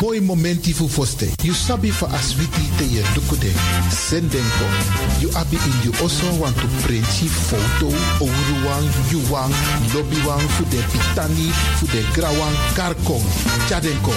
[0.00, 1.32] Mooi momenti fu foste.
[1.42, 3.52] You sabi fa aswiti te ye dukude.
[3.90, 4.66] Sendenko.
[5.20, 7.86] You abi in you also want to print foto.
[8.20, 9.50] Ouruwan, yuwan,
[9.94, 13.24] lobbywan, fu de pitani, fu de grawan, karkong.
[13.68, 14.12] Chadenko.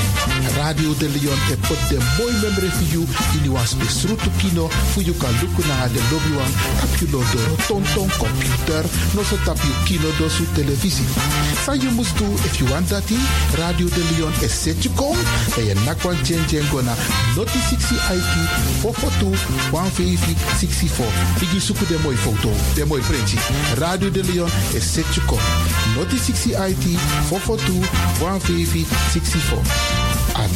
[0.57, 3.05] Radio de Leon e put de mooi memory for you
[3.35, 4.67] in you was besrutu kino.
[4.93, 6.51] Fu you kan luku na de lobbywan.
[6.81, 7.21] Tap you lo
[7.67, 8.83] tonton computer.
[9.13, 11.05] No so tap you kino do su televisie.
[11.63, 13.07] Sa you must do if you want that
[13.57, 15.15] Radio de Leon is set you kom.
[15.67, 16.95] Je nakwan chen chen gona.
[17.35, 18.33] Noti 60 IT
[18.81, 19.35] 442
[19.71, 21.05] 150 64.
[21.41, 22.49] Igi suku de mooi foto.
[22.75, 23.37] De mooi printje.
[23.75, 25.39] Radio de Leon is set you kom.
[25.95, 29.59] Noti 60 IT 442 150 64.
[30.35, 30.49] En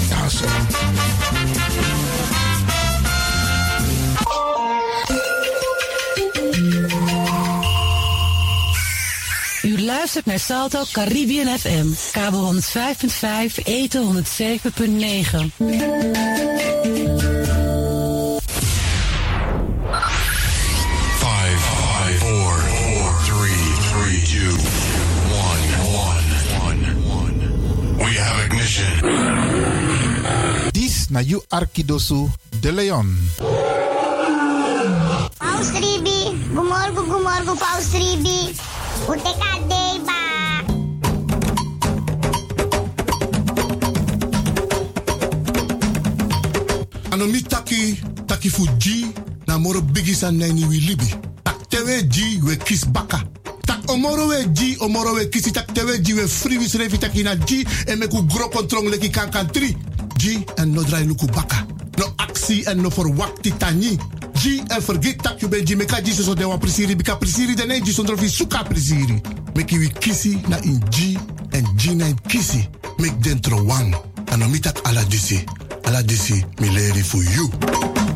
[9.82, 14.24] U luistert naar Salto Caribbean FM, kabel 105.5, eten 107.9.
[21.18, 24.56] Five, five, four, four, three, three, two,
[25.50, 25.64] one,
[26.06, 26.26] one,
[26.66, 26.82] one,
[27.18, 27.36] one.
[27.98, 28.94] We have ignition.
[30.72, 33.18] Dis na you Arkidosu de Leon.
[35.38, 38.71] Paus Ribi, gumorgo, gumorgo, Paus Ribi.
[39.08, 40.20] Uteka deba.
[47.12, 49.14] Anomi taki, taki fu G,
[49.48, 51.14] na moro bigi san nani wi libi.
[51.44, 53.22] Tak tewe G, we kis baka.
[53.66, 57.24] Tak omoro we G, omoro we kisi, tak tewe G, we free wis revi taki
[57.24, 59.76] na G, en meku gro kontrong leki kankan 3.
[60.18, 61.66] G, en no drai luku baka.
[61.98, 63.98] No actie en no for wakti tani.
[64.42, 67.80] G, en forget tak you ben G, meka de wan prisiri, bika prisiri de ne
[67.80, 69.22] G, sondro fi suka prisiri.
[69.54, 71.16] Meki wi kisi na in G,
[71.52, 72.68] en G na in kisi.
[72.98, 73.96] Mek dentro wang.
[74.32, 75.44] Anomi tak ala disi.
[75.84, 78.11] Ala disi, mi leri for you.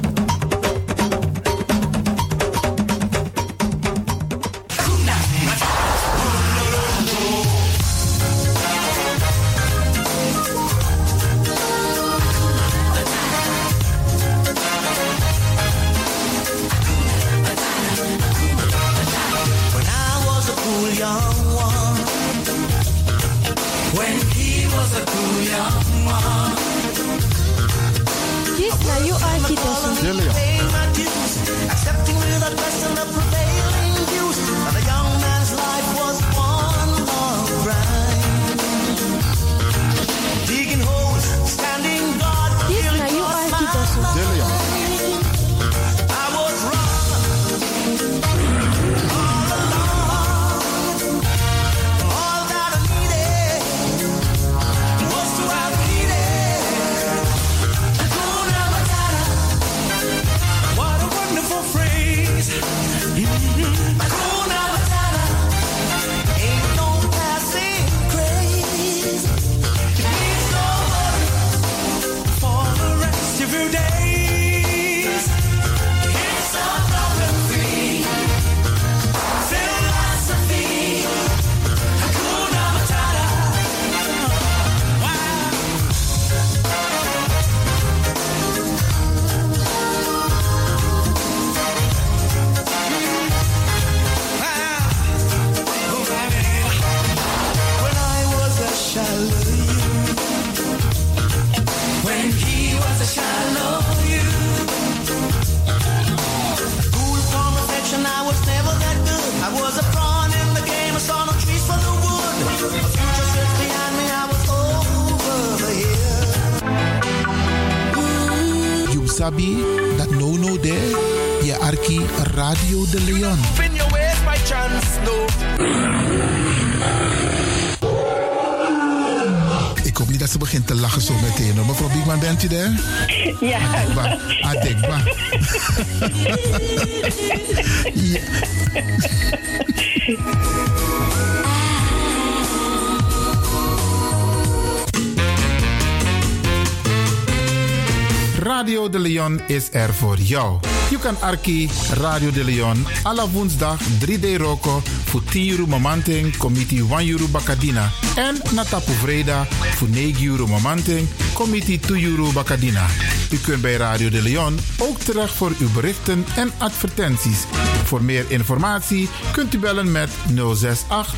[149.55, 150.59] Is er voor jou.
[150.89, 156.85] Je kan Arki Radio de Leon alle woensdag 3D Roko voor 10 euro mamanting, committee
[156.97, 157.91] 1 euro bakadina.
[158.15, 162.85] En Natapu Vreda voor 9 euro mamanting, committee 2 euro bakadina.
[163.31, 167.43] U kunt bij Radio de Leon ook terecht voor uw berichten en advertenties.
[167.83, 171.15] Voor meer informatie kunt u bellen met 068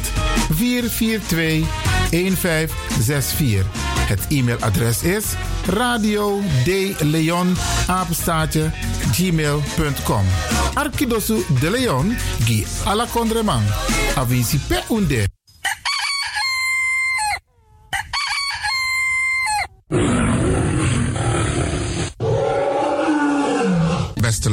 [0.50, 1.68] 442
[2.10, 3.97] 1564.
[4.07, 5.25] Het e-mailadres is
[5.65, 7.56] radio de leon
[7.88, 8.71] apenstaatje
[9.12, 10.25] gmail.com
[10.74, 12.15] Arkidosu de Leon
[12.45, 13.63] gi ala kondreman
[14.15, 15.25] avisi Beste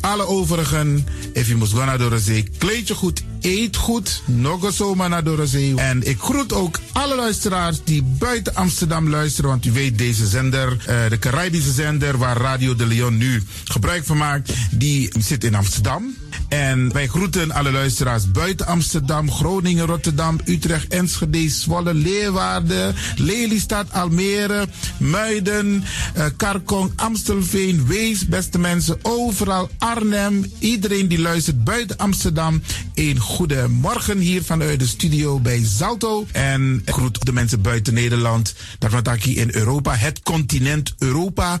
[0.00, 5.08] alle overigen, if you must go naar zee, kleed je goed, eet goed, nog zomaar
[5.08, 5.74] naar de zee.
[5.76, 10.76] En ik groet ook alle luisteraars die buiten Amsterdam luisteren, want u weet deze zender,
[10.86, 15.54] eh, de Caribische zender waar Radio de Leon nu gebruik van maakt, die zit in
[15.54, 16.14] Amsterdam.
[16.48, 24.66] En wij groeten alle luisteraars buiten Amsterdam, Groningen, Rotterdam, Utrecht, Enschede, Zwolle, Leeuwarden, Lelystad, Almere,
[24.98, 25.84] Muiden,
[26.14, 30.52] eh, Karkong, Amstelveen, Wees, beste mensen, overal Arnhem.
[30.58, 32.62] Iedereen die luistert buiten Amsterdam.
[32.94, 36.26] Een goede morgen hier vanuit de studio bij Zalto.
[36.32, 38.54] En groet de mensen buiten Nederland.
[38.78, 41.60] Dat wat in Europa, het continent Europa.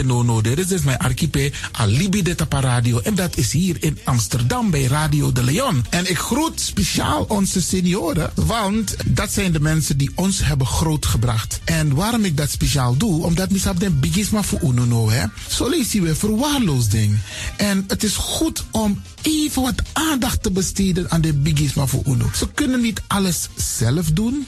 [0.01, 0.41] et Nono.
[0.41, 2.99] Dit is dus mijn archipel Alibi de Tapa Radio.
[2.99, 5.85] En dat is hier in Amsterdam bij Radio de Leon.
[5.89, 11.59] En ik groet speciaal onze senioren, want dat zijn de mensen die ons hebben grootgebracht.
[11.63, 15.25] En waarom ik dat speciaal doe, omdat misap den bigisma voor uno hè.
[15.49, 17.19] Zo je weer verwaarloosding.
[17.57, 22.29] En het is goed om even wat aandacht te besteden aan de bigisma voor uno.
[22.35, 24.47] Ze kunnen niet alles zelf doen.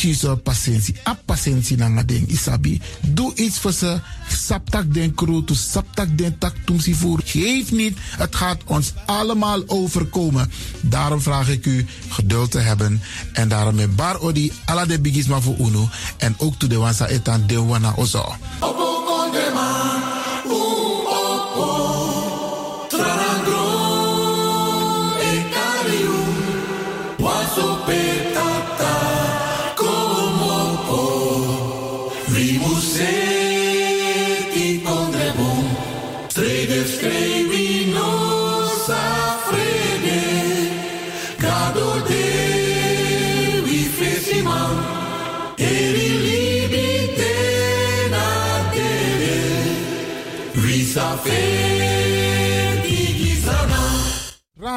[0.00, 0.94] kies patiëntie.
[1.04, 2.80] A patiëntie na ding isabi.
[3.00, 4.00] Doe iets voor ze.
[4.28, 7.20] Saptak den kroon, to saptak den tak tumsi voer.
[7.24, 7.98] Geef niet.
[8.16, 10.50] Het gaat ons allemaal overkomen.
[10.80, 13.02] Daarom vraag ik u geduld te hebben.
[13.32, 15.88] En daarom met bar odi ala de bigisma voor uno.
[16.16, 18.36] En ook to de wansa etan de wana ozo.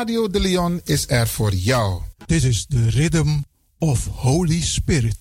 [0.03, 2.01] Radio de Leon is er voor jou.
[2.25, 3.39] Dit is de Rhythm
[3.77, 5.15] of Holy Spirit.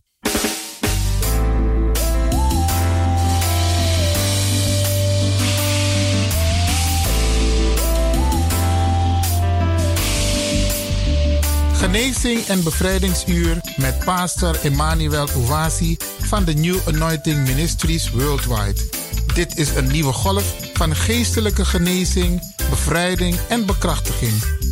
[11.72, 18.80] Genezing en bevrijdingsuur met pastor Emmanuel Ouasi van de New Anointing Ministries Worldwide.
[19.34, 24.61] Dit is een nieuwe golf van geestelijke genezing, bevrijding en bekrachtiging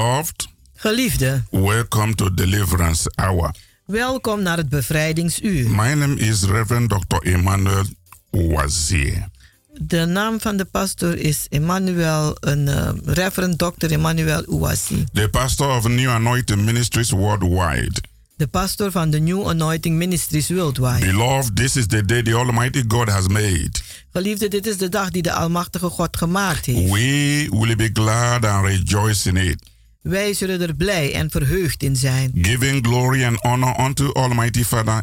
[0.00, 3.54] Beloved, Geliefde, welcome to Deliverance Hour.
[3.86, 5.70] welkom naar het bevrijdingsuur.
[5.70, 7.16] My name is Reverend Dr.
[7.16, 7.84] Emmanuel
[8.30, 9.24] Owazie.
[9.72, 13.86] De naam van de pastor is Emmanuel, een uh, reverend Dr.
[13.90, 15.04] Emmanuel Ouassi.
[15.12, 18.02] the pastor of New Anointing Ministries worldwide.
[18.36, 21.06] De pastor van de New Anointing Ministries Worldwide.
[21.06, 23.70] Beloved, this is the day the Almighty God has made.
[24.12, 26.90] Geliefde, dit is de dag die de Almachtige God gemaakt heeft.
[26.92, 29.69] We will be glad and rejoice in it,
[30.02, 32.32] Wij zullen er blij en verheugd in zijn.
[32.42, 35.02] giving glory and honor unto Almighty Father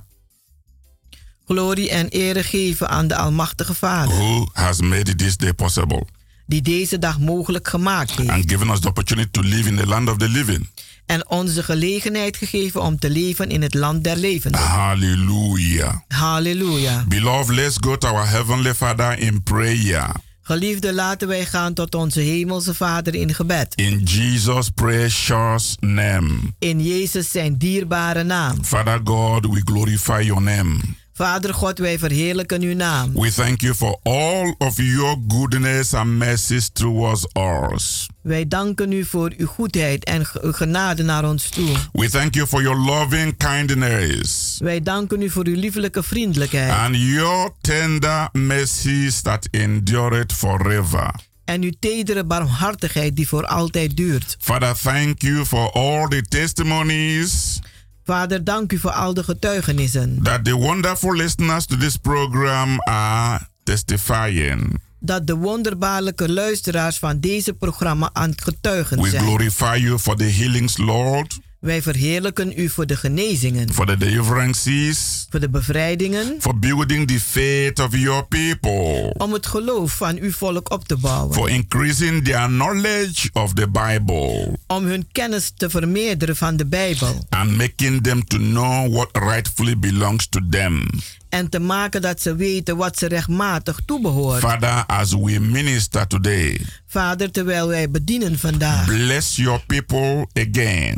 [1.45, 6.05] Glorie en ere geven aan de Almachtige Vader, who has made this day possible
[6.45, 8.29] die deze dag mogelijk gemaakt heeft.
[8.29, 10.69] and given us the opportunity to live in the land of the living.
[11.05, 14.61] En ons de gelegenheid gegeven om te leven in het land der levenden.
[14.61, 15.95] Hallelujah.
[16.07, 17.03] Halleluja.
[17.07, 20.11] Beloved, let's go to our Heavenly Father in prayer.
[20.47, 23.73] Geliefde, laten wij gaan tot onze Hemelse Vader in gebed.
[23.75, 26.29] In Jesus' precious name.
[26.59, 28.63] In Jezus zijn dierbare naam.
[28.63, 30.79] Father God, we glorify your name.
[31.17, 33.13] Vader God, wij verheerlijken uw naam.
[33.13, 37.25] We thank you for all of your goodness and mercies towards
[37.73, 38.09] us.
[38.21, 41.69] Wij danken u voor uw goedheid en uw genade naar ons toe.
[41.91, 46.95] We thank you for your loving kindness Wij danken u voor uw liefelijke vriendelijkheid and
[46.95, 51.11] your tender mercies that endureth forever.
[51.45, 54.37] en uw tedere barmhartigheid die voor altijd duurt.
[54.39, 57.59] Father, thank you for all the testimonies
[58.07, 60.19] Vader, dank u voor al de getuigenissen.
[60.23, 64.81] that the wonderful listeners to this program are testifying.
[64.99, 69.23] Dat de wonderbaarlijke luisteraars van deze programma aan het getuigen We zijn.
[69.23, 75.27] glorify you for the healings, Lord, Wij verheerlijken u voor de genezingen, for the deliverances,
[75.29, 80.31] voor de bevrijdingen, for building the faith of your people, om het geloof van uw
[80.31, 81.33] volk op te bouwen.
[81.33, 87.25] for increasing their knowledge of the Bible, om hun kennis te vermeerderen van de Bijbel.
[87.29, 90.89] and making them to know what rightfully belongs to them.
[91.29, 94.39] En te maken dat ze weten wat ze rechtmatig toebehoort.
[94.39, 98.85] Father, as we minister today, Vader, terwijl wij bedienen vandaag.
[98.85, 100.97] bless your people again.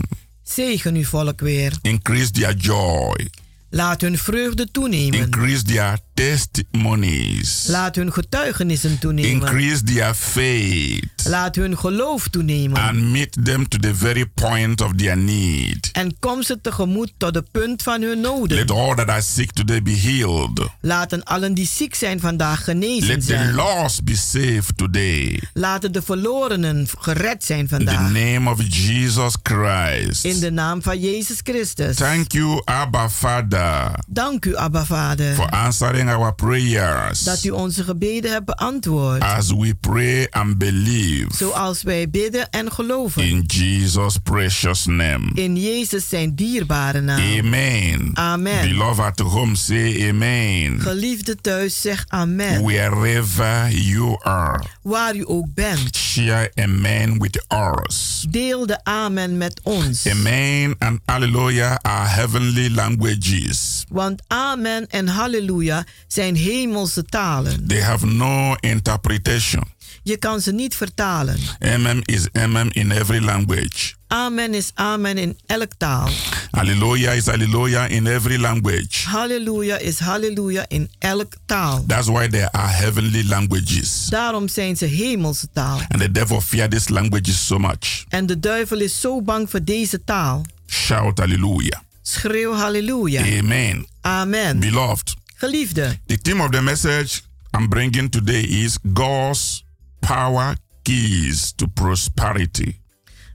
[0.54, 1.74] Zegen uw volk weer.
[1.82, 3.28] Increase their joy.
[3.72, 5.20] Laat hun vreugde toenemen.
[5.20, 7.66] Increase their testimonies.
[7.68, 9.32] Laat hun getuigenissen toenemen.
[9.32, 11.04] Increase their faith.
[11.26, 12.78] Laat hun geloof toenemen.
[12.82, 15.90] And meet them to the very point of their need.
[15.92, 18.58] En kom ze tegemoet tot de punt van hun noden.
[18.58, 20.70] Let all that are sick today be healed.
[20.82, 23.54] Laten allen die ziek zijn vandaag genezen Let the zijn.
[23.54, 25.42] lost be saved today.
[25.54, 28.12] Laten de verlorenen gered zijn In the vandaag.
[28.12, 30.26] name of Jesus Christ.
[30.26, 31.96] In de naam van Jezus Christus.
[31.96, 33.59] Thank you, Abba Father,
[34.08, 35.34] Dank u, Abba Vader.
[35.36, 39.22] for answering our prayers dat u onze gebeden hebt beantwoord.
[39.22, 43.24] as we pray and believe Zoals wij bidden en geloven.
[43.24, 45.32] in Jesus' precious name.
[45.34, 47.20] In Jezus zijn dierbare naam.
[47.40, 48.12] Amen.
[48.14, 48.68] Amen.
[48.70, 50.80] Beloved at home, say amen.
[50.82, 52.64] Geliefde thuis, zeg amen.
[52.64, 55.96] Wherever you are, Waar u ook bent.
[55.96, 57.46] share amen with
[57.84, 58.26] us.
[58.30, 60.08] Deel de amen met ons.
[60.08, 63.49] Amen and hallelujah are heavenly languages.
[63.90, 67.68] Want amen en halleluja zijn hemelse talen.
[67.68, 69.64] They have no interpretation.
[70.04, 71.38] Je kan ze niet vertalen.
[71.60, 73.94] Amen is amen in every language.
[74.08, 76.10] Amen is amen in elk taal.
[76.52, 79.08] Hallelujah is hallelujah in every language.
[79.08, 81.84] Halleluja is halleluja in elk taal.
[81.88, 84.06] That's why there are heavenly languages.
[84.10, 85.80] Daarom zijn ze hemelse taal.
[85.88, 88.06] And the devil fear these languages so much.
[88.08, 90.46] En de duivel is zo bang voor deze taal.
[90.68, 91.80] Shout hallelujah.
[92.02, 93.22] Schreeuw halleluja.
[93.22, 93.88] Amen.
[94.02, 94.60] Amen.
[94.60, 97.22] Beloved, Geliefde, the theme of the message
[97.58, 99.64] I'm bringing today is God's
[100.00, 102.78] power keys to prosperity.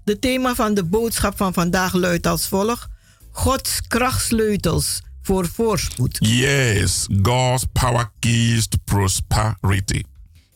[0.04, 2.86] de thema van de boodschap van vandaag luidt als volgt:
[3.30, 6.16] Gods krachtsleutels voor voorspoed.
[6.20, 10.02] Yes, God's power keys to prosperity.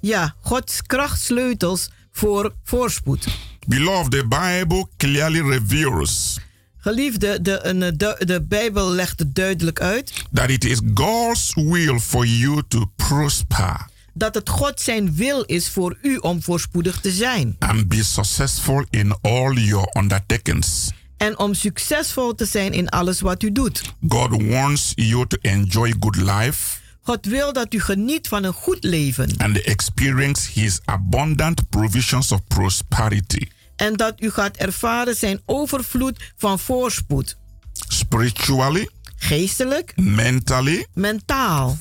[0.01, 3.27] Ja, Gods krachtsleutels voor voorspoed.
[3.67, 6.39] Beloved, the Bible clearly reveals
[6.81, 11.99] Geliefde, de, eh, de, de Bijbel legt het duidelijk uit that it is God's will
[11.99, 17.11] for you to prosper dat het God zijn wil is voor u om voorspoedig te
[17.11, 17.57] zijn.
[17.59, 20.91] and be successful in all your undertakings.
[21.17, 23.83] En om succesvol te zijn in alles wat u doet.
[24.09, 28.85] God wants you to enjoy good life God wil dat u geniet van een goed
[28.85, 29.35] leven.
[29.39, 33.47] and experience His abundant provisions of prosperity.
[33.79, 37.37] En dat u gaat ervaren zijn overvloed van voorspoed.
[37.73, 41.79] Spiritually, Geestelijk, mentally, mentaal,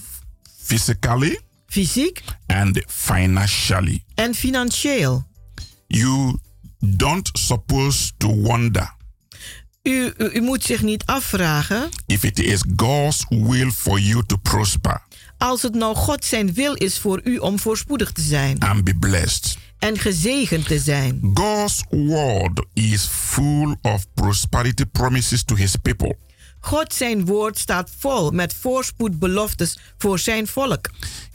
[0.64, 4.04] physically, fysiek and financially.
[4.16, 5.28] en financieel.
[5.88, 6.38] You
[6.80, 8.96] don't suppose to wonder
[9.84, 14.38] U, u, u moet zich niet afvragen if it is God's will for you to
[14.38, 15.02] prosper
[15.38, 18.96] als het nou God zijn wil is voor u om voorspoedig te zijn and be
[18.96, 19.58] blessed.
[19.80, 21.32] En gezegend te zijn.
[21.34, 26.16] God's word is full of prosperity promises to his people.
[26.60, 30.90] God zijn woord staat vol met voorspoedbeloftes voor zijn volk.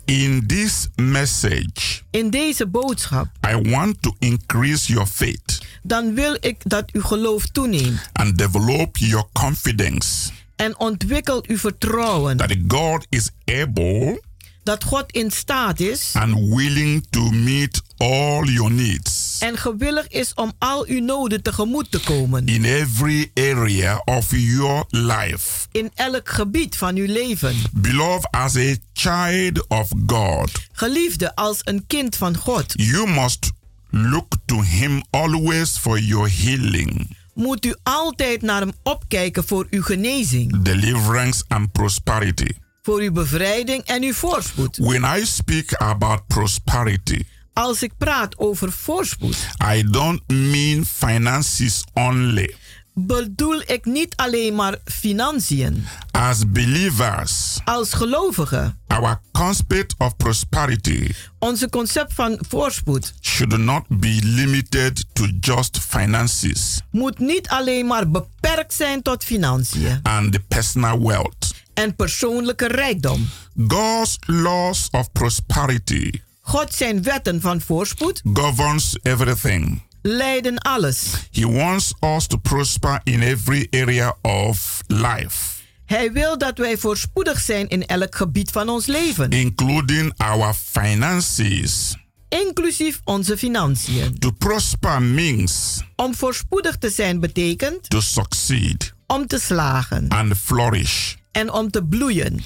[0.04, 6.56] In this message, In deze boodschap, I want to increase your faith dan wil ik
[6.64, 13.30] dat uw geloof toeneemt and develop your confidence en ontwikkel uw vertrouwen that God is
[13.44, 14.22] able
[14.62, 20.35] dat God in staat is and willing to meet all your needs en gewillig is
[20.35, 22.47] om al uw noden tegemoet te komen.
[22.47, 25.66] in every area of your life.
[25.73, 27.56] In elk gebied van uw leven.
[27.73, 33.50] Beloved, as a child of God, Geliefde als een kind van God, you must
[33.90, 39.82] look to Him always for your healing, moet u altijd naar hem opkijken voor uw
[39.82, 42.50] genezing, deliverance, and prosperity.
[42.82, 44.76] voor uw bevrijding en uw voorspoed.
[44.76, 49.37] When I speak about prosperity, Als ik praat over voorspoed,
[49.75, 52.54] I don't mean finances only.
[52.94, 55.87] bedoel ik niet alleen maar financiën.
[56.11, 64.18] As believers, Als gelovigen, our concept of prosperity onze concept van voorspoed should not be
[64.22, 71.00] limited to just finances moet niet alleen maar beperkt zijn tot financiën and the personal
[71.03, 71.55] wealth.
[71.74, 73.29] en persoonlijke rijkdom.
[73.68, 76.11] God's laws of prosperity
[76.44, 79.83] God zijn wetten van voorspoed governs everything.
[80.02, 81.07] leiden alles.
[81.31, 87.40] He wants us to prosper in every area of life, Hij wil dat wij voorspoedig
[87.40, 91.96] zijn in elk gebied van ons leven, including our finances.
[92.28, 94.18] inclusief onze financiën.
[94.18, 101.14] To prosper means Om voorspoedig te zijn betekent to succeed om te slagen and flourish.
[101.33, 102.40] en om te bloeien.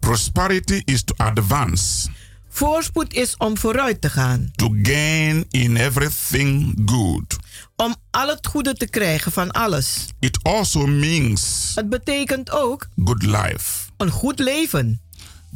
[0.00, 2.08] Prosperity is to advance,
[2.54, 7.36] Voorspoed is om vooruit te gaan, to gain in everything good.
[7.76, 10.06] om al het goede te krijgen van alles.
[10.20, 13.90] It also means Het betekent ook good life.
[13.96, 15.00] een goed leven.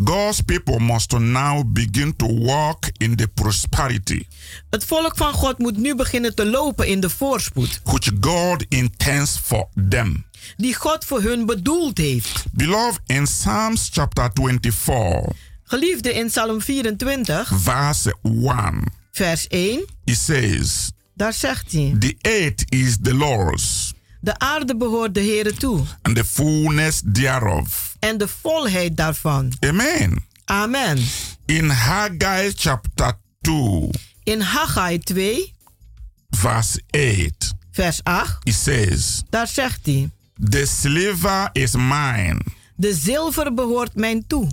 [0.05, 4.23] God's people must now begin to walk in the prosperity
[4.71, 9.39] Het volk van God moet nu beginnen te lopen in de voorspoed which God intends
[9.43, 10.25] for them.
[10.57, 12.45] die God voor hun bedoeld heeft.
[12.53, 15.21] Beloved, in Psalms chapter 24,
[15.69, 22.65] Geliefde in Psalm 24, verse 1, vers 1, it says, daar zegt hij: The earth
[22.73, 25.85] is the Lord's, De aarde behoort de Heere toe.
[26.03, 27.97] And the fullness thereof.
[27.99, 29.53] en de volheid daarvan.
[29.61, 30.25] Amen.
[30.45, 30.99] Amen.
[31.47, 33.91] In Haggai chapter 2,
[34.23, 35.53] In Haggai 2,
[36.31, 40.11] verse 8, vers 8, it says, daar zegt hij:
[40.51, 42.41] The silver is mine,
[42.77, 44.49] De zilver behoort mij toe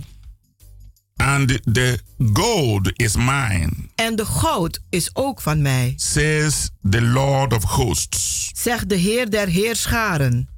[1.16, 1.98] and the
[2.32, 8.50] gold is mine, en de goud is ook van mij, says the Lord of hosts.
[8.56, 10.48] zegt de Heer der Heerscharen.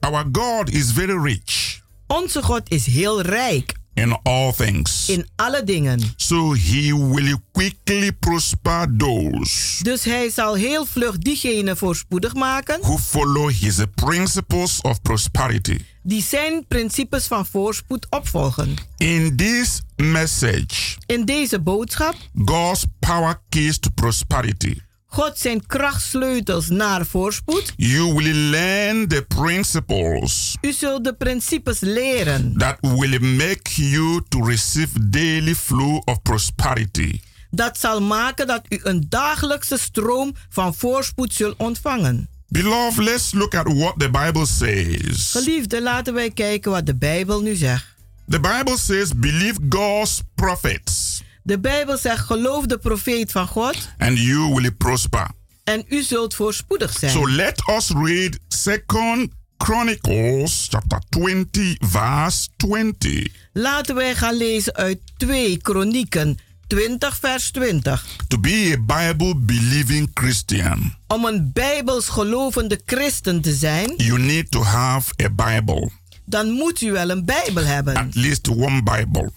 [0.00, 5.08] Our God is very rich Onze God is heel rijk in all things.
[5.08, 6.00] in alle dingen.
[6.16, 12.96] So he will quickly prosper those Dus hij zal heel vlug diegenen voorspoedig maken who
[12.98, 15.78] follow his principles of prosperity.
[16.08, 18.74] Die zijn principes van voorspoed opvolgen.
[18.96, 27.06] In this message, In deze boodschap, God's power keys to prosperity, God zijn krachtsleutels naar
[27.06, 27.72] voorspoed.
[27.76, 34.44] you will learn the principles U zult de principes leren that will make you to
[34.44, 37.20] receive daily flow of prosperity.
[37.50, 42.28] dat zal maken dat u een dagelijkse stroom van voorspoed zult ontvangen.
[42.48, 45.30] Beloved, let's look at what the Bible says.
[45.30, 47.86] Geliefde, laten wij kijken wat de Bijbel nu zegt.
[48.28, 54.18] The Bible says, believe God's prophets, De Bijbel zegt: geloof de profeet van God and
[54.18, 55.26] you will prosper.
[55.64, 57.12] en u zult voorspoedig zijn.
[57.12, 63.26] So let us read Second Chronicles chapter 20 verse 20.
[63.52, 68.04] Laten wij gaan lezen uit 2 Kronieken 20 vers 20.
[68.28, 74.50] To be a Bible believing Christian, Om een bijbels gelovende christen te zijn, you need
[74.50, 75.90] to have a Bible,
[76.24, 77.96] dan moet u wel een bijbel hebben.
[77.96, 79.30] at least one Bible.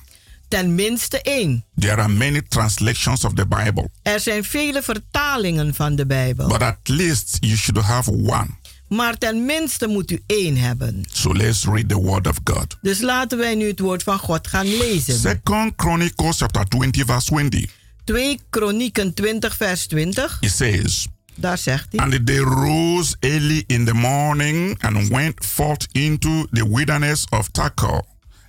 [0.47, 1.65] Ten minste één.
[1.79, 6.47] There are many translations of the Bible, Er zijn vele vertalingen van de Bijbel.
[6.47, 8.47] but at least you should have one.
[8.95, 11.05] Maar ten minste moet u één hebben.
[11.11, 12.77] So let's read the word of God.
[12.81, 15.19] Dus laten wij nu het woord van God gaan lezen.
[15.19, 17.69] Second Chronicles chapter 20 verse 20.
[18.03, 20.37] 2 Kronieken 20 vers 20.
[20.39, 21.99] It says, Daar zegt hij.
[21.99, 28.01] And they rose early in the morning and went forth into the wilderness of Tekoa.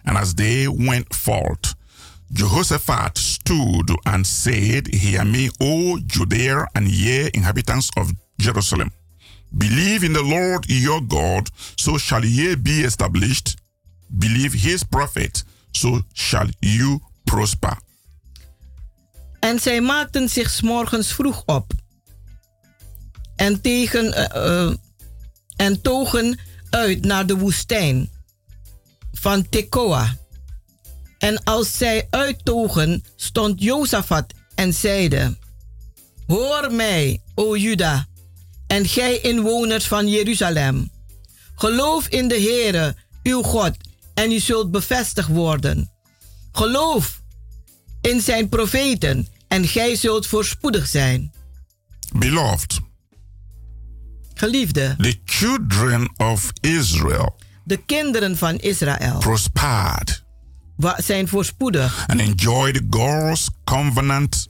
[0.03, 1.75] And as they went forth,
[2.27, 8.91] Jehoshaphat stood and said, Hear me, O Judea, and ye inhabitants of Jerusalem.
[9.55, 13.57] Believe in the Lord your God, so shall ye be established.
[14.09, 17.77] Believe his prophet, so shall you prosper.
[19.41, 21.73] En zij maakten zich 's morgens vroeg op.
[23.37, 24.75] En, tegen, eh, eh,
[25.57, 26.39] en togen
[26.71, 28.11] uit naar de woestijn
[29.13, 30.17] van Tekoa.
[31.19, 35.37] En als zij uittogen, stond Jozafat en zeide:
[36.27, 38.07] Hoor mij, o Juda,
[38.73, 40.91] en gij inwoners van Jeruzalem.
[41.55, 43.77] Geloof in de Heere, uw God,
[44.15, 45.91] en u zult bevestigd worden.
[46.53, 47.23] Geloof
[48.01, 51.33] in zijn profeten, en gij zult voorspoedig zijn.
[52.13, 52.81] Beloved,
[54.35, 60.25] Geliefde, the children of Israel de kinderen van Israël prospered
[60.97, 64.49] zijn voorspoedig and enjoyed God's covenant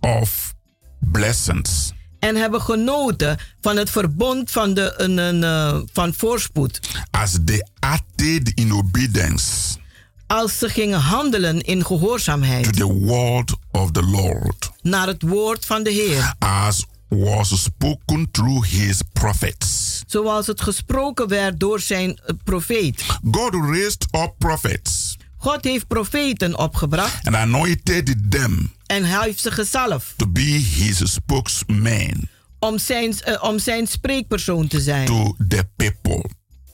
[0.00, 0.54] of
[0.98, 1.94] blessings.
[2.18, 6.80] En hebben genoten van het verbond van, de, een, een, eh, van voorspoed.
[7.10, 9.78] as they acted in obedience
[10.26, 15.66] Als ze gingen handelen in gehoorzaamheid to the word of the Lord, naar het woord
[15.66, 16.34] van de Heer.
[16.38, 20.02] as was spoken through his prophets.
[20.06, 23.04] Zoals het gesproken werd door zijn eh, profeet.
[23.30, 29.50] God raised up prophets God heeft profeten opgebracht and anointed them en hij heeft ze
[29.50, 35.68] gezalfd to be his spokesman om zijn, eh, om zijn spreekpersoon te zijn to the
[35.76, 36.24] people.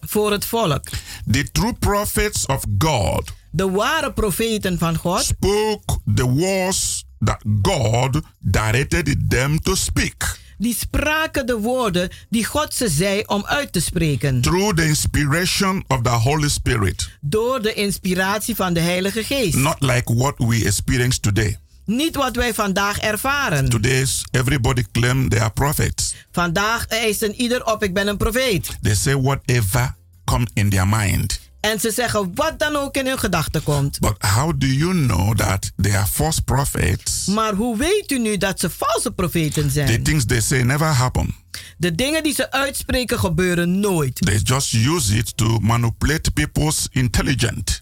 [0.00, 0.88] voor het volk.
[1.30, 8.20] The true prophets of God De ware profeten van God spoke the words that God
[8.38, 13.80] directed them to speak die spraken de woorden die God ze zei om uit te
[13.80, 14.40] spreken.
[14.40, 19.54] through the inspiration of the Holy Spirit, Door de inspiratie van de Heilige Geest.
[19.54, 21.58] not like what we experience today.
[21.84, 23.68] Niet wat wij vandaag ervaren.
[23.68, 26.14] Today's everybody claim they are prophets.
[26.32, 28.76] Vandaag eisen ieder op, ik ben een profeet.
[28.82, 29.94] They say whatever
[30.24, 31.40] come in their mind.
[31.62, 34.00] En ze zeggen wat dan ook in hun gedachten komt.
[34.00, 37.26] But how do you know that they are false prophets?
[37.26, 40.02] Maar hoe weet u nu dat ze valse profeten The zijn?
[40.02, 41.34] things they say never happen.
[41.76, 44.16] De dingen die ze uitspreken gebeuren nooit.
[44.16, 47.80] They just use it to manipulate people's intelligence.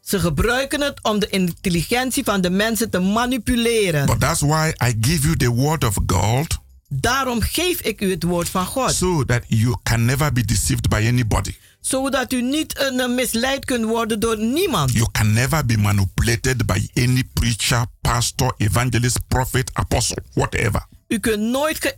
[0.00, 4.06] Ze gebruiken het om de intelligentie van de mensen te manipuleren.
[4.06, 6.58] But that's why I give you the word of God
[6.92, 8.94] Daarom geef ik u het woord van God.
[8.94, 11.54] so that you can never be deceived by anybody.
[11.80, 14.92] Zodat u niet eh, misleid kunt worden door niemand.
[14.92, 20.86] You can never be manipulated by any preacher, pastor, evangelist, prophet, apostle, whatever.
[21.08, 21.96] U kunt nooit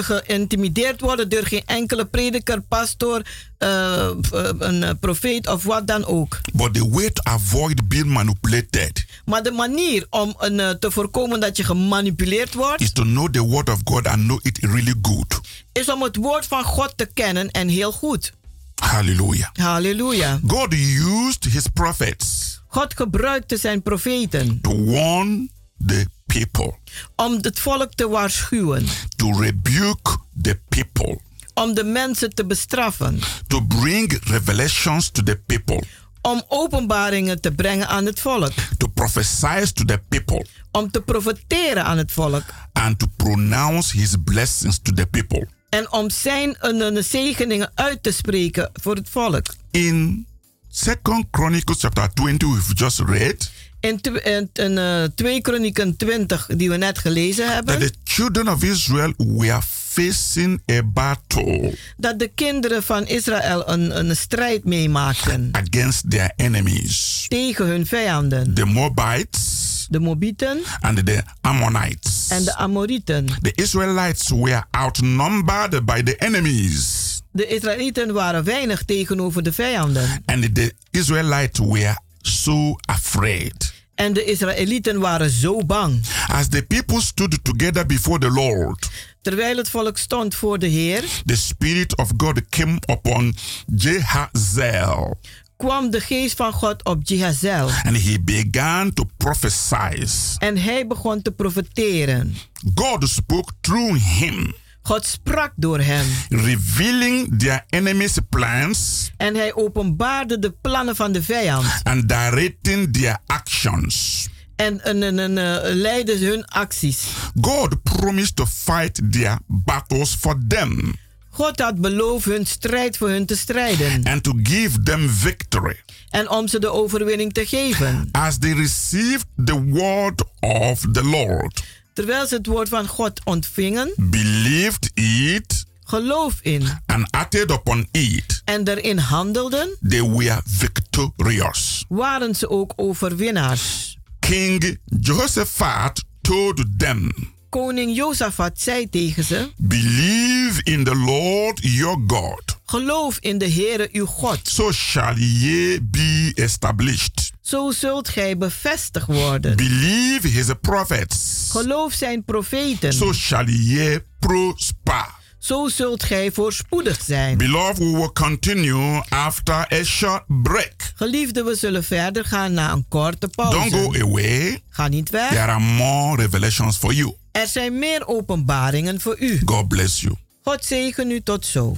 [0.00, 3.26] geïntimideerd worden door geen enkele prediker, pastor,
[3.58, 4.10] eh,
[4.58, 6.40] een profeet of wat dan ook.
[6.52, 11.56] But the way to avoid being manipulated Maar de manier om een, te voorkomen dat
[11.56, 15.40] je gemanipuleerd wordt, is to know the word of God and know it really good.
[15.72, 18.32] is om het woord van God te kennen en heel goed.
[18.82, 19.50] Hallelujah.
[19.52, 20.40] Halleluja.
[20.46, 25.50] God used his prophets God gebruikte zijn profeten to warn
[25.86, 26.74] the people,
[27.16, 28.86] om het volk te waarschuwen,
[29.16, 31.18] to rebuke the people,
[31.54, 35.82] om de mensen te bestraffen, to bring revelations to the people,
[36.22, 41.84] om openbaringen te brengen aan het volk, to prophesy to the people, om te profeteren
[41.84, 42.44] aan het volk.
[42.72, 45.48] And to pronounce his blessings to the people.
[45.68, 49.46] En om zijn een, een zegeningen uit te spreken voor het volk.
[49.70, 50.26] In
[50.68, 53.50] Second Chronicles chapter 20, we've just read
[53.80, 58.48] In, in, in, eh, 2 Kronieken 20, die we net gelezen that hebben, the children
[58.48, 65.48] of Israel were facing a battle dat de kinderen van Israël een, een strijd meemaakten.
[65.52, 72.28] against their enemies, tegen hun vijanden, the Moabites de Moabieten and the Ammonites.
[72.28, 73.26] en de Amorieten.
[73.42, 77.04] The Israelites were outnumbered by the enemies.
[77.32, 80.22] De Israëlieten waren weinig tegenover de vijanden.
[80.24, 83.74] And the Israelites were so afraid.
[83.94, 86.04] En de Israëlieten waren zo bang.
[86.26, 88.88] As the people stood together before the Lord,
[89.22, 93.34] Terwijl het volk stond voor de Heer, the Spirit of God came upon
[93.76, 95.18] Jehazel.
[95.56, 97.70] Kwam de geest van God op Jehazel.
[97.84, 100.06] And he began to prophesy.
[100.38, 102.34] En hij begon te profeteren.
[102.74, 106.06] God spoke through him, God sprak door hem.
[106.28, 111.66] revealing their enemies' plans En hij openbaarde de plannen van de vijand.
[111.82, 114.28] and directing their actions.
[114.56, 115.32] En, en, en, en,
[115.74, 117.06] leidde hun acties.
[117.40, 120.94] God promised to fight their battles for them
[121.36, 124.04] God had beloofd hun strijd voor hun te strijden.
[124.04, 125.76] and to give them victory.
[126.10, 128.08] En om ze de overwinning te geven.
[128.12, 133.92] As they received the word of the Lord, Terwijl ze het woord van God ontvingen,
[133.96, 141.84] believed it, geloof in and acted upon it, en erin handelden, they were victorious.
[141.88, 143.96] waren ze ook overwinnaars.
[144.20, 147.12] King Jehoshaphat told them,
[147.48, 153.88] Koning Jozafat zei tegen ze: Believe in the Lord your God, Geloof in de Heere
[153.92, 154.38] uw God.
[154.42, 157.30] so shall ye be established.
[157.40, 159.56] Zo zult gij bevestigd worden.
[159.56, 162.92] Believe his prophets, Geloof zijn profeten.
[162.92, 165.14] so shall ye prosper.
[165.38, 167.38] Zo zult gij voorspoedig zijn.
[167.38, 170.74] Beloved, we will continue after a short break.
[170.94, 173.70] Geliefden, we zullen verder gaan na een korte pauze.
[173.70, 174.60] Don't go away.
[174.70, 175.28] Ga niet weg.
[175.28, 177.14] There are more revelations for you.
[177.36, 179.40] Er zijn meer openbaringen voor u.
[179.44, 180.14] God bless you.
[180.42, 181.76] God zegen u tot zo.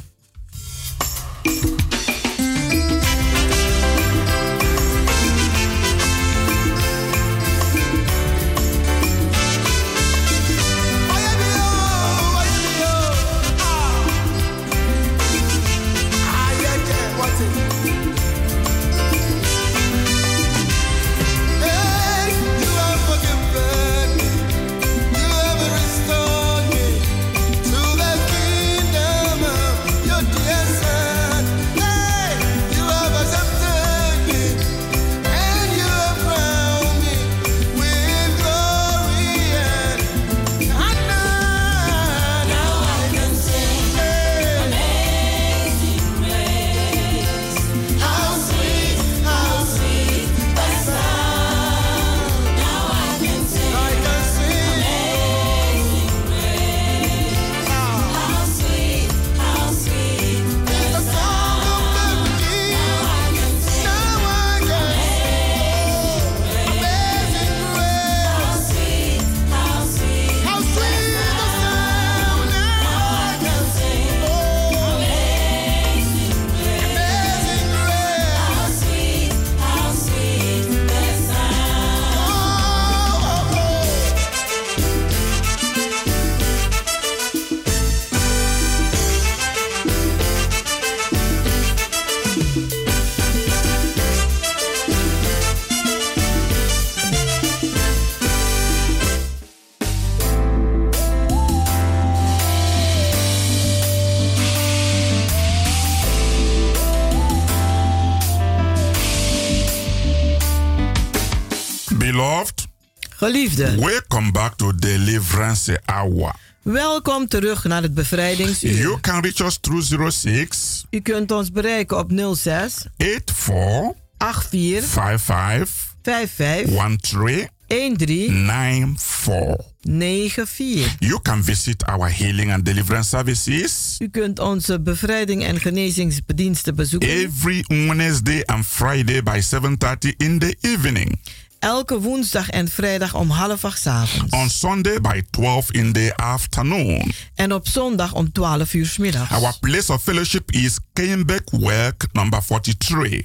[113.29, 116.35] Welcome back to Deliverance Hour.
[116.63, 118.77] welkom terug naar het bevrijdingsuur.
[118.77, 125.95] You can reach us through 06 U kunt ons bereiken op 06 84 84 55
[126.03, 129.57] 55 13 13 94.
[129.83, 130.97] 94.
[130.99, 137.09] You can visit our healing and deliverance services U kunt onze bevrijding en genezingsbediensten bezoeken.
[137.09, 141.21] every Wednesday and Friday by 7:30 in the evening.
[141.59, 144.33] Elke woensdag en vrijdag om half acht 's avonds.
[144.33, 147.13] On Sunday by 12 in the afternoon.
[147.35, 149.31] En op zondag om 12 uur 's middags.
[149.31, 153.23] Our place of fellowship is Keienbeck Work number 43.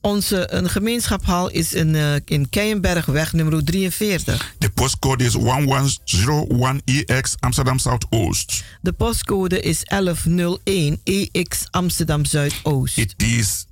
[0.00, 4.54] Onze een gemeenschapshal is in, eh, in Keienbergweg nummer 43.
[4.58, 8.64] The postcode is 1101EX Amsterdam Southoost.
[8.80, 12.98] De postcode is 1101 EX Amsterdam Zuidoost.
[12.98, 13.66] It is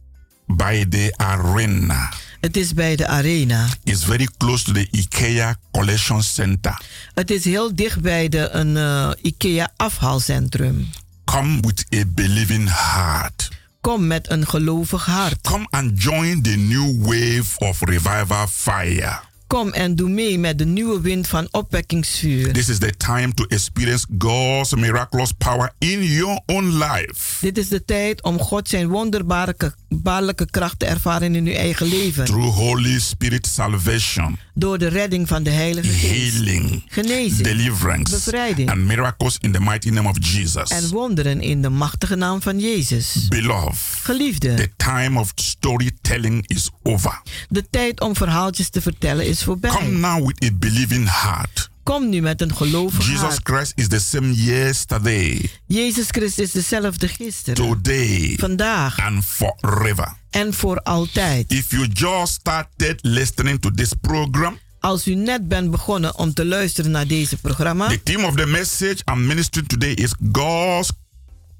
[0.46, 2.12] by the arena.
[2.44, 3.68] Het is bij de Arena.
[3.84, 6.80] It's very close to the IKEA Collection Center.
[7.14, 10.90] Het is heel dicht bij de een eh, IKEA afhaalcentrum.
[11.24, 13.48] Come with a believing heart.
[13.80, 15.40] Kom met een gelovig hart.
[15.40, 19.20] Come and join the new wave of revival fire.
[19.54, 22.52] Kom en doe mee met de nieuwe wind van opwekkingsvuur.
[22.52, 27.36] This is the time to experience God's miraculous power in your own life.
[27.40, 32.24] Dit is de tijd om God zijn wonderbaarlijke kracht te ervaren in uw eigen leven.
[32.24, 36.34] Through Holy Spirit salvation, Door de redding van de Heilige Geest.
[36.34, 40.70] healing, Genezing, deliverance, bevrijding and miracles in the mighty name of Jesus.
[40.70, 43.28] en wonderen in de machtige naam van Jezus.
[43.28, 47.20] Beloved, Geliefde, the time of storytelling is over.
[47.48, 49.90] de tijd om verhaaltjes te vertellen is Come voorbij.
[49.90, 51.72] now with a believing heart.
[51.82, 53.40] Kom nu met een gelovig Jesus hart.
[53.42, 60.14] Christ is the same yesterday, Jezus Christus is dezelfde gisteren, today, vandaag and forever.
[60.30, 61.52] en voor altijd.
[61.52, 66.44] If you just started listening to this program, Als u net bent begonnen om te
[66.44, 70.90] luisteren naar deze programma, the theme of the message I'm ministering today is God's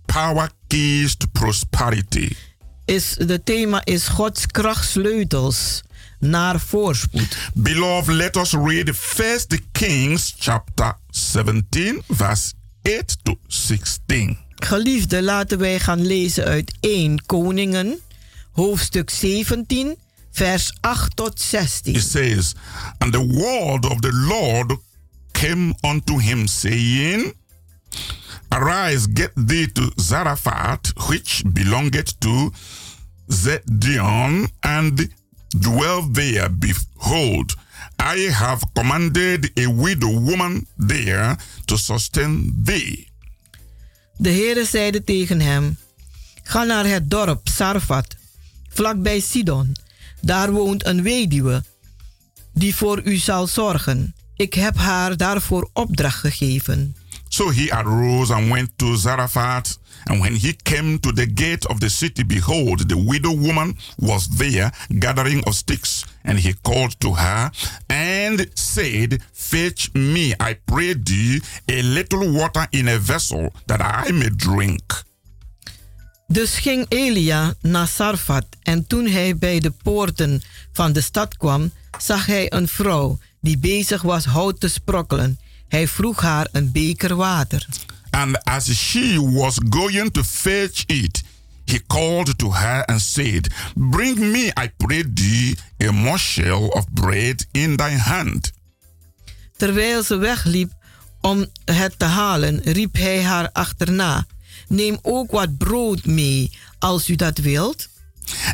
[0.06, 2.30] power keys to prosperity.
[2.84, 5.82] is de thema is Gods krachtsleutels
[6.24, 7.36] naar voorspoed.
[7.54, 14.38] Beloved, let us read First Kings chapter 17, verse 8 to 16.
[14.54, 17.98] Geliefde, laten wij gaan lezen uit 1 Koningen,
[18.52, 19.96] hoofdstuk 17,
[20.30, 21.94] vers 8 tot 16.
[21.94, 22.54] It says,
[22.98, 24.76] And the word of the Lord
[25.32, 27.34] came unto him, saying,
[28.48, 32.52] Arise, get thee to Zarephath, which belongeth to
[33.28, 35.08] Zedion, and
[35.58, 36.50] dwell there.
[36.50, 37.54] Behold,
[38.02, 43.08] I have commanded a widow woman there to sustain thee.
[44.16, 45.76] De Heere zeide tegen hem:
[46.42, 48.16] Ga naar het dorp Sarfat,
[48.68, 49.76] vlakbij Sidon.
[50.20, 51.64] Daar woont een weduwe
[52.52, 54.14] die voor u zal zorgen.
[54.36, 56.96] Ik heb haar daarvoor opdracht gegeven.
[57.28, 59.78] So he arose and went to Zarephath.
[60.06, 64.28] And when he came to the gate of the city, behold, the widow woman was
[64.28, 66.04] there gathering of sticks.
[66.22, 67.50] And he called to her
[67.88, 74.12] and said, Fetch me, I pray thee, a little water in a vessel, that I
[74.12, 75.04] may drink.
[76.26, 81.72] Dus ging Elia naar Sarfat en toen hij bij de poorten van de stad kwam,
[81.98, 85.38] zag hij een vrouw die bezig was hout te sprokkelen.
[85.68, 87.66] Hij vroeg haar een beker water.
[88.14, 91.22] And as she was going to fetch it,
[91.66, 97.44] he called to her and said, Bring me, I pray thee, a morsel of bread
[97.52, 98.52] in thy hand.
[99.56, 100.72] Terwijl ze wegliep
[101.20, 104.26] om het te halen, riep hij haar achterna:
[104.68, 107.88] Neem ook wat brood mee, als u dat wilt.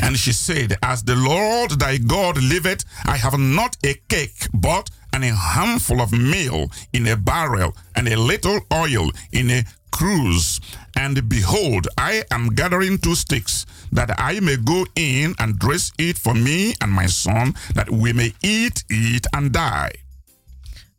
[0.01, 4.91] And she said, As the Lord thy God liveth, I have not a cake, but
[5.11, 10.61] an a handful of meal in a barrel, and a little oil in a cruse.
[10.93, 16.19] And behold, I am gathering two sticks, that I may go in and dress it
[16.19, 20.05] for me and my son, that we may eat it and die.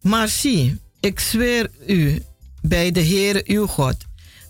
[0.02, 2.24] Maar zie, ik zweer u
[2.62, 3.96] bij de Heere uw God,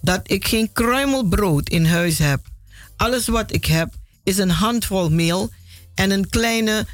[0.02, 2.40] dat ik geen kruimel brood in huis heb.
[2.98, 3.94] Alles wat ik heb
[4.24, 5.52] is een handvol meel
[5.96, 6.88] en een kleine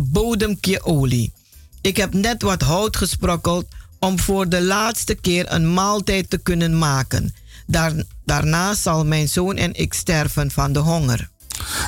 [0.00, 1.32] bodemkje olie.
[1.80, 3.66] Ik heb net wat hout gesprokkeld
[3.98, 7.34] om voor de laatste keer een maaltijd te kunnen maken.
[7.66, 7.92] Daar,
[8.24, 11.28] daarna zal mijn zoon en ik sterven van de honger.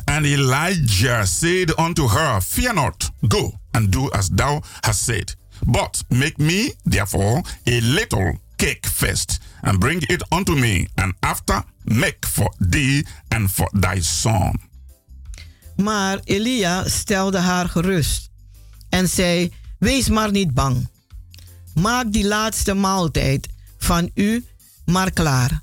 [0.04, 5.36] And Elijah said unto her, Fear not, go and do as thou hast said.
[5.66, 11.62] But make me, therefore, a little cake first, and bring it unto me, and after
[11.84, 14.60] make for thee and for thy son.
[15.76, 18.28] Maar Elia stelde haar gerust
[18.88, 20.88] en zei: Wees maar niet bang.
[21.74, 24.44] Maak die laatste maaltijd van u
[24.84, 25.62] maar klaar.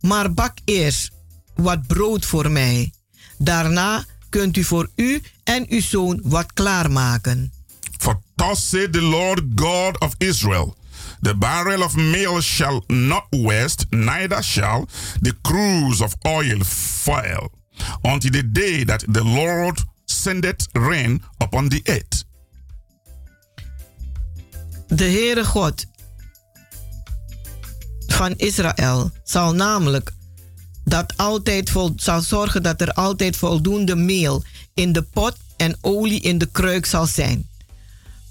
[0.00, 1.10] Maar bak eerst
[1.54, 2.92] wat brood voor mij.
[3.38, 7.52] Daarna kunt u voor u en uw zoon wat klaarmaken.
[7.98, 10.76] For thus said the Lord God of Israel
[11.20, 14.88] The barrel of meal shall not waste, neither shall
[15.20, 17.50] the cruse of oil fail,
[18.02, 22.24] until the day that the Lord sendeth rain upon the earth.
[24.88, 25.86] De Heere God
[28.06, 30.12] van Israël zal namelijk
[30.84, 36.38] dat altijd zal zorgen dat er altijd voldoende meel in de pot en olie in
[36.38, 37.48] de kruik zal zijn.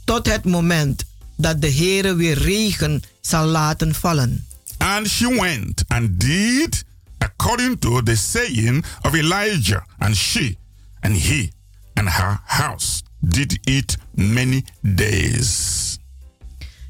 [0.04, 1.04] Tot het moment
[1.36, 4.48] dat de Heere weer regen zal laten vallen.
[4.78, 6.84] And she went and did
[7.18, 10.58] according to the saying of Elijah, and she
[11.00, 11.52] and he
[11.94, 15.87] and her house did it many days.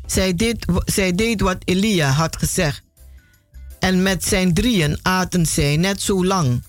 [0.07, 2.81] Zij deed, zij deed wat Elia had gezegd.
[3.79, 6.61] En met zijn drieën aten zij net zo lang.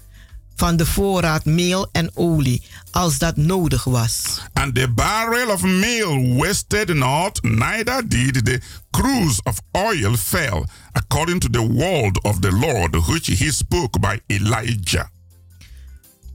[0.58, 4.42] van de voorraad meel en olie als dat nodig was.
[4.52, 8.60] And the barrel of meal wasted not, neither did the
[8.90, 14.18] cruse of oil fail, according to the word of the Lord which he spoke by
[14.26, 15.06] Elijah.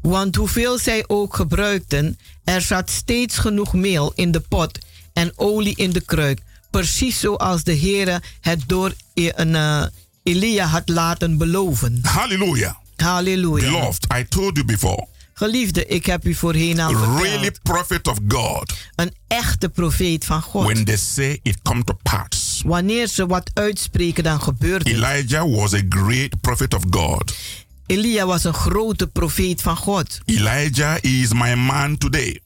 [0.01, 4.80] Want hoeveel zij ook gebruikten, er zat steeds genoeg meel in de pot
[5.14, 6.39] en olie in de kruik.
[6.82, 9.84] Precies zoals de Heere het door E- een, eh,
[10.24, 11.99] Elia had laten beloven.
[12.01, 12.74] Hallelujah.
[12.95, 13.69] Halleluja.
[13.71, 17.21] Beloved, I told you before, Geliefde, ik heb u voorheen al verteld.
[17.21, 20.63] really prophet of God, Een echte profeet van God.
[20.65, 22.61] when they say it come to pass.
[22.65, 24.93] Wanneer ze wat uitspreken, dan gebeurt het.
[24.97, 27.34] Elijah was a great prophet of God.
[27.86, 30.19] Elia was een grote profeet van God.
[30.26, 32.39] Elijah is my man today.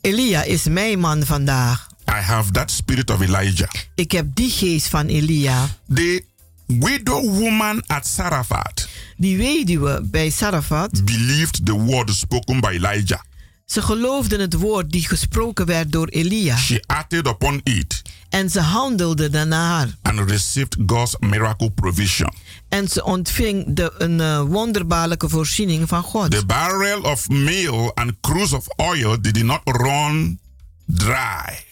[0.00, 1.86] Elia is mijn man vandaag.
[2.08, 3.68] I have that spirit of Elijah.
[3.94, 5.68] Ik heb die geest van Elia.
[5.94, 6.24] The
[6.66, 13.20] widow woman at Sarafat Die weduwe bij Sarafat, believed the word spoken by Elijah.
[13.66, 16.56] ze geloofden het woord die gesproken werd door Elia.
[16.56, 19.88] She acted upon it En ze handelde daarnaar.
[20.02, 22.32] and received God's miracle provision.
[22.68, 26.30] En ze ontving de, een eh, wonderbaarlijke voorziening van God.
[26.30, 30.38] The barrel of meal and cruse of oil did not run
[30.86, 31.66] dry.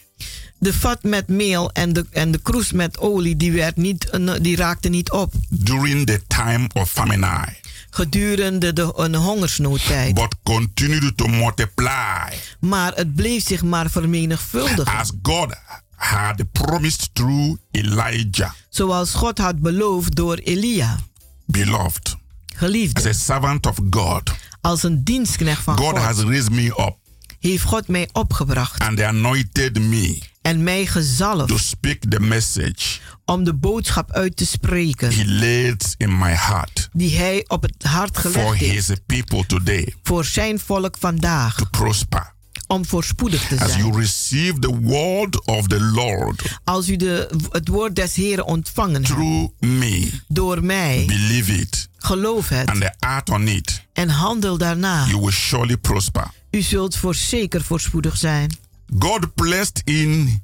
[0.59, 4.09] De vat met meel en de, en de kroes met olie, die, werd niet,
[4.41, 5.33] die raakte niet op.
[5.49, 7.47] during the time of famine,
[7.89, 10.13] Gedurende de, een hongersnoodtijd.
[10.13, 14.85] but continued to multiply Maar het bleef zich maar vermenigvuldigen.
[14.97, 15.55] as God
[15.95, 18.51] had promised through Elijah.
[18.69, 20.97] Zoals God had beloofd door Elia.
[21.45, 22.15] Beloved,
[22.55, 22.99] Geliefde.
[22.99, 24.31] as a servant of God,
[24.61, 25.97] Als een dienstknecht van God God.
[25.97, 26.95] has raised me up
[27.39, 28.79] Heeft God mij opgebracht.
[28.81, 31.47] and anointed me En mij gezalfd.
[31.47, 35.13] to speak the message Om de boodschap uit te spreken.
[35.13, 38.87] He laid in my heart Die hij op het hart for gelegd heeft.
[38.87, 41.55] His people today Voor zijn volk vandaag.
[41.55, 42.33] to prosper.
[42.67, 43.83] Om voorspoedig te As zijn.
[43.85, 48.93] you receive the word of the Lord Als u de, het woord des Heren ontvangen
[48.95, 49.05] hebt.
[49.07, 51.03] through me, Door mij.
[51.07, 52.69] believe it Geloof het.
[52.69, 55.05] and act on it, En handel daarna.
[55.07, 56.27] you will surely prosper.
[56.51, 58.51] U zult voorzeker voorspoedig zijn.
[58.99, 60.41] God placed in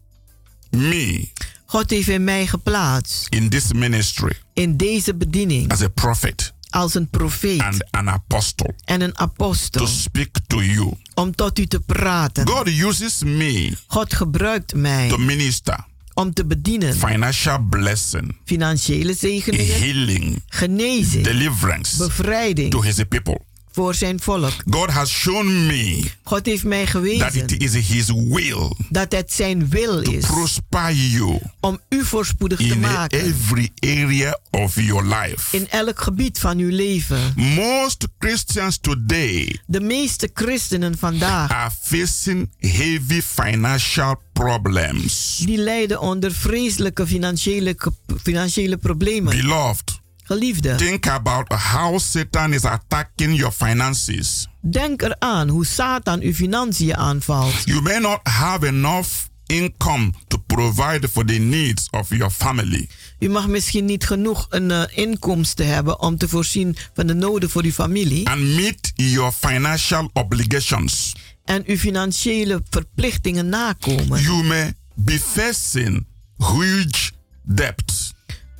[0.69, 1.27] me
[1.65, 3.27] God heeft in mij geplaatst.
[3.29, 5.71] in this ministry In deze bediening.
[5.71, 7.61] as a prophet Als een profeet.
[7.61, 9.85] and an apostle En een apostel.
[9.85, 10.93] to speak to you.
[11.13, 12.47] Om tot u te praten.
[12.47, 15.09] God uses me God gebruikt mij.
[15.09, 16.95] to minister Om te bedienen.
[16.95, 19.79] financial blessing, Financiële zegeningen.
[19.79, 21.23] healing, Genezing.
[21.23, 22.71] deliverance Bevrijding.
[22.71, 23.41] to his people.
[23.73, 24.53] Voor zijn volk.
[24.69, 27.41] God has shown me God heeft mij that gewezen.
[27.47, 30.25] it is his will Dat het zijn wil to is.
[30.25, 33.19] prosper you Om u voorspoedig te in maken.
[33.21, 35.57] every area of your life.
[35.57, 37.33] In elk gebied van uw leven.
[37.35, 41.51] Most Christians today De meeste christenen vandaag.
[41.51, 45.37] are facing heavy financial problems.
[45.45, 47.75] Die lijden onder vreselijke financiële,
[48.23, 49.35] financiële problemen.
[49.37, 50.75] Beloved, Geliefde.
[50.75, 54.47] think about how Satan is attacking your finances.
[54.61, 57.61] Denk eraan hoe Satan uw financiën aanvalt.
[57.65, 59.07] You may not have enough
[59.45, 62.89] income to provide for the needs of your family.
[63.19, 67.49] U mag misschien niet genoeg een uh, inkomsten hebben om te voorzien van de noden
[67.49, 68.29] voor uw familie.
[68.29, 71.15] And meet your financial obligations.
[71.45, 74.21] En uw financiële verplichtingen nakomen.
[74.21, 76.05] You may be facing
[76.37, 77.11] huge
[77.41, 78.12] debts.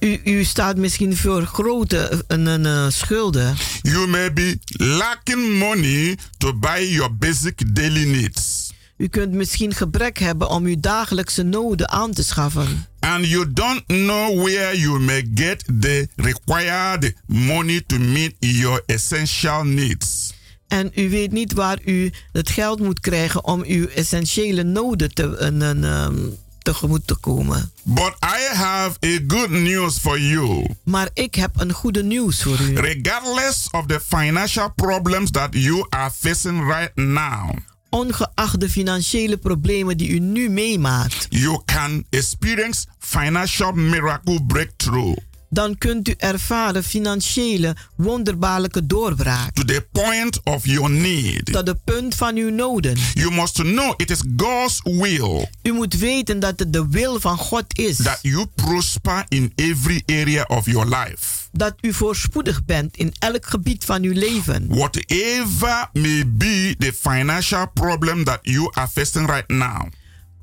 [0.04, 3.56] U, u staat misschien voor grote een, een, uh, schulden.
[3.82, 8.72] You may be lacking money to buy your basic daily needs.
[8.98, 12.86] U kunt misschien gebrek hebben om uw dagelijkse noden aan te schaffen.
[13.00, 19.64] And you don't know where you may get the required money to meet your essential
[19.64, 20.34] needs.
[20.68, 25.24] En u weet niet waar u het geld moet krijgen om uw essentiële noden te,
[25.38, 27.72] een, een, um, tegemoet te komen.
[27.84, 30.70] But I have a good news for you.
[30.84, 32.76] Maar ik heb een goede nieuws voor u.
[32.76, 37.50] Regardless of the financial problems that you are facing right now,
[37.90, 45.18] ongeacht de financiële problemen die u nu meemaakt, you can experience financial miracle breakthrough.
[45.54, 49.54] Dan kunt u ervaren financiële wonderbaarlijke doorbraak.
[49.54, 51.46] To the point of your need.
[51.46, 52.98] Tot de punt van uw noden.
[53.14, 55.50] You must know it is God's will.
[55.64, 57.96] U moet weten dat het de wil van God is.
[57.96, 61.42] That you prosper in every area of your life.
[61.52, 64.66] Dat u voorspoedig bent in elk gebied van uw leven.
[64.68, 69.88] Whatever may be the financial problem that you are facing right now.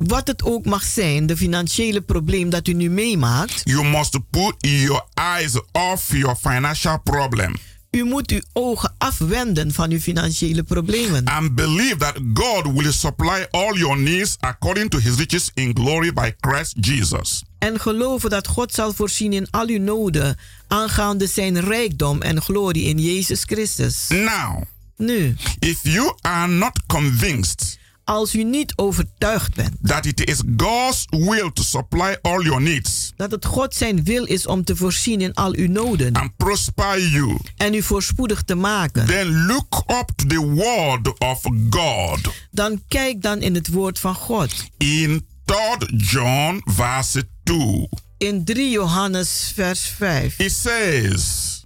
[0.07, 3.61] Wat het ook mag zijn, de financiële probleem dat u nu meemaakt.
[3.65, 7.55] You must put your eyes off your financial problem.
[7.91, 11.25] U moet uw ogen afwenden van uw financiële problemen.
[11.25, 16.13] and believe that God will supply all your needs according to his riches in glory
[16.13, 17.43] by Christ Jesus.
[17.59, 20.37] En geloven dat God zal voorzien in al uw noden
[20.69, 24.07] aangaande zijn rijkdom en glorie in Jezus Christus.
[24.09, 24.63] Now,
[24.97, 27.79] Nu, if you are not convinced
[28.11, 33.13] als u niet overtuigd bent that it is God's will to supply all your needs
[33.17, 37.01] dat het God zijn wil is om te voorzien in al uw noden and prosper
[37.01, 41.41] you, en u voorspoedig te maken, then look up to the word of
[41.71, 42.19] God
[42.51, 44.65] dan kijk dan in het woord van God.
[44.77, 47.89] in 3 John verse 2.
[48.19, 50.39] In 3 Johannes vers 5.
[50.39, 51.65] It says,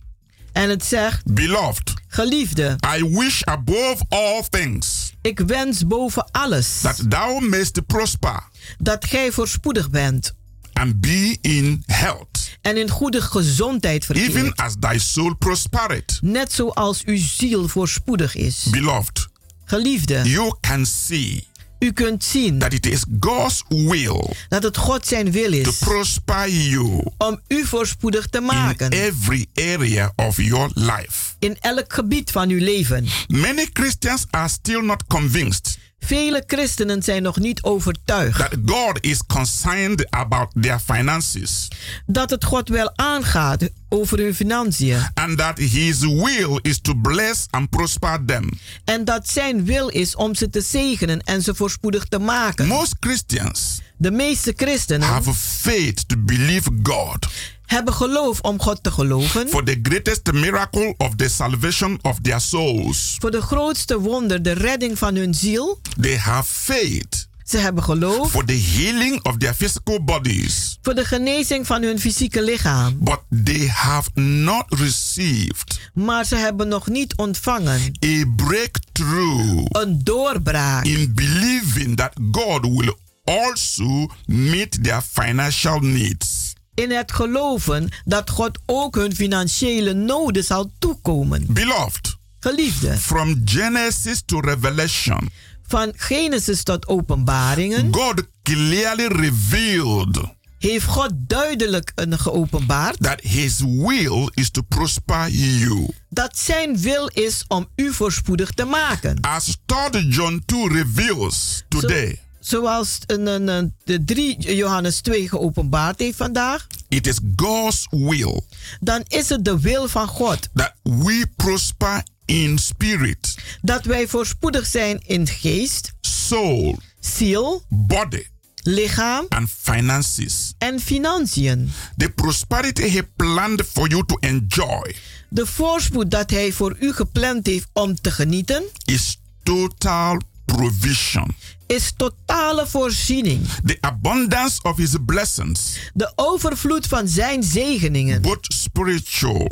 [0.52, 7.10] En het zegt, Beloved, geliefde, I wish above all things ik wens boven alles that
[7.10, 8.42] thou mayst prosper
[8.78, 10.34] dat gij voorspoedig bent
[10.72, 14.56] and be in health, en in goede gezondheid even verkeert.
[14.56, 16.18] as thy soul prospereth.
[16.20, 18.66] Net zoals uw ziel voorspoedig is.
[18.70, 19.28] Beloved,
[19.64, 21.46] Geliefde, you can see
[21.84, 25.78] u kunt zien that it is God's will dat het God zijn wil to is
[25.78, 31.34] prosper you om u voorspoedig te in maken every area of your life.
[31.38, 33.06] in elk gebied van uw leven.
[33.26, 39.20] Many Christians are still not convinced Vele christenen zijn nog niet overtuigd that God is
[39.26, 41.68] concerned about their finances
[42.06, 47.46] dat het God wel aangaat over hun financiën and that His will is to bless
[47.50, 48.48] and prosper them.
[48.84, 52.66] en dat zijn wil is om ze te zegenen en ze voorspoedig te maken.
[52.66, 57.26] Most Christians De meeste christenen have faith to believe God
[57.66, 62.40] hebben geloof om God te geloven for the greatest miracle of the salvation of their
[62.40, 63.16] souls.
[63.18, 65.80] voor de grootste wonder, de redding van hun ziel.
[66.00, 71.04] They have faith Ze hebben geloof for the healing of their physical bodies, voor de
[71.04, 72.96] genezing van hun fysieke lichaam.
[72.98, 80.84] but they have not received Maar ze hebben nog niet ontvangen a breakthrough een doorbraak
[80.84, 82.94] in believing that God will
[83.24, 86.52] also meet their financial needs.
[86.74, 91.46] In het geloven dat God ook hun financiële noden zal toekomen.
[91.48, 95.30] Beloved, Geliefde, from Genesis to Revelation,
[95.66, 100.32] van Genesis tot Openbaringen God clearly revealed
[100.68, 105.88] heeft God duidelijk een geopenbaard that His will is to prosper you.
[106.08, 109.20] dat zijn wil is om u voorspoedig te maken.
[109.20, 109.56] As
[109.90, 116.16] 3 John 2 reveals today, Zoals een, een, een- de 3 Johannes 2 geopenbaard heeft
[116.16, 118.40] vandaag, it is God's will
[118.80, 124.66] dan is het de wil van God that we prosper in spirit, dat wij voorspoedig
[124.66, 128.22] zijn in geest, soul, ziel, body,
[128.62, 130.52] lichaam and finances.
[130.58, 131.72] en financiën.
[131.96, 134.94] The prosperity He planned for you to enjoy
[135.28, 140.20] De voorspoed dat Hij voor u gepland heeft om te genieten, is total
[140.56, 141.34] provision.
[141.66, 143.46] is totale voorziening.
[143.64, 149.50] The abundance of His blessings, De overvloed van Zijn zegeningen, both spiritual,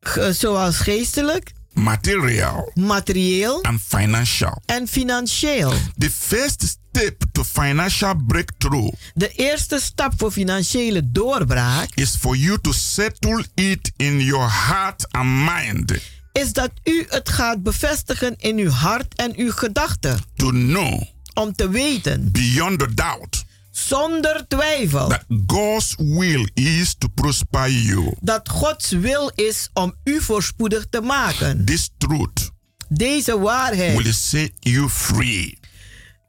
[0.00, 4.62] ge- zoals geestelijk, material, materieel and financial.
[4.66, 5.72] en financieel.
[5.98, 6.62] The first
[6.92, 13.44] step to financial breakthrough De eerste stap voor financiële doorbraak is for you to settle
[13.54, 15.92] it in your heart and mind
[16.32, 20.18] is dat u het gaat bevestigen in uw hart en uw gedachten.
[20.36, 21.02] to know
[21.34, 28.14] Om te weten, beyond a doubt zonder twijfel, that God's will is to prosper you.
[28.20, 31.64] dat Gods wil is om u voorspoedig te maken.
[31.64, 32.50] This truth
[32.88, 35.58] Deze waarheid will set you free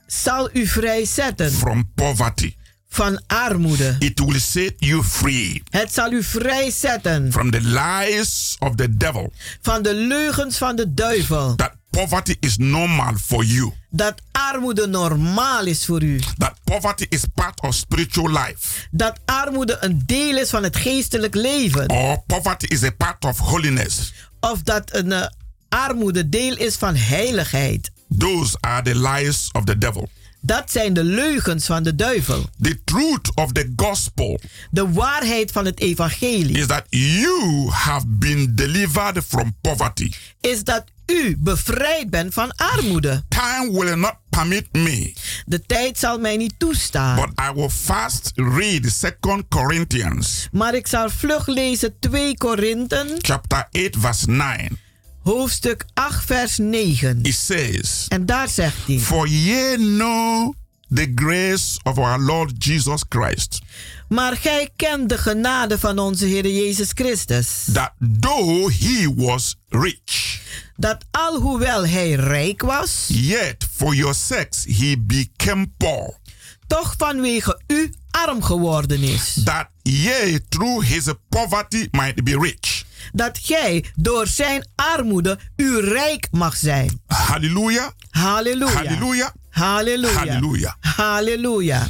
[0.07, 2.55] zal u vrijzetten from poverty.
[2.93, 3.95] Van armoede.
[3.99, 9.33] It will set you free Het zal u vrijzetten from the lies of the devil
[9.61, 11.55] van de leugens van de duivel.
[11.55, 13.71] that poverty is normal for you.
[13.89, 16.19] Dat armoede normaal is voor u.
[16.37, 18.87] That poverty is part of spiritual life.
[18.91, 21.89] Dat armoede een deel is van het geestelijk leven.
[21.89, 24.13] Or poverty is a part of holiness.
[24.39, 25.27] Of dat een eh,
[25.69, 27.91] armoede deel is van heiligheid.
[28.17, 30.09] Those are the lies of the devil.
[30.43, 32.49] Dat zijn de leugens van de duivel.
[32.61, 34.39] The truth of the gospel
[34.71, 40.11] De waarheid van het evangelie is that you have been delivered from poverty.
[40.41, 43.23] is dat u bevrijd bent van armoede.
[43.29, 45.13] Time will not permit me,
[45.45, 47.15] De tijd zal mij niet toestaan.
[47.15, 53.67] but I will fast read 2 Corinthians Maar ik zal vlug lezen 2 Korinthen, chapter
[53.71, 54.79] 8 verse 9.
[55.23, 57.19] Hoofdstuk 8, vers 9.
[57.23, 60.53] It says, En daar zegt hij: For ye know
[60.93, 63.59] the grace of our Lord Jesus Christ,
[64.09, 67.47] Maar gij kent de genade van onze Heer Jezus Christus.
[67.73, 70.39] that though he was rich,
[70.75, 76.17] Dat alhoewel hij rijk was, yet for your sakes he became poor,
[76.67, 79.37] toch vanwege u arm geworden is.
[79.43, 82.83] that ye through his poverty might be rich.
[83.11, 87.01] Dat gij door zijn armoede u rijk mag zijn.
[87.07, 87.89] Hallelujah.
[88.09, 88.73] Halleluja.
[88.73, 89.29] Hallelujah.
[89.49, 90.13] Halleluja.
[90.19, 90.73] Hallelujah.
[90.79, 91.87] Halleluja.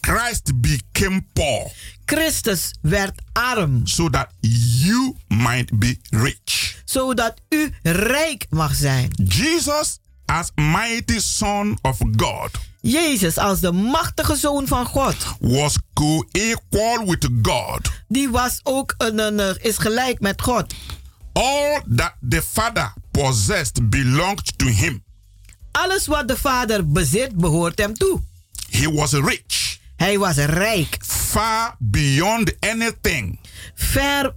[0.00, 1.70] Christ became poor
[2.06, 6.82] Christus werd arm, so that you might be rich.
[6.84, 9.10] zodat u rijk mag zijn.
[9.24, 12.50] Jesus, as mighty Son of God,
[12.86, 17.90] Jezus als de machtige zoon van God, was co-equal with God.
[18.08, 20.74] die was ook een, een, is gelijk met God.
[21.32, 25.04] All that the Father possessed belonged to him.
[25.70, 28.20] Alles wat de Vader bezit behoort hem toe.
[28.70, 33.38] He was rich, Hij was rijk, far beyond anything
[33.74, 34.34] ver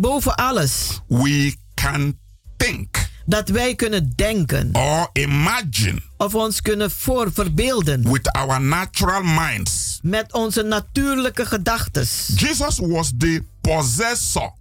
[0.00, 2.18] boven alles we can
[2.56, 9.22] think dat wij kunnen denken or imagine of ons kunnen voor verbeelden with our natural
[9.22, 9.98] minds.
[10.02, 12.30] met onze natuurlijke gedachtes.
[12.36, 14.52] Jesus was the possessor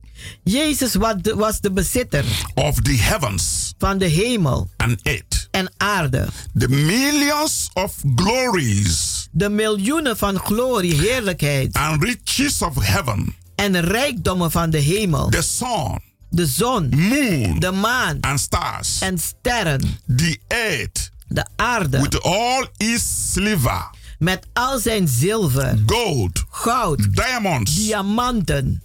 [0.43, 5.47] Jezus was de, was de bezitter of the heavens van de hemel and earth.
[5.51, 6.27] en aarde.
[6.57, 14.51] The millions of glories De miljoenen van glorie, heerlijkheid and riches of heaven, en rijkdommen
[14.51, 15.29] van de hemel.
[15.29, 19.99] the sun, De zon, moon, de maan and stars, en sterren.
[20.15, 27.75] the earth De aarde with all its silver, met al zijn zilver, gold, goud, diamonds,
[27.75, 28.83] diamanten,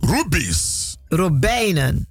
[0.00, 2.08] rubies, robijnen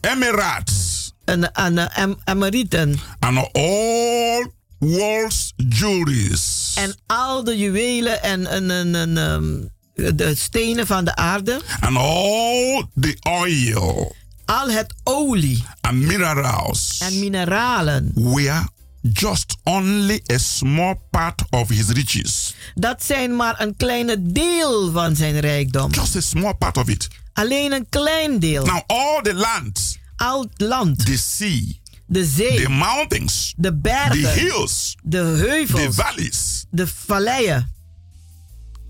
[0.00, 6.74] emeralds, en, en, en emerieten and all world's jewelries.
[6.76, 9.66] en al de juwelen en, en, en, en, ehm,
[10.14, 11.60] de stenen van de aarde.
[11.80, 14.16] and all the oil.
[14.44, 15.64] Al het olie.
[15.80, 16.98] And minerals.
[16.98, 18.10] En mineralen.
[18.14, 18.68] were
[19.12, 22.54] just only a small part of his riches.
[22.74, 25.90] Dat zijn maar een kleine deel van zijn rijkdom.
[25.90, 27.08] Just a small part of it.
[27.32, 28.64] Alleen een klein deel.
[28.64, 31.62] Now, all the lands, Al het land, the sea,
[32.06, 37.76] de zee, the mountains, de the bergen, hills, de the heuvels, valleys, de valleien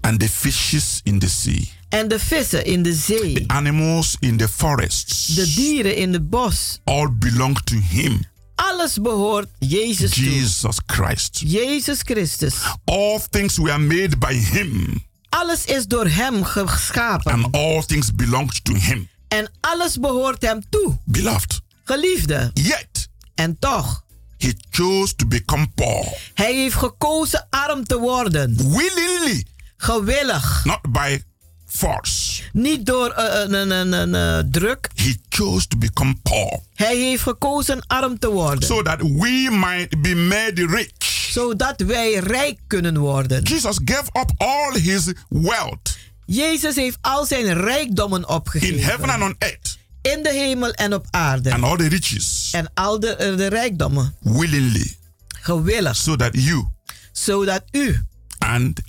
[0.00, 3.44] and the fishes in the sea, en de vissen in de zee.
[3.46, 6.78] animals in the forests, De dieren in het bos.
[6.84, 8.24] all belong to him,
[8.54, 10.24] Alles behoort Jezus toe.
[10.24, 11.40] Jesus Christ.
[11.46, 12.54] Jezus Christus.
[12.84, 17.32] All things were made by him, Alles is door hem geschapen.
[17.32, 19.08] and all things belonged to him.
[19.28, 20.98] En alles behoort hem toe.
[21.04, 22.50] Beloved, Geliefde.
[22.54, 24.02] yet En toch,
[24.38, 28.56] he chose to become poor hij heeft gekozen arm te worden.
[28.56, 29.46] willingly,
[29.80, 30.64] Gewillig.
[30.64, 31.22] not by
[31.66, 32.42] force.
[32.52, 34.88] Niet door eh, druk.
[34.94, 38.66] He chose to become poor Hij heeft gekozen arm te worden.
[38.68, 40.90] so that we might be made rich.
[41.30, 43.42] Zodat wij rijk kunnen worden.
[43.42, 48.82] Jesus gave up all his wealth Jezus heeft al zijn rijkdommen in opgegeven.
[48.82, 51.52] heaven and on earth In de hemel en op aarde.
[51.52, 54.14] and all the riches En al de, de rijkdommen.
[54.20, 54.96] willingly
[55.40, 55.96] Gewillig.
[55.96, 56.66] so that you
[57.12, 58.02] Zodat u
[58.48, 58.80] and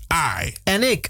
[0.43, 1.09] I en ik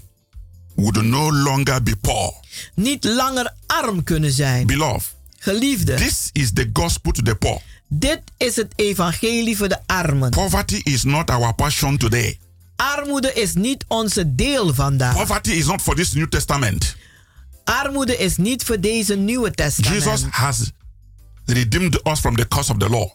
[0.74, 2.34] would no longer be poor.
[2.74, 4.66] niet langer arm kunnen zijn.
[4.66, 7.60] Beloved, Geliefde, this is the gospel to the poor.
[7.88, 10.30] dit is het evangelie voor de armen.
[10.30, 12.38] Poverty is not our passion today.
[12.76, 15.14] Armoede is niet onze deel vandaag.
[15.14, 16.96] Poverty is not for this New Testament.
[17.64, 20.02] Armoede is niet voor deze nieuwe testament.
[20.02, 20.70] Jesus has
[21.44, 23.10] redeemed us from the curse of the law.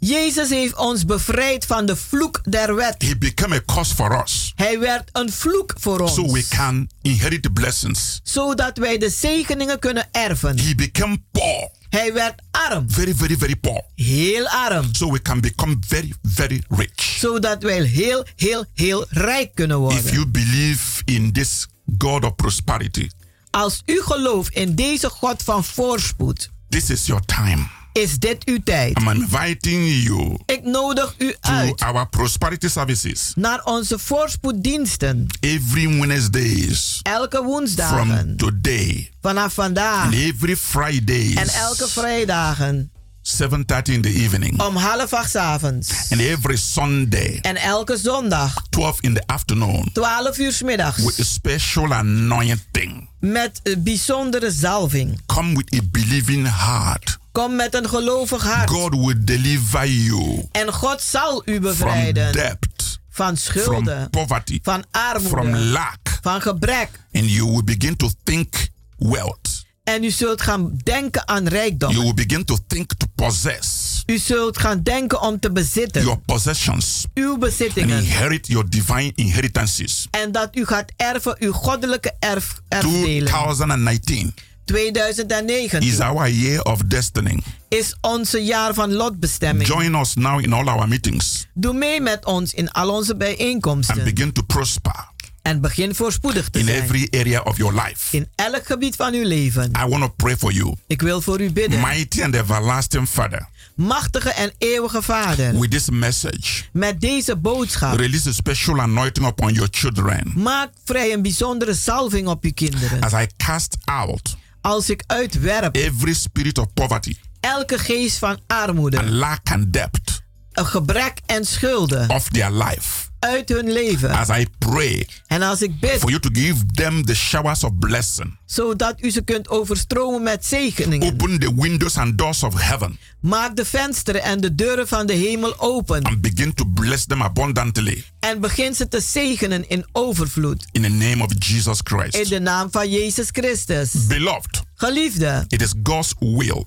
[0.00, 2.94] Jezus heeft ons bevrijd van de vloek der wet.
[3.02, 6.14] He became a curse for us Hij werd een vloek voor ons.
[6.14, 8.20] so we can inherit the blessings.
[8.22, 10.58] zodat wij de zegeningen kunnen erven.
[10.58, 12.90] He became poor, Hij werd arm.
[12.90, 14.88] very, very, very poor, Heel arm.
[14.94, 17.02] so we can become very, very rich.
[17.18, 19.98] Zodat wij heel, heel, heel rijk kunnen worden.
[20.04, 21.66] If you believe in this
[21.98, 23.08] God of prosperity,
[23.50, 27.66] Als u gelooft in deze God van voorspoed, this is your time.
[27.92, 28.98] Is dit uw tijd.
[28.98, 35.26] I'm inviting you Ik nodig u to uit our prosperity services naar onze voorspoeddiensten.
[35.40, 38.06] every Wednesdays Elke woensdagen.
[38.16, 40.04] from today Vanaf vandaag.
[40.04, 42.90] and every Fridays En elke vrijdagen.
[43.22, 45.90] 7:30 in the evening Om half acht avonds.
[46.10, 48.54] and every Sunday En elke zondag.
[48.70, 50.96] 12 in the afternoon 12 uur middags.
[51.04, 53.08] with a special anointing.
[53.20, 55.20] Met een bijzondere zalving.
[55.26, 57.18] Come with a believing heart.
[57.32, 58.70] Kom met een gelovig hart.
[58.70, 64.58] God will deliver you En God zal u from bevrijden debt, van schulden, from poverty,
[64.62, 66.88] van from armoede, lack, Van gebrek.
[67.12, 68.54] And you will begin to think
[68.96, 69.64] wealth.
[69.84, 71.90] En u zult gaan denken aan rijkdom.
[71.90, 76.02] You will begin to think to possess U zult gaan denken om te bezitten.
[76.02, 77.98] your possessions Uw and bezittingen.
[77.98, 80.06] inherit your divine inheritances.
[80.10, 83.24] En dat u gaat erven uw goddelijke erf, erfdelen.
[83.24, 84.34] 2019
[84.70, 87.42] 2019 is our year of destiny.
[87.68, 89.68] is onze jaar van lotbestemming.
[89.68, 93.18] Join us now in all our meetings Doe mee met ons in al onze and
[93.18, 94.04] bijeenkomsten.
[94.04, 95.08] begin to prosper
[95.42, 96.82] En begin voorspoedig te in zijn.
[96.82, 98.16] every area of your life.
[98.16, 99.70] In elk gebied van uw leven.
[99.84, 100.74] I want to pray for you.
[100.86, 101.80] Ik wil voor u bidden.
[101.80, 105.58] Mighty and everlasting Father, Machtige en eeuwige Vader.
[105.58, 107.96] with this message, Met deze boodschap.
[107.98, 113.00] release a special anointing upon your children Maak vrij een bijzondere salving op uw kinderen.
[113.00, 118.98] as I cast out Als ik uitwerp every spirit of poverty elke geest van armoede,
[118.98, 123.09] and lack and debt een gebrek en schulden of their life.
[123.20, 124.10] Uit hun leven.
[124.10, 127.78] As I pray En als ik bid, for you to give them the showers of
[127.78, 131.12] blessing, zodat u ze kunt overstromen met zegeningen.
[131.12, 135.12] open the windows and doors of heaven Maak de vensteren en de deuren van de
[135.12, 136.02] hemel open.
[136.04, 140.64] and begin to bless them abundantly En begin ze te zegenen in overvloed.
[140.72, 142.28] in the name of Jesus In Christ.
[142.28, 144.06] de naam van Jezus Christus.
[144.06, 146.64] Beloved, Geliefde, it is God's will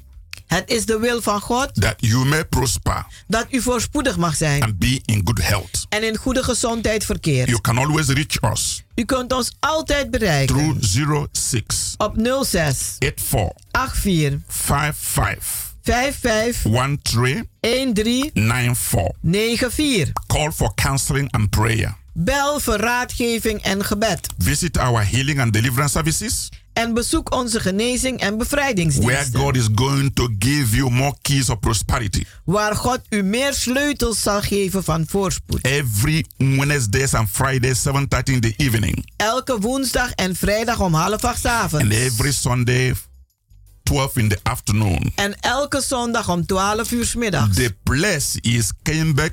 [0.53, 4.61] het is de wil van God that you may prosper dat u voorspoedig mag zijn
[4.61, 5.85] and be in good health.
[5.89, 7.47] en in goede gezondheid verkeert.
[7.47, 13.51] You can always reach us U kunt ons altijd bereiken through 06 op 06 84
[13.71, 16.61] 84 55 55
[17.01, 19.11] 13 13 94.
[19.21, 20.11] 94.
[20.27, 21.95] Call for counseling and prayer.
[22.13, 24.27] Bel voor raadgeving en gebed.
[24.37, 29.39] Visit our healing and deliverance services En bezoek onze genezing en where bevrijdingsdiensten.
[29.39, 32.23] God is going to give you more keys of prosperity.
[32.43, 35.65] Waar God u meer sleutels zal geven van voorspoed.
[35.65, 41.39] Every Wednesdays and Fridays 7:30 in the evening Elke woensdag en vrijdag om half acht
[41.39, 41.95] 's and avonds.
[41.95, 42.93] every Sunday
[43.93, 45.11] 12 in the afternoon.
[45.15, 47.55] En elke zondag om 12 uur 's middags.
[47.55, 48.71] The place is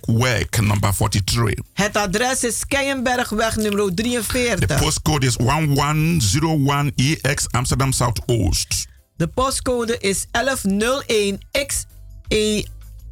[0.06, 1.54] Work number 43.
[1.74, 4.78] Het adres is Keienbergweg nummer The 43.
[4.78, 8.86] postcode is 1101 EX Amsterdam Southoost.
[9.16, 11.86] De postcode is 1101X
[12.28, 12.64] E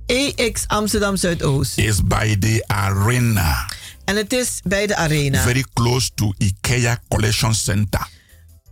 [0.06, 1.78] EX Amsterdam Zuidoost.
[1.78, 3.68] Is by the arena.
[4.04, 5.42] En het is bij de arena.
[5.42, 8.08] Very close to IKEA Collection Center.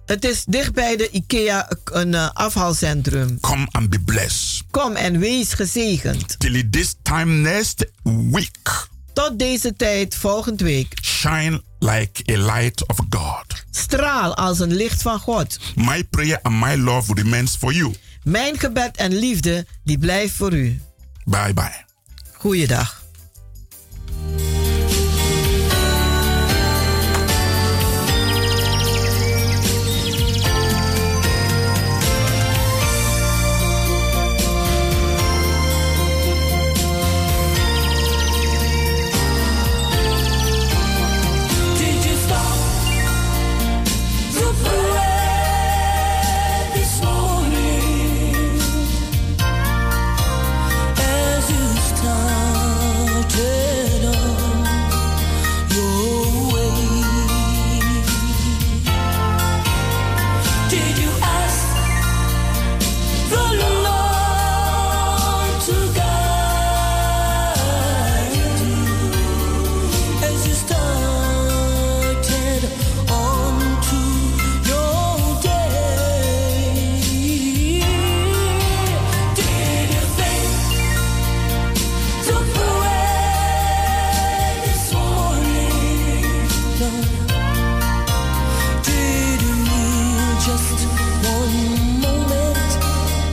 [0.06, 3.40] Het is dicht bij de IKEA een eh, afhaalcentrum.
[3.40, 4.62] Come and be blessed.
[4.70, 6.38] Kom en wees gezegend.
[6.38, 7.86] Till this time next
[8.30, 10.94] week, Tot deze tijd volgende week.
[11.02, 13.64] shine like a light of God.
[13.70, 15.58] Straal als een licht van God.
[15.74, 17.94] My prayer and my love remains for you.
[18.22, 20.80] Mijn gebed en liefde die blijft voor u.
[21.24, 21.84] Bye bye.
[22.32, 23.02] Goeiedag.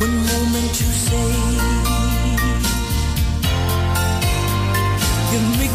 [0.04, 1.30] One moment to say?
[5.32, 5.68] Give me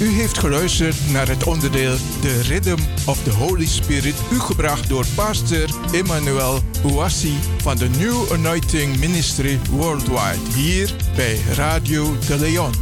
[0.00, 5.04] U heeft geluisterd naar het onderdeel The Rhythm of the Holy Spirit, u gebracht door
[5.14, 12.72] pastor Emmanuel Ouassi van de New Anointing Ministry Worldwide, hier bij Radio de Leon.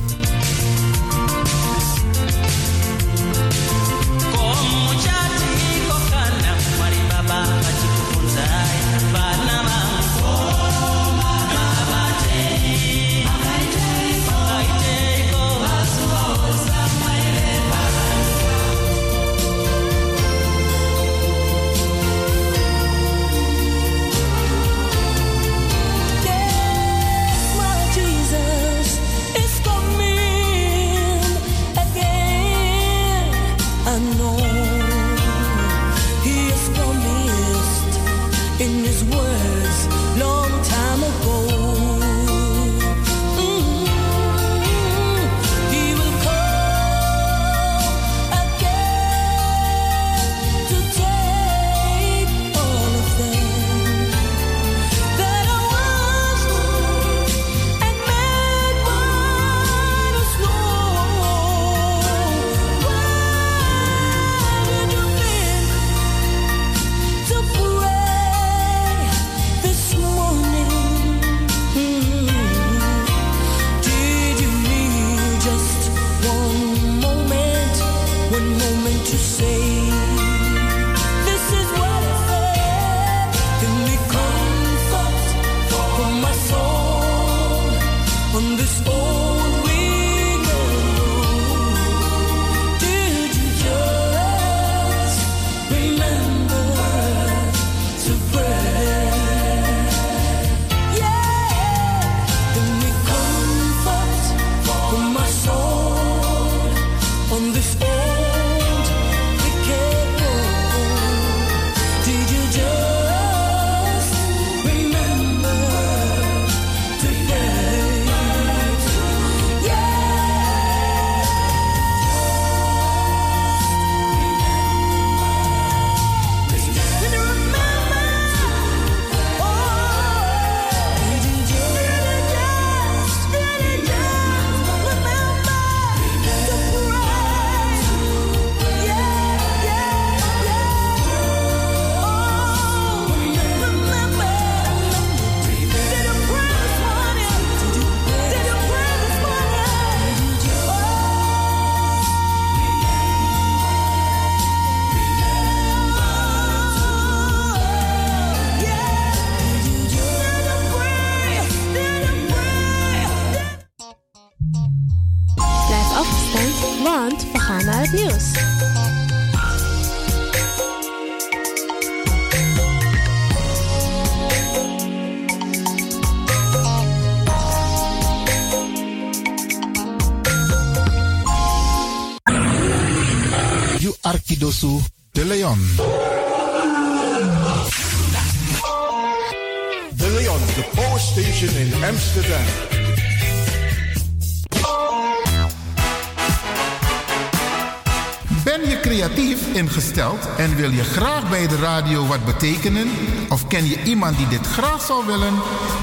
[202.24, 202.90] Betekenen?
[203.28, 205.34] Of ken je iemand die dit graag zou willen?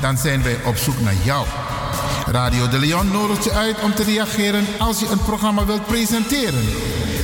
[0.01, 1.45] Dan zijn wij op zoek naar jou.
[2.25, 6.65] Radio de Leon nodigt je uit om te reageren als je een programma wilt presenteren.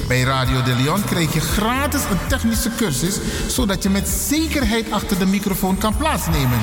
[0.07, 5.19] Bij Radio de Leon krijg je gratis een technische cursus, zodat je met zekerheid achter
[5.19, 6.59] de microfoon kan plaatsnemen.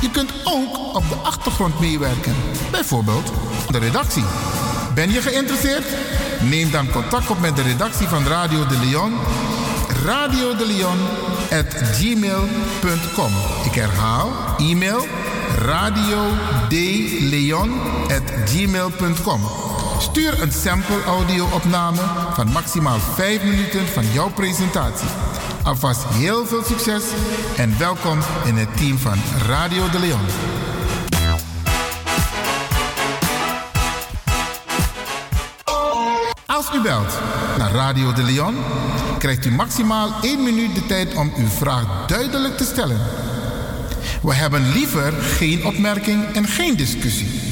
[0.00, 2.34] Je kunt ook op de achtergrond meewerken,
[2.70, 3.32] bijvoorbeeld
[3.70, 4.24] de redactie.
[4.94, 5.84] Ben je geïnteresseerd?
[6.40, 9.12] Neem dan contact op met de redactie van Radio de Leon.
[10.04, 10.98] Radio de Leon
[11.50, 13.32] at gmail.com.
[13.64, 15.06] Ik herhaal, e-mail
[15.58, 16.18] radio.
[19.98, 22.00] Stuur een sample audio-opname
[22.34, 25.08] van maximaal 5 minuten van jouw presentatie.
[25.62, 27.04] Alvast heel veel succes
[27.56, 30.71] en welkom in het team van Radio de Leon.
[36.74, 37.18] U belt
[37.58, 38.54] naar Radio de Leon,
[39.18, 43.00] krijgt u maximaal 1 minuut de tijd om uw vraag duidelijk te stellen.
[44.22, 47.51] We hebben liever geen opmerking en geen discussie.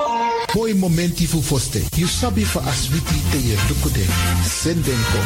[0.53, 1.79] Mooi momenti fu foste.
[1.95, 4.05] You sabi fa aswiti te ye dukude.
[4.43, 5.19] Sendenko.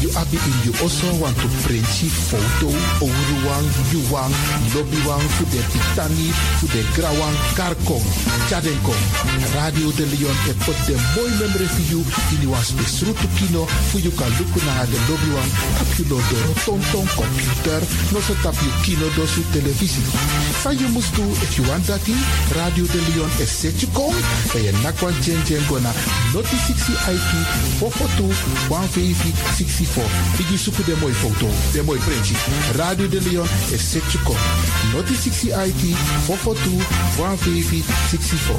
[0.00, 1.84] You abi in you also want to print
[2.30, 2.70] foto.
[3.02, 4.34] Ouruwang, yuwang,
[4.70, 8.06] de pitani, fu de grawang, karkong.
[8.48, 8.94] Chadenko.
[9.54, 12.00] Radio de Leon e pot de mooi memory for you.
[12.30, 13.66] In you was besrutu kino.
[13.90, 15.50] Fu you kan luku na de lobbywang.
[15.78, 17.82] Tap you lo do tonton computer.
[18.12, 20.06] No so tap you kino do su televisie.
[20.62, 22.06] Sa you must do if you want that
[22.54, 24.14] Radio de Leon is set you kom.
[24.68, 25.92] Je nakwan chen chen gona.
[26.34, 27.30] Noti 60 IP.
[27.78, 28.28] Fofotu.
[28.68, 30.02] 150 64.
[30.38, 31.46] Igi suku de mooi foto.
[31.72, 32.34] De mooi printje.
[32.76, 34.36] Radio de Leon is set you kom.
[34.92, 35.96] Noti 60 IP.
[36.26, 36.70] Fofotu.
[37.16, 38.58] 150 64.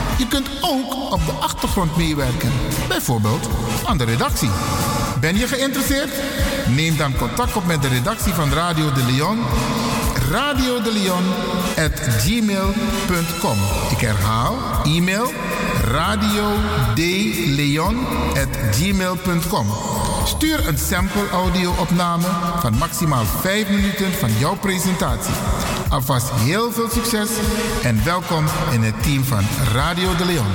[0.21, 2.51] Je kunt ook op de achtergrond meewerken,
[2.87, 3.47] bijvoorbeeld
[3.85, 4.49] aan de redactie.
[5.19, 6.09] Ben je geïnteresseerd?
[6.67, 9.39] Neem dan contact op met de redactie van Radio de Leon.
[10.31, 11.23] Radio de.
[13.89, 15.31] Ik herhaal, e-mail
[15.83, 16.53] radio
[18.33, 19.67] at gmail.com.
[20.25, 22.27] Stuur een sample audio-opname
[22.59, 25.33] van maximaal 5 minuten van jouw presentatie.
[25.91, 27.29] Alvast heel veel succes
[27.83, 30.45] en welkom in het team van Radio de Leon.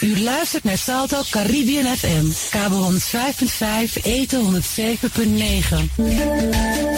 [0.00, 4.62] U luistert naar Salto Caribbean FM, kabel 105.5, eten
[5.96, 6.95] 107.9.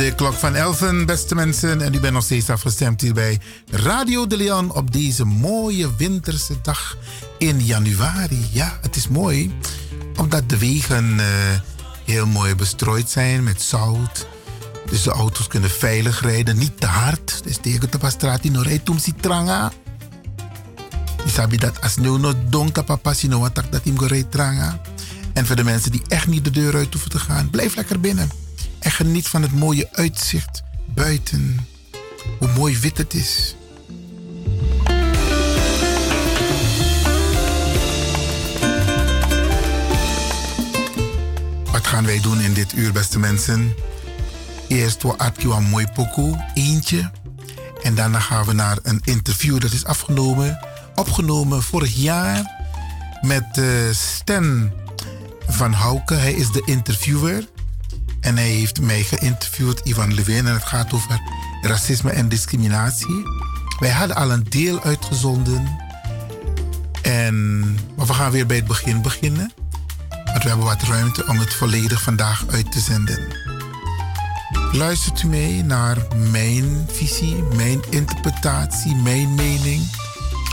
[0.00, 1.80] de klok van 11, beste mensen.
[1.80, 3.40] En u bent nog steeds afgestemd hier bij
[3.70, 6.96] Radio de Leon op deze mooie winterse dag
[7.38, 8.48] in januari.
[8.52, 9.54] Ja, het is mooi
[10.16, 11.26] omdat de wegen eh,
[12.04, 14.26] heel mooi bestrooid zijn met zout.
[14.90, 17.40] Dus de auto's kunnen veilig rijden, niet te hard.
[17.44, 19.72] Dus tegen de straat in om si tranga.
[21.58, 22.08] Dat als nu
[22.84, 23.84] papa sino dat
[24.28, 24.80] tranga.
[25.32, 28.00] En voor de mensen die echt niet de deur uit hoeven te gaan, blijf lekker
[28.00, 28.49] binnen.
[28.80, 31.66] En geniet van het mooie uitzicht buiten.
[32.38, 33.54] Hoe mooi wit het is.
[41.72, 43.74] Wat gaan wij doen in dit uur, beste mensen?
[44.68, 47.10] Eerst we een mooi pokoe, eentje.
[47.82, 52.58] En daarna gaan we naar een interview dat is afgenomen, opgenomen vorig jaar
[53.20, 54.72] met uh, Stan
[55.46, 56.14] van Houke.
[56.14, 57.48] Hij is de interviewer.
[58.20, 60.46] En hij heeft mij geïnterviewd, Ivan Levin.
[60.46, 61.20] En het gaat over
[61.62, 63.22] racisme en discriminatie.
[63.78, 65.78] Wij hadden al een deel uitgezonden.
[67.02, 67.60] En,
[67.96, 69.52] maar we gaan weer bij het begin beginnen.
[70.08, 73.18] Want we hebben wat ruimte om het volledig vandaag uit te zenden.
[74.72, 75.96] Luistert u mee naar
[76.30, 79.90] mijn visie, mijn interpretatie, mijn mening.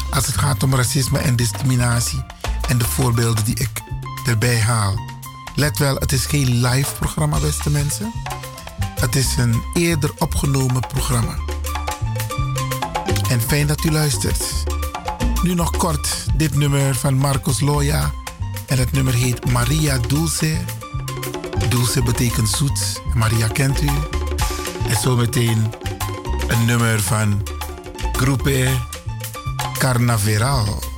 [0.10, 2.26] Als het gaat om racisme en discriminatie.
[2.68, 3.82] En de voorbeelden die ik
[4.26, 5.17] erbij haal.
[5.58, 8.12] Let wel, het is geen live programma, beste mensen.
[9.00, 11.36] Het is een eerder opgenomen programma.
[13.30, 14.44] En fijn dat u luistert.
[15.44, 18.12] Nu nog kort dit nummer van Marcos Loya.
[18.66, 20.58] En het nummer heet Maria Dulce.
[21.70, 23.02] Dulce betekent zoet.
[23.14, 23.90] Maria kent u.
[24.88, 25.74] En zometeen
[26.48, 27.44] een nummer van
[28.12, 28.70] Groepe
[29.78, 30.97] Carnaveral.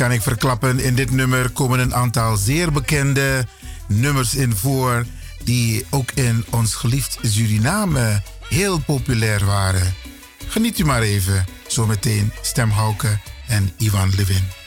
[0.00, 0.78] Kan ik verklappen.
[0.78, 3.46] In dit nummer komen een aantal zeer bekende
[3.88, 5.04] nummers in voor.
[5.44, 9.94] Die ook in ons geliefd Suriname heel populair waren.
[10.48, 11.44] Geniet u maar even.
[11.66, 14.59] Zometeen Stem Hauke en Ivan Levin.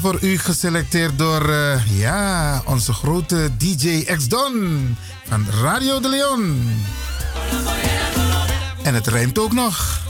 [0.00, 4.96] Voor u geselecteerd door uh, ja, onze grote DJ X-Don
[5.28, 6.70] van Radio de Leon.
[8.82, 10.01] En het rijmt ook nog.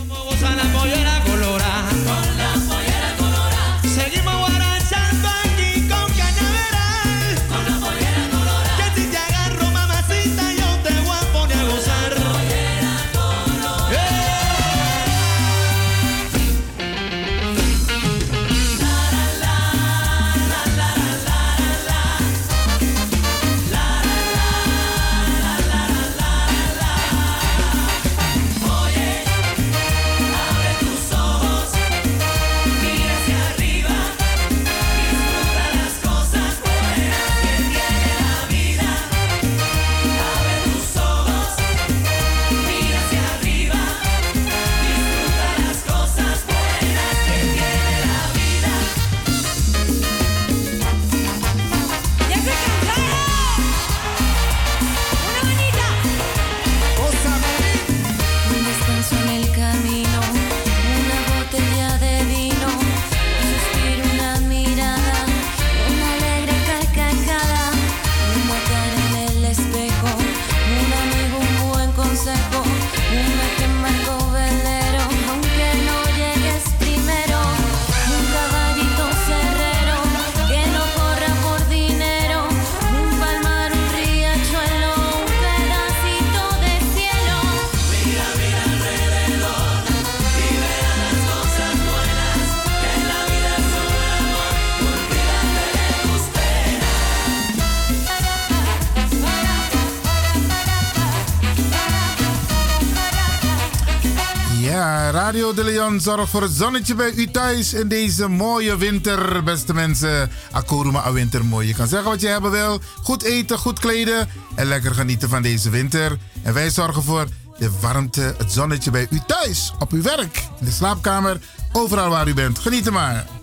[106.00, 110.30] Zorgt voor het zonnetje bij u thuis in deze mooie winter, beste mensen.
[110.50, 111.66] Akoruma a winter mooi.
[111.66, 112.80] Je kan zeggen wat je hebben wil.
[113.02, 116.18] Goed eten, goed kleden en lekker genieten van deze winter.
[116.42, 117.26] En wij zorgen voor
[117.58, 121.40] de warmte, het zonnetje bij u thuis, op uw werk, in de slaapkamer,
[121.72, 122.58] overal waar u bent.
[122.58, 123.41] Geniet er maar.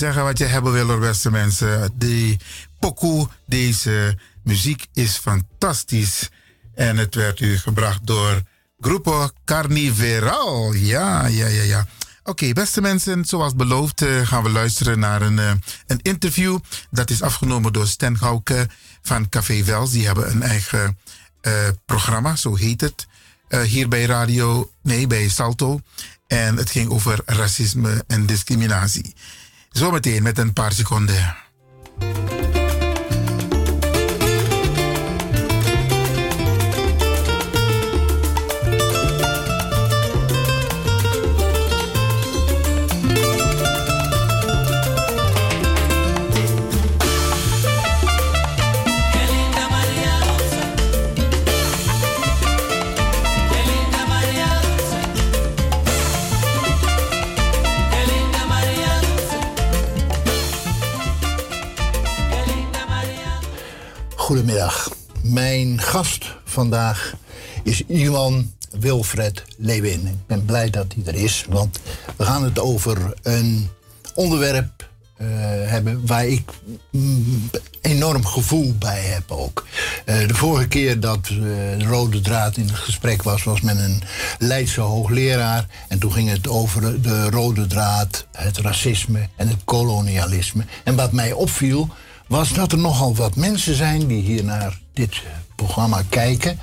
[0.00, 1.92] Zeggen wat je hebben wil, beste mensen.
[1.94, 2.38] Die
[2.78, 6.28] pokoe, deze muziek is fantastisch.
[6.74, 8.42] En het werd u gebracht door
[8.80, 10.72] Grupo Carniveral.
[10.72, 11.86] Ja, ja, ja, ja.
[12.24, 15.52] Oké, beste mensen, zoals beloofd eh, gaan we luisteren naar een, eh,
[15.86, 16.58] een interview.
[16.90, 18.68] Dat is afgenomen door Stan Gauke
[19.02, 19.90] van Café Wels.
[19.90, 20.98] Die hebben een eigen
[21.40, 21.52] eh,
[21.86, 23.08] programma, zo heet het.
[23.64, 25.80] hier bij radio, nee, bij Salto.
[26.26, 29.14] En het ging over racisme en discriminatie.
[29.70, 31.36] Zometeen met een paar seconden.
[64.30, 64.90] Goedemiddag.
[65.22, 67.14] Mijn gast vandaag
[67.62, 70.06] is Iwan Wilfred Lewin.
[70.06, 71.80] Ik ben blij dat hij er is, want
[72.16, 73.68] we gaan het over een
[74.14, 75.26] onderwerp eh,
[75.64, 76.50] hebben waar ik
[76.90, 77.50] mm,
[77.80, 79.66] enorm gevoel bij heb ook.
[80.04, 81.32] Eh, de vorige keer dat eh,
[81.78, 84.02] de rode draad in het gesprek was, was met een
[84.38, 85.66] Leidse hoogleraar.
[85.88, 90.64] En toen ging het over de rode draad, het racisme en het kolonialisme.
[90.84, 91.88] En wat mij opviel,
[92.30, 95.22] was dat er nogal wat mensen zijn die hier naar dit
[95.54, 96.58] programma kijken.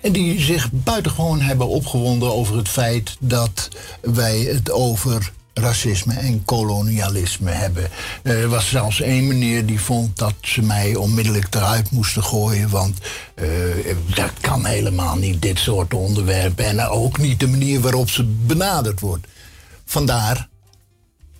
[0.00, 3.68] En die zich buitengewoon hebben opgewonden over het feit dat
[4.00, 7.90] wij het over racisme en kolonialisme hebben.
[8.22, 12.70] Er was zelfs één meneer die vond dat ze mij onmiddellijk eruit moesten gooien.
[12.70, 12.98] Want
[13.34, 13.48] eh,
[14.14, 16.64] dat kan helemaal niet, dit soort onderwerpen.
[16.64, 19.26] En ook niet de manier waarop ze benaderd wordt.
[19.84, 20.48] Vandaar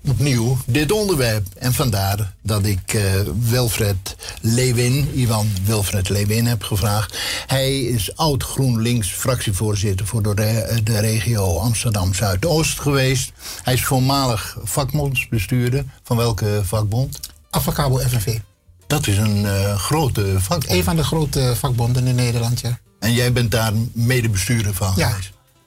[0.08, 1.46] opnieuw dit onderwerp.
[1.58, 3.02] En vandaar dat ik eh,
[3.38, 7.18] Wilfred Lewin, Ivan Wilfred Lewin, heb gevraagd.
[7.46, 13.32] Hij is oud GroenLinks fractievoorzitter voor de, re- de regio Amsterdam Zuidoost geweest.
[13.62, 15.84] Hij is voormalig vakbondsbestuurder.
[16.02, 17.20] Van welke vakbond?
[17.50, 18.38] Avacabo FNV.
[18.86, 20.70] Dat is een eh, grote vakbond.
[20.70, 22.78] Een van de grote vakbonden in Nederland, ja.
[22.98, 25.16] En jij bent daar medebestuurder van Ja.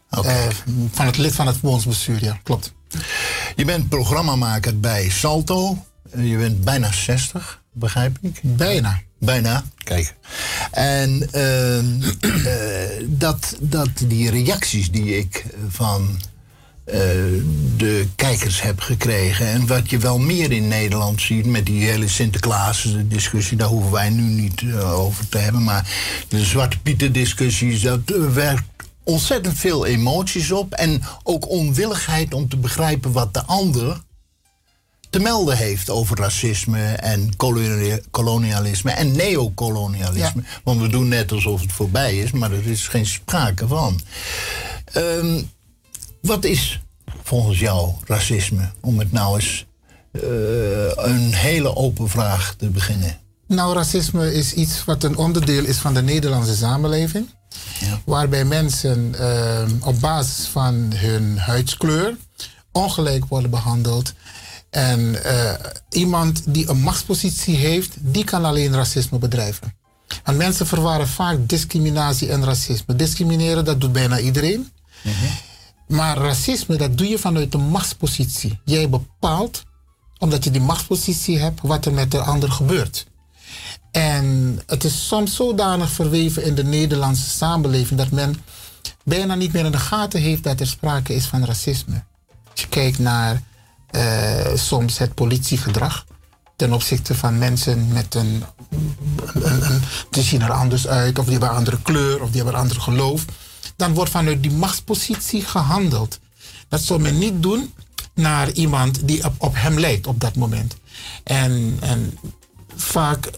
[0.09, 0.47] Eh,
[0.91, 2.73] van het lid van het bondsbestuur, ja, klopt.
[3.57, 5.85] Je bent programmamaker bij Salto.
[6.11, 8.39] Eh, Je bent bijna 60, begrijp ik?
[8.43, 9.01] Bijna.
[9.19, 10.13] Bijna, kijk.
[10.71, 11.85] En ehm,
[12.45, 16.19] eh, dat, dat die reacties die ik van
[16.85, 16.97] eh,
[17.77, 19.47] de kijkers hebt gekregen.
[19.47, 24.09] En wat je wel meer in Nederland ziet met die hele Sinterklaas-discussie, daar hoeven wij
[24.09, 25.63] nu niet over te hebben.
[25.63, 25.89] Maar
[26.27, 27.99] de Zwarte Pieter-discussies, dat
[28.33, 28.76] werkt
[29.07, 30.73] ontzettend veel emoties op.
[30.73, 34.01] En ook onwilligheid om te begrijpen wat de ander
[35.09, 40.43] te melden heeft over racisme en kolonia- kolonialisme en neocolonialisme.
[40.63, 43.99] Want we doen net alsof het voorbij is, maar er is geen sprake van.
[44.93, 45.41] Ehm,
[46.21, 46.81] wat is
[47.23, 48.71] volgens jou racisme?
[48.81, 49.65] Om het nou eens
[50.11, 50.21] eh,
[50.95, 53.17] een hele open vraag te beginnen.
[53.47, 57.29] Nou, racisme is iets wat een onderdeel is van de Nederlandse samenleving.
[58.05, 62.15] Waarbij mensen eh, op basis van hun huidskleur
[62.71, 64.13] ongelijk worden behandeld.
[64.69, 65.53] En eh,
[65.89, 69.75] iemand die een machtspositie heeft, die kan alleen racisme bedrijven.
[70.23, 72.95] Want mensen verwarren vaak discriminatie en racisme.
[72.95, 74.71] Discrimineren, dat doet bijna iedereen.
[75.87, 78.59] Maar racisme, dat doe je vanuit een machtspositie.
[78.65, 79.63] Jij bepaalt,
[80.17, 83.07] omdat je die machtspositie hebt, wat er met de ander gebeurt.
[83.97, 88.35] En het is soms zodanig verweven in de Nederlandse samenleving dat men
[89.03, 92.03] bijna niet meer in de gaten heeft dat er sprake is van racisme.
[92.51, 93.41] Als je kijkt naar
[93.89, 96.05] eh, soms het politiegedrag
[96.55, 98.43] ten opzichte van mensen met een.
[100.09, 102.61] Die zien er anders uit, of die hebben een andere kleur, of die hebben een
[102.61, 103.25] ander geloof.
[103.75, 106.19] Dan wordt vanuit die machtspositie gehandeld.
[106.67, 107.73] Dat zou men niet doen
[108.13, 110.75] naar iemand die op, op hem lijkt op dat moment.
[111.23, 112.17] En, en
[112.75, 113.29] vaak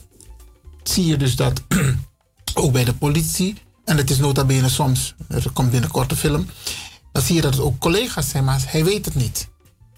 [0.89, 1.61] zie je dus dat
[2.53, 3.55] ook bij de politie,
[3.85, 6.47] en het is nota bene soms, er komt binnenkort een film,
[7.11, 9.47] dan zie je dat het ook collega's zijn, maar hij weet het niet.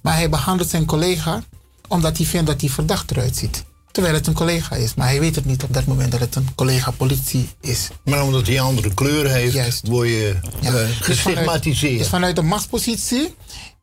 [0.01, 1.43] Maar hij behandelt zijn collega
[1.87, 3.63] omdat hij vindt dat hij verdacht eruit ziet.
[3.91, 6.35] Terwijl het een collega is, maar hij weet het niet op dat moment dat het
[6.35, 7.89] een collega politie is.
[8.03, 11.77] Maar omdat hij een andere kleur heeft, word je eh, Dus gestigmatiseerd.
[11.79, 13.35] vanuit, dus vanuit de machtspositie,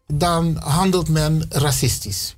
[0.06, 2.36] dan handelt men racistisch.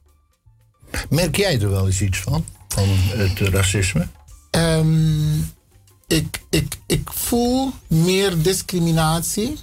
[1.08, 2.44] Merk jij er wel eens iets van?
[2.68, 4.08] Van het racisme?
[4.50, 5.38] Ehm,
[6.06, 9.58] ik, ik, ik voel meer discriminatie.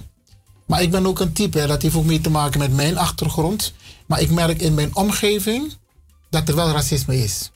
[0.66, 3.72] Maar ik ben ook een type, dat heeft ook mee te maken met mijn achtergrond.
[4.06, 5.72] Maar ik merk in mijn omgeving
[6.30, 7.50] dat er wel racisme is.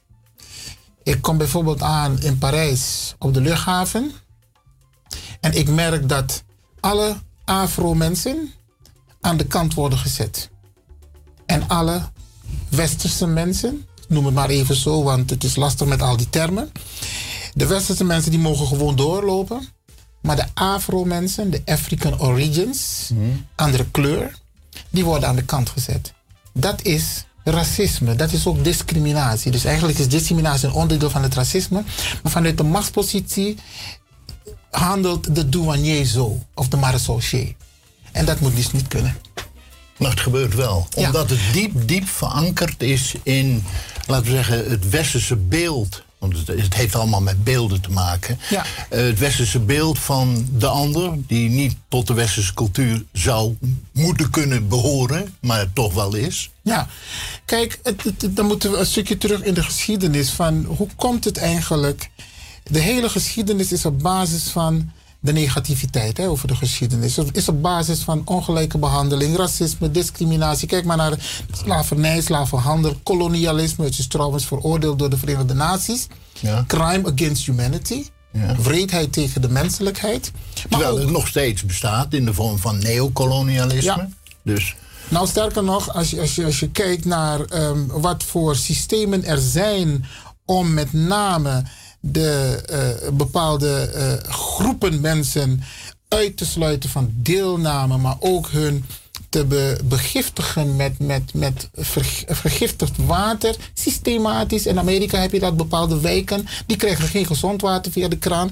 [1.02, 4.12] Ik kom bijvoorbeeld aan in Parijs op de luchthaven.
[5.40, 6.44] En ik merk dat
[6.80, 8.52] alle Afro-mensen
[9.20, 10.50] aan de kant worden gezet.
[11.46, 12.02] En alle
[12.68, 16.72] westerse mensen, noem het maar even zo, want het is lastig met al die termen.
[17.54, 19.68] De westerse mensen die mogen gewoon doorlopen.
[20.20, 23.10] Maar de Afro-mensen, de African origins,
[23.54, 24.38] andere kleur,
[24.90, 26.12] die worden aan de kant gezet.
[26.52, 29.50] Dat is racisme, dat is ook discriminatie.
[29.50, 31.84] Dus eigenlijk is discriminatie een onderdeel van het racisme.
[32.22, 33.56] Maar vanuit de machtspositie
[34.70, 37.56] handelt de douanier zo, of de marechaussee.
[38.12, 39.16] En dat moet dus niet kunnen.
[39.98, 40.88] Maar het gebeurt wel.
[40.96, 43.64] Omdat het diep, diep verankerd is in,
[44.06, 46.02] laten we zeggen, het westerse beeld.
[46.18, 48.38] Want het, het heeft allemaal met beelden te maken.
[48.50, 48.64] Ja.
[48.90, 53.56] Eh, het westerse beeld van de ander, die niet tot de westerse cultuur zou
[53.92, 56.50] moeten kunnen behoren, maar het toch wel is.
[56.62, 56.88] Ja,
[57.44, 61.24] kijk, het, het- dan moeten we een stukje terug in de geschiedenis van hoe komt
[61.24, 62.10] het eigenlijk?
[62.64, 64.90] De hele geschiedenis is op basis van
[65.22, 67.16] de negativiteit hè, over de geschiedenis.
[67.16, 70.68] Het is op basis van ongelijke behandeling, racisme, discriminatie.
[70.68, 73.84] Kijk maar naar slavernij, slavenhandel, kolonialisme.
[73.84, 76.06] Het is trouwens veroordeeld door de Verenigde Naties.
[76.66, 78.04] Crime against humanity.
[78.62, 80.32] Wreedheid tegen de menselijkheid.
[80.68, 83.96] Terwijl het nog steeds bestaat in de vorm van neocolonialisme.
[83.96, 84.08] Ja.
[84.42, 84.76] Dus
[85.08, 89.24] Nou, sterker nog, als je, als je, als je kijkt naar ehm, wat voor systemen
[89.24, 90.04] er zijn
[90.44, 91.64] om met name
[92.04, 95.62] de eh, bepaalde eh, groepen mensen
[96.08, 98.84] uit te sluiten van deelname, maar ook hun
[99.28, 104.66] te be- begiftigen met, met, met verg- vergiftigd water, systematisch.
[104.66, 108.50] In Amerika heb je dat bepaalde wijken, die krijgen geen gezond water via de kraan.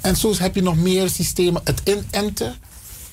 [0.00, 1.60] En zo heb je nog meer systemen.
[1.64, 2.54] Het inenten,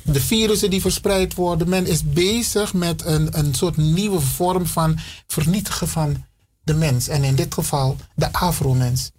[0.01, 1.69] de virussen die verspreid worden.
[1.69, 6.23] Men is bezig met een, een soort nieuwe vorm van vernietigen van
[6.63, 7.07] de mens.
[7.07, 9.11] En in dit geval de afro-mens.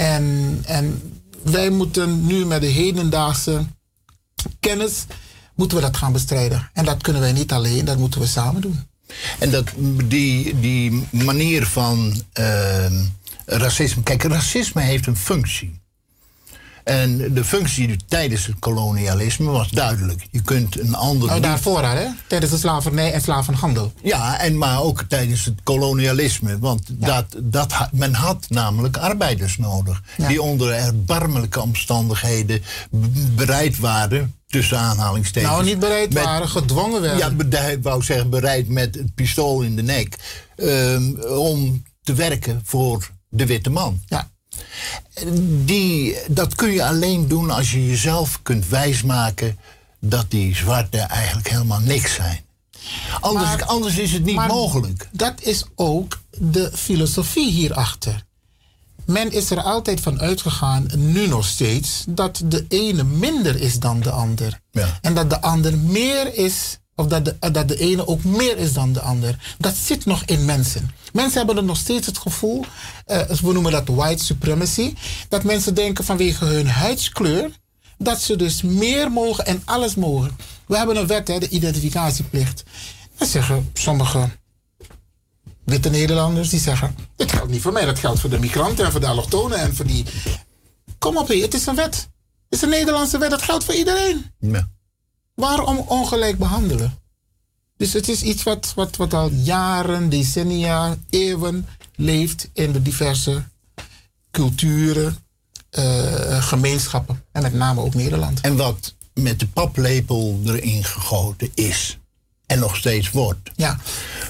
[0.00, 1.02] En, en
[1.42, 3.66] wij moeten nu met de hedendaagse
[4.60, 5.04] kennis,
[5.54, 6.70] moeten we dat gaan bestrijden.
[6.72, 8.88] En dat kunnen wij niet alleen, dat moeten we samen doen.
[9.38, 9.72] En dat,
[10.04, 13.04] die, die manier van ehm,
[13.44, 14.02] racisme.
[14.02, 15.79] Kijk, racisme heeft een functie.
[16.84, 20.26] En de functie tijdens het kolonialisme was duidelijk.
[20.30, 21.26] Je kunt een ander.
[21.28, 22.06] Nou, niet- daarvoor al, hè?
[22.26, 23.92] Tijdens de slavernij en slavenhandel.
[24.02, 26.58] Ja, en maar ook tijdens het kolonialisme.
[26.58, 30.02] Want dat, dat, men had namelijk arbeiders nodig.
[30.28, 32.62] Die onder erbarmelijke omstandigheden
[33.34, 35.52] bereid waren tussen aanhalingstekens.
[35.52, 37.18] Nou, niet bereid met- waren, gedwongen werden.
[37.18, 40.16] Ja, bereid, wou zeggen, bereid met het pistool in de nek.
[40.56, 44.00] ehm, om te werken voor de witte man.
[44.06, 44.30] Ja.
[45.64, 49.58] Die, dat kun je alleen doen als je jezelf kunt wijsmaken
[49.98, 52.40] dat die zwarte eigenlijk helemaal niks zijn.
[53.20, 55.08] Anders, Maar- anders is het niet maar mogelijk.
[55.12, 58.24] Dat is ook de filosofie hierachter.
[59.04, 64.00] Men is er altijd van uitgegaan, nu nog steeds, dat de ene minder is dan
[64.00, 64.60] de ander.
[64.70, 64.98] Ja.
[65.00, 68.72] En dat de ander meer is, of dat de, dat de ene ook meer is
[68.72, 69.54] dan de ander.
[69.58, 70.90] Dat zit nog in mensen.
[71.12, 72.64] Mensen hebben er nog steeds het gevoel,
[73.06, 74.94] eh, we noemen dat white supremacy,
[75.28, 77.50] dat mensen denken vanwege hun huidskleur,
[77.98, 80.36] dat ze dus meer mogen en alles mogen.
[80.66, 82.62] We hebben een wet, hè, de identificatieplicht.
[83.16, 84.28] Dan zeggen sommige
[85.64, 88.90] witte Nederlanders, die zeggen, dit geldt niet voor mij, dat geldt voor de migranten en
[88.90, 90.04] voor de allochtonen en voor die...
[90.98, 91.94] Kom op, het is een wet.
[91.94, 94.32] Het is een Nederlandse wet, dat geldt voor iedereen.
[94.38, 94.68] Ja.
[95.34, 96.98] Waarom ongelijk behandelen?
[97.76, 101.66] Dus het is iets wat, wat, wat al jaren, decennia, eeuwen
[101.96, 103.44] leeft in de diverse
[104.30, 105.16] culturen,
[105.70, 107.24] eh, gemeenschappen.
[107.32, 108.40] En met name ook Nederland.
[108.40, 111.98] En wat met de paplepel erin gegoten is.
[112.46, 113.50] En nog steeds wordt.
[113.56, 113.78] Ja,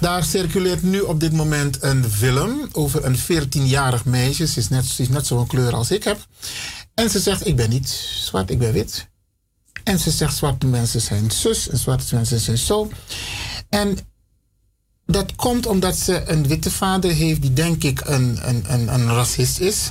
[0.01, 4.47] daar circuleert nu op dit moment een film over een 14-jarig meisje.
[4.47, 6.27] Ze is net, ze is net zo'n kleur als ik heb.
[6.95, 9.09] En ze zegt, ik ben niet zwart, ik ben wit.
[9.85, 12.91] En ze zegt, zwarte mensen zijn zus en zwarte mensen zijn zo.
[13.69, 13.99] En
[15.07, 19.07] dat komt omdat ze een witte vader heeft die denk ik een, een, een, een
[19.07, 19.91] racist is.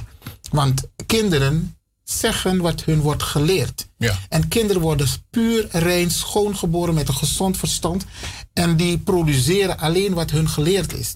[0.51, 3.87] Want kinderen zeggen wat hun wordt geleerd.
[3.97, 4.19] Ja.
[4.29, 8.05] En kinderen worden puur, rein, schoongeboren met een gezond verstand.
[8.53, 11.15] En die produceren alleen wat hun geleerd is.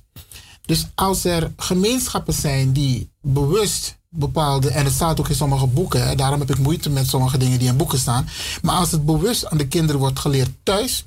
[0.65, 6.07] Dus als er gemeenschappen zijn die bewust bepaalde, en het staat ook in sommige boeken,
[6.07, 8.27] hè, daarom heb ik moeite met sommige dingen die in boeken staan.
[8.61, 11.05] Maar als het bewust aan de kinderen wordt geleerd thuis,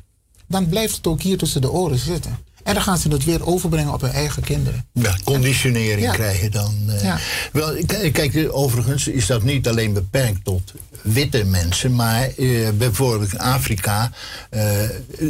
[0.49, 2.39] dan blijft het ook hier tussen de oren zitten.
[2.63, 4.87] En dan gaan ze het weer overbrengen op hun eigen kinderen.
[4.93, 6.13] Ja, conditionering Ja.
[6.13, 6.75] krijg je dan.
[6.89, 7.03] eh.
[7.03, 7.19] Ja.
[7.53, 7.75] Wel,
[8.13, 10.73] kijk, overigens is dat niet alleen beperkt tot
[11.03, 14.11] witte mensen, maar eh, bijvoorbeeld in Afrika
[14.51, 14.83] eh,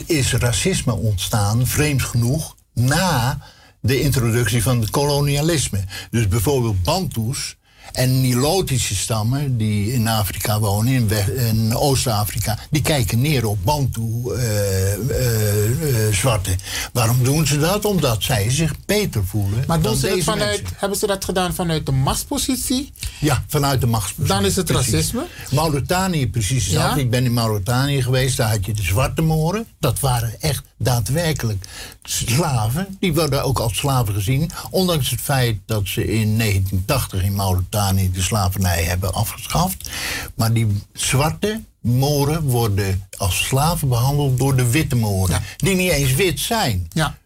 [0.06, 3.38] is racisme ontstaan, vreemd genoeg, na
[3.80, 5.84] de introductie van het kolonialisme.
[6.10, 7.56] Dus bijvoorbeeld Bantus
[7.92, 16.56] en Nilotische stammen die in Afrika wonen, in, in Oost-Afrika, die kijken neer op Bantu-zwarten.
[16.92, 17.84] Waarom doen ze dat?
[17.84, 19.64] Omdat zij zich beter voelen.
[19.66, 20.76] Maar doen ze dat vanuit, mensen.
[20.78, 22.92] hebben ze dat gedaan vanuit de machtspositie?
[23.20, 24.34] Ja, vanuit de machtspositie.
[24.34, 24.92] Dan is het Precies.
[24.92, 25.26] racisme?
[25.50, 26.94] Mauritanië precies Ja?
[26.94, 29.66] Ik ben in Mauritanië geweest, daar had je de zwarte moren.
[29.78, 31.64] Dat waren echt daadwerkelijk
[32.06, 32.96] slaven.
[33.00, 34.50] Die werden ook als slaven gezien.
[34.70, 39.90] Ondanks het feit dat ze in 1980 in Mauritanië de slavernij hebben afgeschaft.
[40.34, 45.42] Maar die zwarte moren worden als slaven behandeld door de witte moren.
[45.56, 46.86] Die niet eens wit zijn.
[46.92, 47.16] Ja.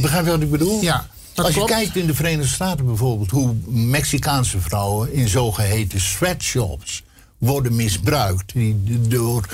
[0.00, 0.82] Begrijp je wat ik bedoel?
[0.82, 1.06] Ja.
[1.34, 1.74] dat Als je klopt.
[1.74, 7.02] kijkt in de Verenigde Staten bijvoorbeeld hoe Mexicaanse vrouwen in zogeheten sweatshops
[7.38, 9.48] worden misbruikt, die door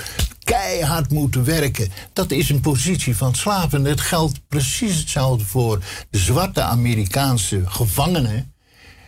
[0.51, 1.91] keihard moeten werken.
[2.13, 3.85] Dat is een positie van slaven.
[3.85, 8.53] Het geldt precies hetzelfde voor de zwarte Amerikaanse gevangenen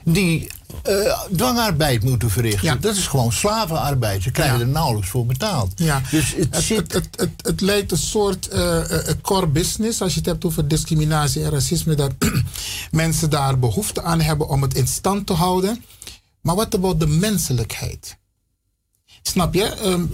[0.03, 0.49] die
[0.84, 2.82] eh, dwangarbeid moeten verrichten.
[2.82, 4.24] Dat is gewoon slavenarbeid.
[4.24, 5.72] Ze krijgen er nauwelijks voor betaald.
[5.76, 6.02] Ja.
[6.11, 6.94] Dus het, het, zit...
[6.94, 8.82] het, het, lijkt een soort eh,
[9.22, 12.11] core business, als je het hebt over discriminatie en racisme, dat
[12.91, 15.84] mensen daar behoefte aan hebben om het in stand te houden.
[16.41, 18.18] Maar wat about de menselijkheid?
[19.24, 19.64] Snap je?
[19.64, 20.06] Ehm,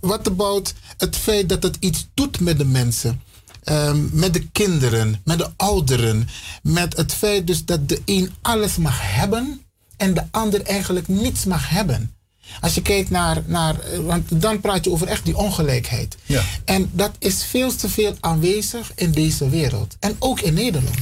[0.00, 3.20] Wat about het feit dat het iets doet met de mensen?
[3.64, 6.28] Ehm, met de kinderen, met de ouderen.
[6.62, 9.60] Met het feit dus dat de een alles mag hebben
[9.96, 12.14] en de ander eigenlijk niets mag hebben.
[12.60, 16.16] Als je kijkt naar, naar eh, want dan praat je over echt die ongelijkheid.
[16.26, 16.42] Ja.
[16.64, 19.96] En dat is veel te veel aanwezig in deze wereld.
[20.00, 20.98] En ook in Nederland.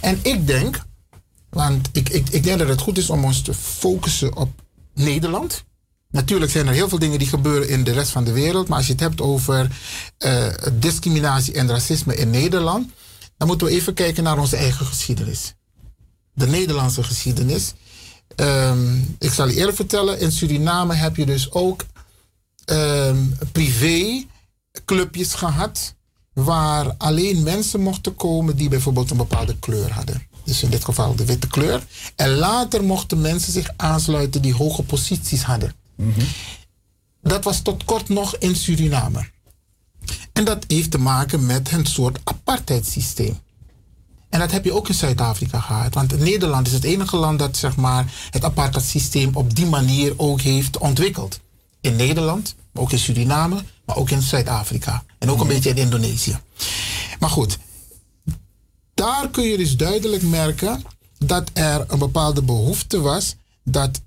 [0.00, 0.84] En ik denk,
[1.50, 4.50] want ik, ik, ik denk dat het goed is om ons te focussen op
[4.94, 5.64] Nederland.
[6.16, 8.68] Natuurlijk zijn er heel veel dingen die gebeuren in de rest van de wereld.
[8.68, 9.70] Maar als je het hebt over
[10.18, 12.90] eh, discriminatie en racisme in Nederland.
[13.36, 15.54] dan moeten we even kijken naar onze eigen geschiedenis.
[16.32, 17.72] De Nederlandse geschiedenis.
[18.36, 21.84] Ehm, ik zal je eerlijk vertellen, in Suriname heb je dus ook
[22.64, 23.18] ehm
[23.52, 25.94] privéclubjes gehad.
[26.32, 30.22] Waar alleen mensen mochten komen die bijvoorbeeld een bepaalde kleur hadden.
[30.44, 31.86] Dus in dit geval de witte kleur.
[32.16, 35.84] En later mochten mensen zich aansluiten die hoge posities hadden.
[37.22, 39.30] Dat was tot kort nog in Suriname.
[40.32, 43.38] En dat heeft te maken met een soort apartheidssysteem.
[44.28, 45.94] En dat heb je ook in Zuid-Afrika gehad.
[45.94, 50.40] Want Nederland is het enige land dat zeg maar, het apartheidssysteem op die manier ook
[50.40, 51.40] heeft ontwikkeld.
[51.80, 55.04] In Nederland, Ook in Suriname, maar ook in Zuid-Afrika.
[55.18, 56.38] En ook een beetje in Indonesië.
[57.18, 57.58] Maar goed,
[58.94, 60.82] daar kun je dus duidelijk merken
[61.18, 64.00] dat er een bepaalde behoefte was dat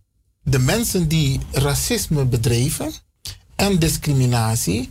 [0.50, 2.92] de mensen die racisme bedreven
[3.56, 4.90] en discriminatie,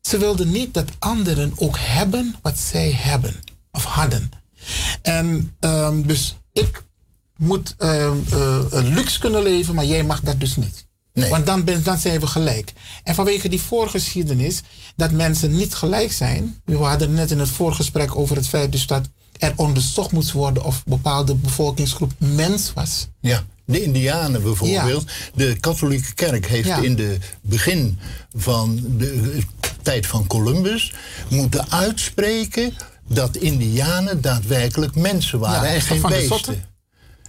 [0.00, 3.34] ze wilden niet dat anderen ook hebben wat zij hebben
[3.72, 4.30] of hadden.
[5.02, 6.82] En ehm, dus ik
[7.36, 10.86] moet ehm, eh, een luxe kunnen leven, maar jij mag dat dus niet.
[11.12, 12.72] Want dan, ben, dan zijn we gelijk.
[13.04, 14.62] En vanwege die voorgeschiedenis
[14.96, 16.60] dat mensen niet gelijk zijn.
[16.64, 19.08] We hadden net in het voorgesprek over het feit dus dat
[19.38, 23.08] er onderzocht moest worden of een bepaalde bevolkingsgroep mens was.
[23.20, 25.10] Ja, de Indianen bijvoorbeeld.
[25.34, 26.76] De katholieke kerk heeft Ja.
[26.76, 27.98] in de begin
[28.36, 29.42] van de
[29.82, 30.92] tijd van Columbus
[31.28, 32.74] moeten uitspreken
[33.08, 36.64] dat Indianen daadwerkelijk mensen waren Ja, en geen beesten.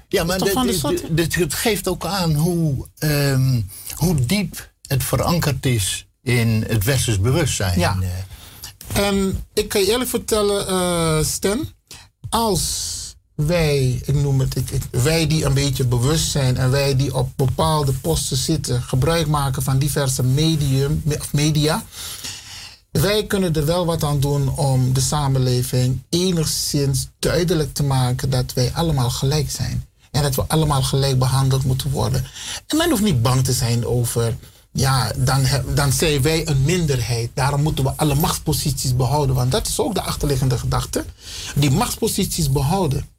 [0.07, 3.61] Ja, maar het geeft ook aan hoe, ehm,
[3.95, 7.79] hoe diep het verankerd is in het westers bewustzijn.
[7.79, 7.97] Ja.
[8.93, 11.69] En ik kan je eerlijk vertellen, eh Stan,
[12.29, 12.97] als
[13.45, 14.55] wij, ik noem het,
[14.91, 19.63] wij die een beetje bewust zijn en wij die op bepaalde posten zitten, gebruik maken
[19.63, 21.83] van diverse medium, media,
[22.91, 28.53] wij kunnen er wel wat aan doen om de samenleving enigszins duidelijk te maken dat
[28.53, 29.85] wij allemaal gelijk zijn.
[30.11, 32.25] En dat we allemaal gelijk behandeld moeten worden.
[32.67, 34.37] En men hoeft niet bang te zijn over,
[34.71, 37.29] ja, dan, dan zijn wij een minderheid.
[37.33, 39.35] Daarom moeten we alle machtsposities behouden.
[39.35, 41.05] Want dat is ook de achterliggende gedachte.
[41.55, 43.17] Die machtsposities behouden.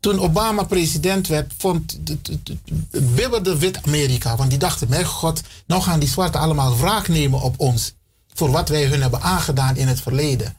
[0.00, 2.58] Toen Obama president werd, vond het- het- het-
[2.90, 4.36] het bibberde wit-Amerika.
[4.36, 7.92] Want die dachten, mijn god, nou gaan die zwarten allemaal wraak nemen op ons.
[8.34, 10.56] Voor wat wij hun hebben aangedaan in het verleden.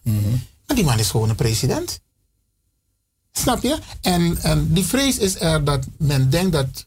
[0.67, 1.99] Maar die man is gewoon een president.
[3.31, 3.77] Snap je?
[4.01, 6.85] En, en die vrees is er dat men denkt dat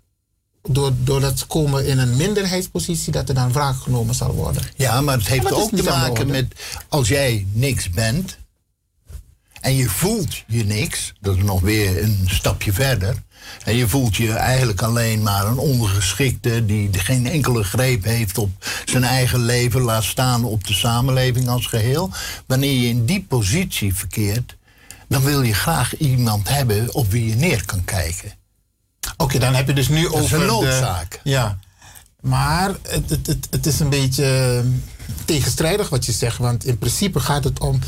[0.62, 4.62] door, doordat ze komen in een minderheidspositie, dat er dan wraak genomen zal worden.
[4.76, 6.46] Ja, maar het heeft ook te maken met
[6.88, 8.36] als jij niks bent
[9.64, 13.14] en je voelt je niks, dat is nog weer een stapje verder.
[13.64, 18.50] En je voelt je eigenlijk alleen maar een ondergeschikte die geen enkele greep heeft op
[18.84, 22.10] zijn eigen leven, laat staan op de samenleving als geheel.
[22.46, 24.56] Wanneer je in die positie verkeert,
[25.08, 28.32] dan wil je graag iemand hebben op wie je neer kan kijken.
[29.16, 31.20] Oké, dan heb je dus nu Dat is over een de- noodzaak.
[31.22, 31.58] ja.
[32.20, 34.24] Maar het, het, het, het is een beetje
[34.64, 34.70] eh,
[35.24, 36.38] tegenstrijdig wat je zegt.
[36.38, 37.78] Want in principe gaat het om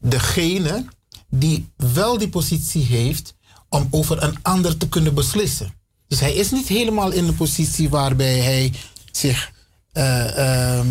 [0.00, 0.84] degene
[1.30, 3.34] die wel die positie heeft
[3.68, 5.72] om over een ander te kunnen beslissen.
[6.08, 8.72] Dus hij is niet helemaal in de positie waarbij hij
[9.12, 9.54] zich.
[9.92, 10.86] eh, ehm,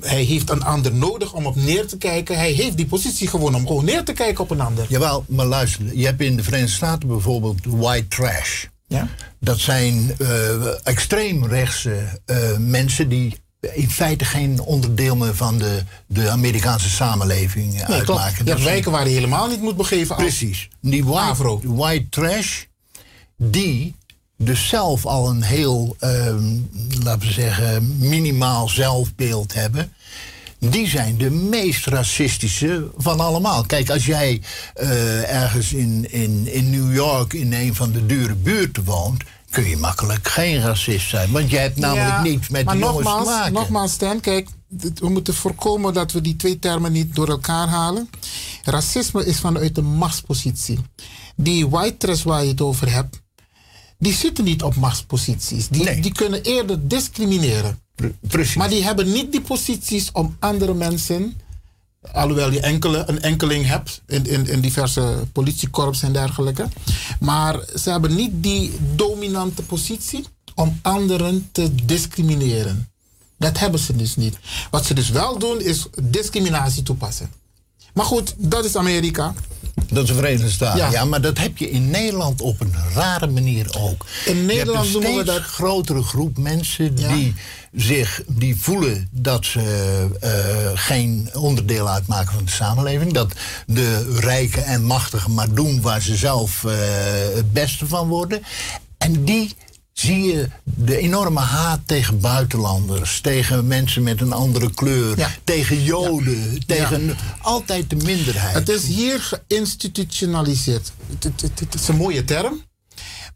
[0.00, 2.36] hij heeft een ander nodig om op neer te kijken.
[2.36, 4.86] Hij heeft die positie gewoon om gewoon neer te kijken op een ander.
[4.88, 8.64] Jawel, maar luister, je hebt in de Verenigde Staten bijvoorbeeld white trash.
[8.86, 9.08] Ja?
[9.40, 16.30] Dat zijn eh extreemrechtse eh, mensen die in feite geen onderdeel meer van de, de
[16.30, 17.92] Amerikaanse samenleving Nee, klopt.
[18.20, 18.44] uitmaken.
[18.44, 20.16] Je hebt wijken waar je helemaal niet moet begeven.
[20.16, 20.68] Precies.
[20.80, 22.62] Die white, white trash,
[23.36, 23.94] die
[24.36, 26.56] dus zelf al een heel, ehm,
[27.02, 29.92] laten we zeggen, minimaal zelfbeeld hebben.
[30.58, 33.62] Die zijn de meest racistische van allemaal.
[33.66, 34.40] Kijk, als jij
[34.74, 39.68] eh, ergens in, in, in New York in een van de dure buurten woont, kun
[39.68, 41.30] je makkelijk geen racist zijn.
[41.30, 43.52] Want jij hebt namelijk Ja, niets met maar die jongens nogmaals, te maken.
[43.52, 44.48] Nogmaals, Stan, kijk,
[44.94, 48.10] we moeten voorkomen dat we die twee termen niet door elkaar halen.
[48.64, 50.78] Racisme is vanuit de machtspositie.
[51.36, 53.20] Die white trash waar je het over hebt,
[53.98, 55.68] die zitten niet op machtsposities.
[55.68, 57.78] Die, die kunnen eerder discrimineren.
[58.20, 58.54] Precies.
[58.54, 61.40] Maar die hebben niet die posities om andere mensen,
[62.12, 66.66] alhoewel je enkele, een enkeling hebt in, in, in diverse politiekorps en dergelijke,
[67.20, 70.24] maar ze hebben niet die dominante positie
[70.54, 72.88] om anderen te discrimineren.
[73.38, 74.38] Dat hebben ze dus niet.
[74.70, 77.30] Wat ze dus wel doen is discriminatie toepassen.
[77.94, 79.34] Maar goed, dat is Amerika.
[79.88, 80.78] Dat is de Verenigde Staten.
[80.78, 80.90] Ja.
[80.90, 81.04] Ja.
[81.04, 84.06] maar dat heb je in Nederland op een rare manier ook.
[84.26, 87.34] In Nederland je hebt een noemen we dat- grotere groep mensen die
[87.72, 89.60] zich die voelen dat ze
[90.20, 93.12] eh, geen onderdeel uitmaken van de samenleving.
[93.12, 93.32] Dat
[93.66, 96.72] de rijken en machtigen maar doen waar ze zelf eh,
[97.34, 98.42] het beste van worden.
[98.98, 99.54] En die
[99.92, 106.66] zie je de enorme haat tegen buitenlanders, tegen mensen met een andere kleur, tegen Joden,
[106.66, 108.54] tegen altijd de minderheid.
[108.54, 110.92] Het is hier geïnstitutionaliseerd.
[111.08, 112.62] Het, het, het- het is een mooie term.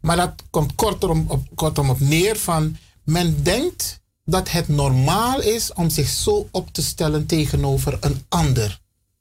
[0.01, 2.77] Maar dat komt kortom op, kortom op neer van...
[3.05, 8.81] Men denkt dat het normaal is om zich zo op te stellen tegenover een ander.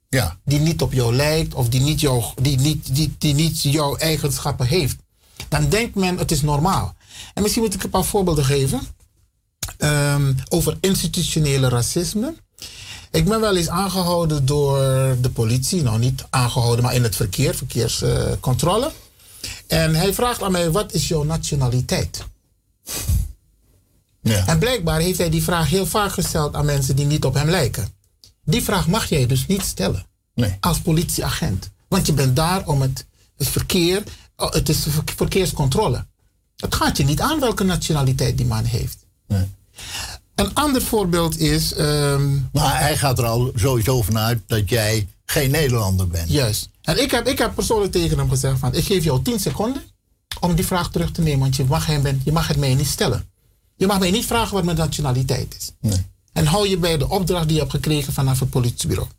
[0.09, 0.37] Ja.
[0.45, 3.95] Die niet op jou lijkt of die niet, jou, die, niet, die, die niet jouw
[3.95, 4.95] eigenschappen heeft.
[5.49, 6.95] Dan denkt men het is normaal.
[7.33, 8.81] En misschien moet ik een paar voorbeelden geven.
[9.77, 12.33] ehm, over institutionele racisme.
[13.11, 14.77] Ik ben wel eens aangehouden door
[15.21, 15.81] de politie.
[15.81, 18.91] Nou, niet aangehouden, maar in het verkeer, verkeerscontrole.
[19.67, 22.25] en hij vraagt aan mij, wat is jouw nationaliteit?
[24.23, 24.47] Ja.
[24.47, 27.49] En blijkbaar heeft hij die vraag heel vaak gesteld aan mensen die niet op hem
[27.49, 27.87] lijken.
[28.45, 30.05] Die vraag mag jij dus niet stellen.
[30.35, 30.57] Nee.
[30.59, 31.69] Als politieagent.
[31.87, 33.05] Want je bent daar om het,
[33.37, 34.03] het verkeer,
[34.35, 36.05] oh, het is ver- verkeerscontrole.
[36.57, 39.05] Het gaat je niet aan welke nationaliteit die man heeft.
[40.35, 41.73] Een ander voorbeeld is.
[41.73, 46.29] ehm, Maar hij gaat er al sowieso vanuit dat jij geen Nederlander bent.
[46.31, 46.69] Juist.
[46.81, 49.81] En ik heb, ik heb persoonlijk tegen hem gezegd van ik geef jou 10 seconden
[50.39, 51.39] om die vraag terug te nemen.
[51.39, 53.27] Want je mag, hem, je mag het mij niet stellen.
[53.83, 55.91] Je mag mij niet vragen wat mijn nationaliteit is.
[56.33, 59.09] En hou je bij de opdracht die je hebt gekregen vanaf het politiebureau.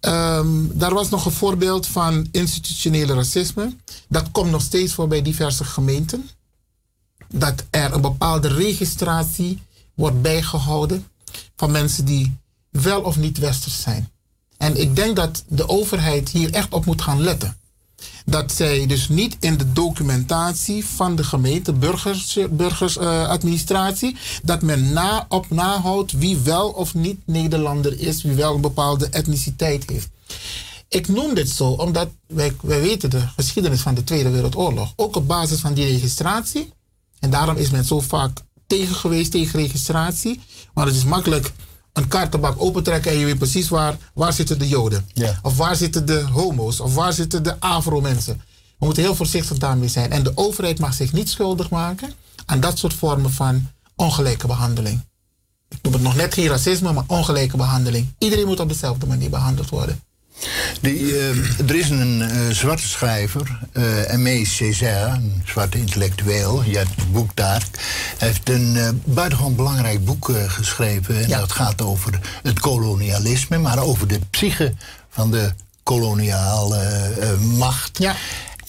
[0.00, 3.76] Ehm, daar was nog een voorbeeld van institutionele racisme.
[4.08, 6.28] Dat komt nog steeds voor bij diverse gemeenten.
[7.28, 9.62] Dat er een bepaalde registratie
[9.94, 11.06] wordt bijgehouden
[11.56, 12.36] van mensen die
[12.70, 14.10] wel of niet westers zijn.
[14.56, 17.56] En ik denk dat de overheid hier echt op moet gaan letten.
[18.26, 25.26] Dat zij dus niet in de documentatie van de gemeente, burgers, burgersadministratie, dat men na,
[25.28, 30.08] op nahoudt wie wel of niet Nederlander is, wie wel een bepaalde etniciteit heeft.
[30.88, 34.92] Ik noem dit zo omdat wij, wij weten de geschiedenis van de Tweede Wereldoorlog.
[34.96, 36.72] Ook op basis van die registratie.
[37.18, 40.40] En daarom is men zo vaak tegen geweest tegen registratie.
[40.74, 41.52] Maar het is makkelijk
[41.92, 45.06] een kaartenbak opentrekken en je weet precies waar, waar zitten de Joden.
[45.42, 46.80] Of waar zitten de homo's.
[46.80, 48.42] Of waar zitten de Afro-mensen.
[48.78, 50.10] We moeten heel voorzichtig daarmee zijn.
[50.10, 52.12] En de overheid mag zich niet schuldig maken
[52.46, 55.04] aan dat soort vormen van ongelijke behandeling.
[55.68, 58.14] Ik noem het nog net geen racisme, maar ongelijke behandeling.
[58.18, 60.00] Iedereen moet op dezelfde manier behandeld worden.
[60.80, 66.62] Die, eh, er is een eh, zwarte schrijver, eh Aimé Césaire, een zwarte intellectueel.
[66.62, 67.62] Je hebt het boek daar.
[68.18, 71.22] Hij heeft een buitengewoon belangrijk boek geschreven.
[71.22, 74.74] En dat gaat over het kolonialisme, maar over de psyche
[75.10, 75.52] van de
[75.82, 77.06] koloniale
[77.38, 77.98] macht.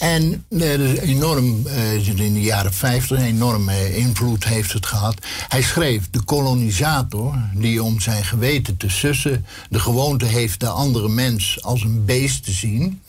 [0.04, 5.16] En eh, is enorm, eh, in de jaren 50 een enorme invloed heeft het gehad.
[5.48, 9.46] Hij schreef, de kolonisator, die om zijn geweten te sussen...
[9.70, 13.02] de gewoonte heeft de andere mens als een beest te zien...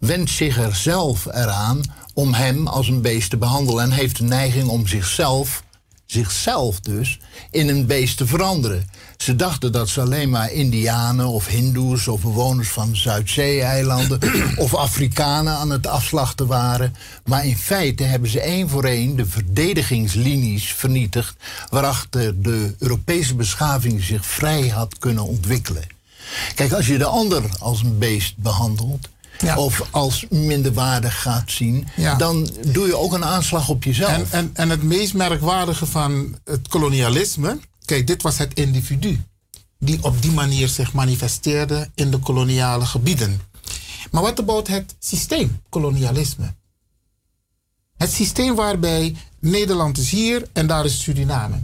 [0.00, 1.80] wendt zich er zelf eraan
[2.14, 3.84] om hem als een beest te behandelen...
[3.84, 5.62] en heeft de neiging om zichzelf
[6.06, 7.18] zichzelf dus
[7.50, 8.86] in een beest te veranderen.
[9.22, 14.20] Ze dachten dat ze alleen maar Indianen of Hindoes of bewoners van Zuidzee-eilanden
[14.56, 16.94] of Afrikanen aan het afslachten waren.
[17.24, 21.36] Maar in feite hebben ze één voor één de verdedigingslinies vernietigd
[21.68, 25.84] waarachter de Europese beschaving zich vrij had kunnen ontwikkelen.
[26.54, 29.08] Kijk, als je de ander als een beest behandelt.
[29.56, 31.88] Of als minderwaardig gaat zien,
[32.18, 34.10] dan doe je ook een aanslag op jezelf.
[34.10, 37.58] En, en, en het meest merkwaardige van het kolonialisme.
[37.84, 39.24] Kijk, dit was het individu.
[39.78, 43.40] Die op die manier zich manifesteerde in de koloniale gebieden.
[44.10, 46.54] Maar wat about het systeem kolonialisme?
[47.96, 51.56] Het systeem waarbij Nederland is hier en daar is Suriname.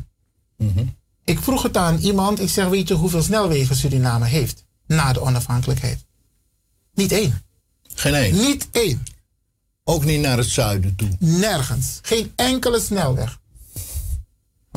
[1.24, 5.20] Ik vroeg het aan iemand, ik zeg, weet je hoeveel snelwegen Suriname heeft na de
[5.20, 6.04] onafhankelijkheid?
[6.94, 7.42] Niet één.
[7.94, 8.34] Geen één?
[8.34, 9.04] Niet één.
[9.84, 11.08] Ook niet naar het zuiden toe?
[11.18, 11.98] Nergens.
[12.02, 13.40] Geen enkele snelweg.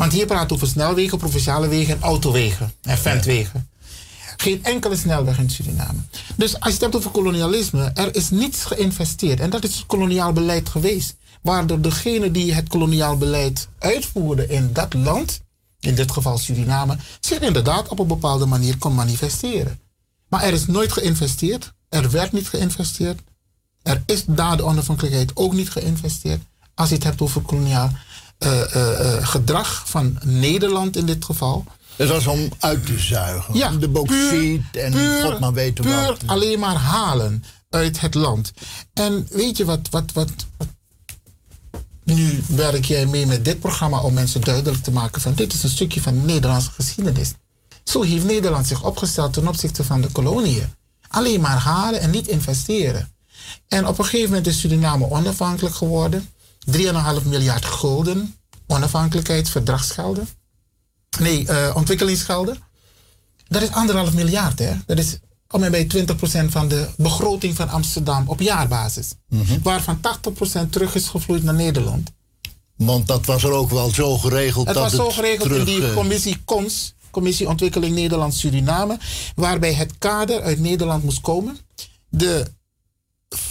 [0.02, 3.70] Want hier praat over snelwegen, provinciale wegen en autowegen en ventwegen.
[4.38, 6.00] Geen enkele snelweg in Suriname.
[6.36, 9.40] Dus als je het hebt over kolonialisme, er is niets geïnvesteerd.
[9.40, 11.16] En dat is het koloniaal beleid geweest.
[11.42, 15.42] Waardoor degene die het koloniaal beleid uitvoerde in dat land,
[15.80, 19.80] in dit geval Suriname, zich inderdaad op een bepaalde manier kon manifesteren.
[20.28, 21.74] Maar er is nooit geïnvesteerd.
[21.90, 23.20] Er werd niet geïnvesteerd.
[23.84, 26.42] Er is na de onafhankelijkheid ook niet geïnvesteerd.
[26.76, 27.92] Als je het hebt over koloniaal
[29.22, 31.66] gedrag van Nederland in dit geval.
[31.96, 33.54] Het was om uit te zuigen.
[33.54, 36.22] Ja, de bauxiet en puur, god maar weten puur wat.
[36.26, 38.52] alleen maar halen uit het land.
[38.94, 40.68] En weet je wat, wat, wat, wat-
[42.04, 45.64] Nu werk jij mee met dit programma om mensen duidelijk te maken van dit is
[45.64, 47.34] een stukje van de Nederlandse geschiedenis.
[47.84, 50.74] Zo heeft Nederland zich opgesteld ten opzichte van de koloniën.
[51.08, 53.12] Alleen maar halen en niet investeren.
[53.68, 56.30] En op een gegeven moment is Suriname onafhankelijk geworden.
[56.70, 58.36] 3,5 miljard gulden
[58.68, 60.28] onafhankelijkheidsverdragsgelden.
[61.20, 62.58] Nee, eh, ontwikkelingsgelden.
[63.48, 64.74] Dat is anderhalf miljard, hè?
[64.86, 65.18] Dat is
[65.52, 69.14] om en bij 20% van de begroting van Amsterdam op jaarbasis.
[69.64, 72.12] Waarvan 80% terug is gevloeid naar Nederland.
[72.76, 75.66] Want dat was er ook wel zo geregeld Het dat was zo geregeld terug, in
[75.66, 78.98] die eh, commissie CONS, Commissie Ontwikkeling Nederland-Suriname,
[79.36, 81.58] waarbij het kader uit Nederland moest komen.
[82.10, 82.52] De,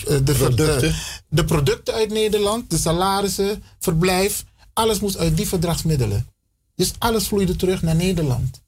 [0.07, 0.81] de, Producten.
[0.81, 0.95] De,
[1.29, 6.27] de producten uit Nederland, de salarissen, verblijf, alles moest uit die verdragsmiddelen.
[6.75, 8.63] Dus alles vloeide terug naar Nederland.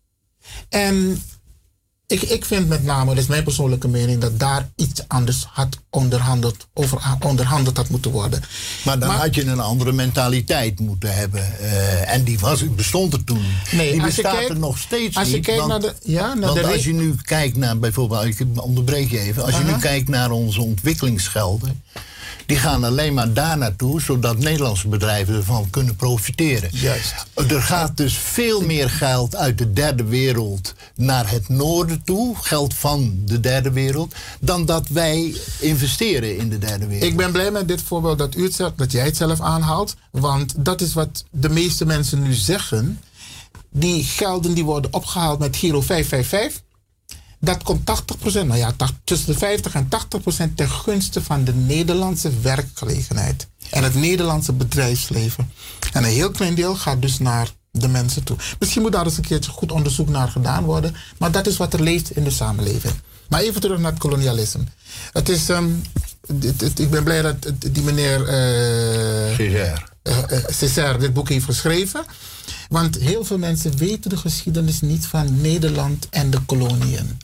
[0.69, 1.23] En
[2.13, 5.79] ik, ik vind met name, dat is mijn persoonlijke mening, dat daar iets anders had
[5.91, 8.43] onderhandeld, over onderhandeld had moeten worden.
[8.85, 11.59] Maar dan had je een andere mentaliteit moeten hebben.
[11.59, 13.45] eh, en die was, bestond er toen.
[13.71, 15.45] Nee, die bestaat kijkt- er nog steeds als je niet.
[15.45, 18.47] kijkt want, naar de- ja, naar want de als je nu kijkt naar bijvoorbeeld, ik
[18.57, 19.45] onderbreek je even.
[19.45, 21.83] Als je nu kijkt naar onze ontwikkelingsgelden.
[22.47, 26.69] Die gaan alleen maar daar naartoe, zodat Nederlandse bedrijven ervan kunnen profiteren.
[26.73, 27.15] Juist.
[27.35, 32.75] Er gaat dus veel meer geld uit de derde wereld naar het noorden toe, geld
[32.75, 37.11] van de derde wereld, dan dat wij investeren in de derde wereld.
[37.11, 39.95] Ik ben blij met dit voorbeeld dat, u het zelf, dat jij het zelf aanhaalt.
[40.11, 43.01] Want dat is wat de meeste mensen nu zeggen.
[43.71, 46.63] Die gelden die worden opgehaald met Giro 555.
[47.45, 47.91] Dat komt
[48.23, 48.73] 80%, nou ja,
[49.05, 53.47] tussen de 50 en 80% ten gunste van de Nederlandse werkgelegenheid.
[53.71, 55.53] En het Nederlandse bedrijfsleven.
[55.93, 58.37] En een heel klein deel gaat dus naar de mensen toe.
[58.59, 60.95] Misschien moet daar eens een keertje goed onderzoek naar gedaan worden.
[61.19, 62.95] Maar dat is wat er leeft in de samenleving.
[63.29, 64.65] Maar even terug naar het kolonialisme.
[65.13, 65.69] Het is, ehm,
[66.33, 67.37] dit- dit- ik ben blij dat
[67.73, 68.19] die meneer
[69.37, 69.83] Césaire.
[70.03, 72.05] eh, Césaire dit boek heeft geschreven.
[72.69, 77.19] Want heel veel mensen weten de geschiedenis niet van Nederland en de koloniën.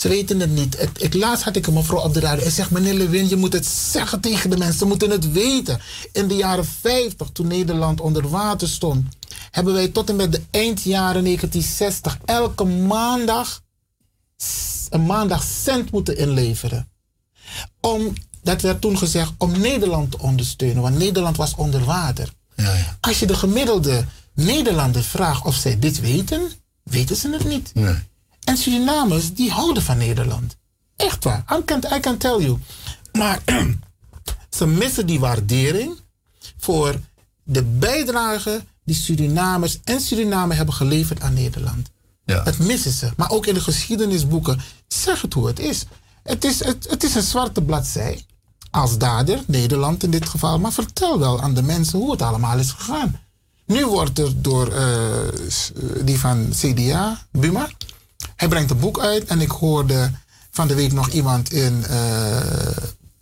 [0.00, 0.88] Ze weten het niet.
[0.98, 2.42] Ik, laatst had ik een mevrouw op de radio.
[2.42, 4.78] Hij zegt, meneer Lewin, je moet het zeggen tegen de mensen.
[4.78, 5.80] Ze moeten het weten.
[6.12, 9.06] In de jaren 50, toen Nederland onder water stond...
[9.50, 12.18] hebben wij tot en met de eindjaren 1960...
[12.24, 13.62] elke maandag
[14.90, 16.88] een maandag cent moeten inleveren.
[17.80, 18.12] Om,
[18.42, 20.82] dat werd toen gezegd, om Nederland te ondersteunen.
[20.82, 22.32] Want Nederland was onder water.
[23.00, 24.04] Als je de gemiddelde
[24.34, 26.50] Nederlander vraagt of zij dit weten...
[26.82, 27.72] weten ze het niet.
[28.50, 30.56] En Surinamers, die houden van Nederland.
[30.96, 31.44] Echt waar.
[31.58, 32.58] I can, I can tell you.
[33.12, 33.42] Maar
[34.58, 36.00] ze missen die waardering
[36.58, 37.00] voor
[37.42, 41.90] de bijdrage die Surinamers en Suriname hebben geleverd aan Nederland.
[42.24, 43.10] Dat missen ze.
[43.16, 45.84] Maar ook in de geschiedenisboeken, zeg het hoe het is.
[46.22, 48.24] Het is, het, het is een zwarte bladzij.
[48.70, 50.58] Als dader, Nederland in dit geval.
[50.58, 53.20] Maar vertel wel aan de mensen hoe het allemaal is gegaan.
[53.66, 55.32] Nu wordt er door eh, eh,
[56.04, 57.68] die van CDA, Buma,
[58.40, 60.10] hij brengt een boek uit en ik hoorde
[60.50, 62.40] van de week nog iemand in eh,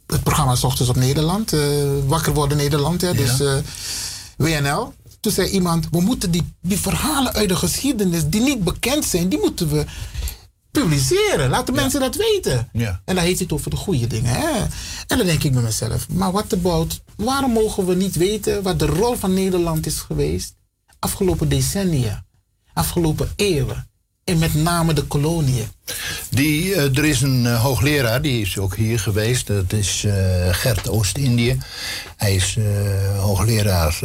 [0.07, 1.61] het programma 's ochtends op Nederland, eh,
[2.07, 3.57] Wakker worden Nederland, hè, dus eh,
[4.37, 4.93] WNL.
[5.21, 9.29] Toen zei iemand, we moeten die, die verhalen uit de geschiedenis die niet bekend zijn,
[9.29, 9.85] die moeten we
[10.71, 11.51] publiceren.
[11.51, 12.69] Laten mensen dat weten.
[12.73, 13.01] Ja.
[13.05, 14.35] En dan heeft hij het over de goede dingen.
[14.35, 14.59] Hè?
[15.07, 18.79] En dan denk ik bij mezelf, maar wat about, waarom mogen we niet weten wat
[18.79, 20.55] de rol van Nederland is geweest
[20.99, 22.25] afgelopen decennia,
[22.73, 23.88] afgelopen eeuwen.
[24.29, 25.67] En met name de koloniën.
[26.31, 29.47] Die, eh, er is een eh, hoogleraar, die is ook hier geweest.
[29.47, 30.15] Dat is eh,
[30.51, 31.59] Gert Oost-Indië.
[32.17, 32.57] Hij is
[33.19, 33.99] hoogleraar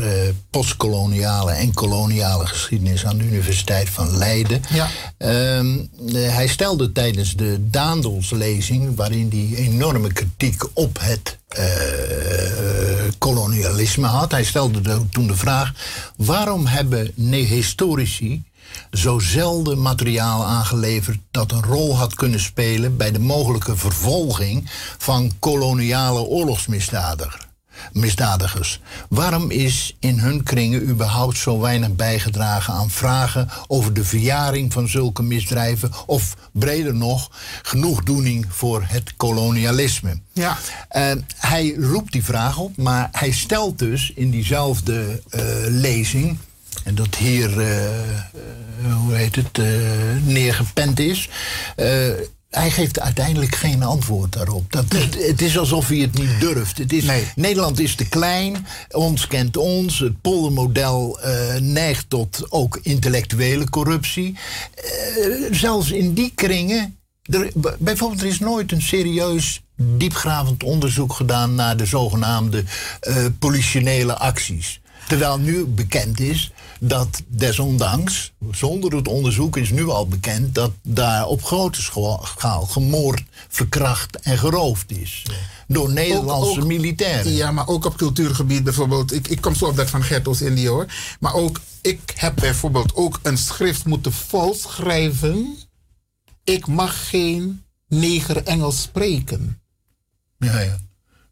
[0.49, 4.61] postkoloniale en koloniale geschiedenis aan de Universiteit van Leiden.
[4.73, 4.87] Ja.
[5.17, 5.77] Ehm,
[6.07, 11.37] eh, hij stelde tijdens de Daandelslezing, waarin hij enorme kritiek op het
[13.17, 14.31] kolonialisme had.
[14.31, 15.71] Hij stelde de- toen de vraag:
[16.15, 18.43] waarom hebben ne- historici
[18.91, 25.31] zo zelden materiaal aangeleverd dat een rol had kunnen spelen bij de mogelijke vervolging van
[25.39, 27.47] koloniale oorlogsmisdadigers?
[27.91, 28.79] misdadigers.
[29.09, 34.87] Waarom is in hun kringen überhaupt zo weinig bijgedragen aan vragen over de verjaring van
[34.87, 37.31] zulke misdrijven of breder nog
[37.61, 40.19] genoegdoening voor het kolonialisme?
[40.31, 40.57] Ja.
[40.89, 46.37] En hij roept die vraag op, maar hij stelt dus in diezelfde eh, lezing,
[46.83, 49.65] en dat hier, eh, hoe heet het, eh,
[50.23, 51.29] neergepend is.
[52.49, 54.71] hij geeft uiteindelijk geen antwoord daarop.
[54.71, 56.77] Dat, het, het is alsof hij het niet durft.
[56.77, 57.05] Het is,
[57.35, 59.99] Nederland is te klein, ons kent ons.
[59.99, 64.37] Het poldermodel eh, neigt tot ook intellectuele corruptie.
[65.51, 71.77] Zelfs in die kringen er, bijvoorbeeld, er is nooit een serieus diepgravend onderzoek gedaan naar
[71.77, 72.63] de zogenaamde
[72.99, 74.81] eh, politionele acties.
[75.07, 76.51] Terwijl nu bekend is
[76.87, 83.23] dat desondanks, zonder het onderzoek is nu al bekend dat daar op grote schaal gemoord,
[83.49, 85.25] verkracht en geroofd is.
[85.67, 87.31] Door Nederlandse Ook- ook- militairen.
[87.31, 89.13] Ja, maar ook op cultuurgebied bijvoorbeeld.
[89.13, 90.85] Ik, ik kom zo op dat van Gert Oost-Indië hoor.
[91.19, 95.57] Maar ook, ik heb bijvoorbeeld ook een schrift moeten volschrijven.
[96.43, 99.61] Ik mag geen neger Engels spreken.
[100.37, 100.77] Ja, ja.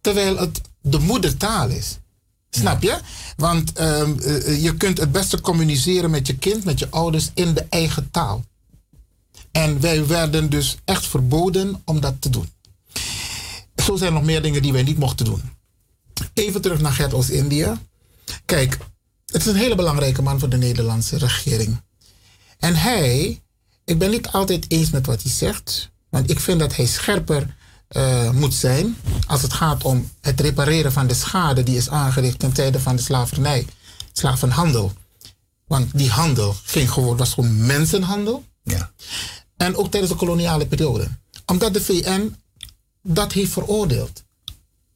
[0.01, 1.97] Terwijl het de moedertaal is.
[2.51, 2.99] Snap je?
[3.35, 7.53] Want ehm, eh, je kunt het beste communiceren met je kind, met je ouders in
[7.53, 8.43] de eigen taal.
[9.51, 12.49] En wij werden dus echt verboden om dat te doen.
[13.75, 15.41] Zo zijn er nog meer dingen die wij niet mochten doen.
[16.33, 17.71] Even terug naar Gert Oost-Indië.
[18.45, 18.77] Kijk,
[19.25, 21.81] het is een hele belangrijke man voor de Nederlandse regering.
[22.59, 23.41] En hij,
[23.85, 27.55] ik ben niet altijd eens met wat hij zegt, want ik vind dat hij scherper
[27.91, 28.97] eh, moet zijn
[29.27, 32.95] als het gaat om het repareren van de schade die is aangericht ten tijde van
[32.95, 33.65] de slavernij,
[34.13, 34.93] slavenhandel.
[35.67, 38.43] Want die handel ging gewoon, was gewoon mensenhandel.
[38.63, 38.91] Ja.
[39.57, 41.07] En ook tijdens de koloniale periode.
[41.45, 42.35] Omdat de VN
[43.03, 44.23] dat heeft veroordeeld.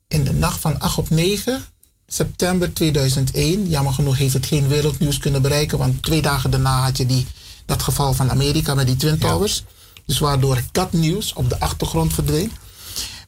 [0.07, 1.65] In de nacht van 8 op 9
[2.07, 3.69] september 2001.
[3.69, 5.77] Jammer genoeg heeft het geen wereldnieuws kunnen bereiken.
[5.77, 7.27] Want twee dagen daarna had je die,
[7.65, 9.63] dat geval van Amerika met die Twin Towers.
[10.05, 12.51] Dus waardoor dat nieuws op de achtergrond verdween.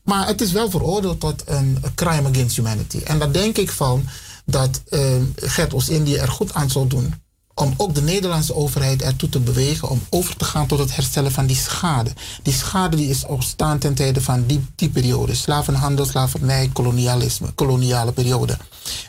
[0.08, 2.98] Maar het is wel veroordeeld tot een crime against humanity.
[3.04, 4.06] En daar denk ik van
[4.46, 7.14] dat uh, Gert Oost-Indië er goed aan zal doen.
[7.54, 11.32] Om ook de Nederlandse overheid ertoe te bewegen om over te gaan tot het herstellen
[11.32, 12.12] van die schade.
[12.44, 15.36] Die schade die is ontstaan ten tijde van die, die periode.
[15.36, 18.58] Slavenhandel, slavernij, kolonialisme, koloniale periode.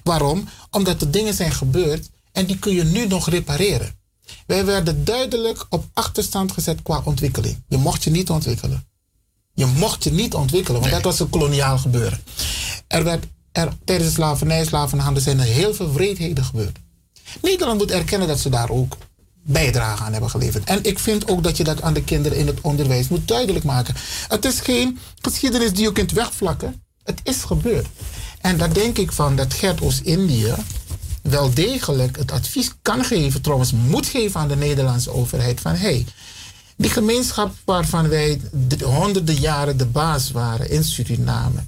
[0.02, 0.48] Waarom?
[0.70, 3.98] Omdat er dingen zijn gebeurd en die kun je nu nog repareren.
[4.46, 7.62] Wij werden duidelijk op achterstand gezet qua ontwikkeling.
[7.68, 8.88] Je mocht je niet ontwikkelen.
[9.59, 12.20] Je mocht je niet ontwikkelen, want dat was een koloniaal gebeuren.
[12.86, 16.78] Er werd er, tijdens de slavernij, slavenhandel zijn er heel veel wreedheden gebeurd.
[17.43, 18.97] Nederland moet erkennen dat ze daar ook
[19.43, 20.64] bijdrage aan hebben geleverd.
[20.64, 23.64] En ik vind ook dat je dat aan de kinderen in het onderwijs moet duidelijk
[23.64, 23.94] maken.
[24.28, 26.82] Het is geen geschiedenis die je kunt wegvlakken.
[27.05, 27.86] Het is gebeurd.
[28.40, 30.55] En daar denk ik van dat Gert Oost-Indië
[31.22, 36.06] wel degelijk het advies kan geven, trouwens moet geven aan de Nederlandse overheid van hey,
[36.78, 41.64] die gemeenschap waarvan wij de honderden jaren de baas waren in Suriname,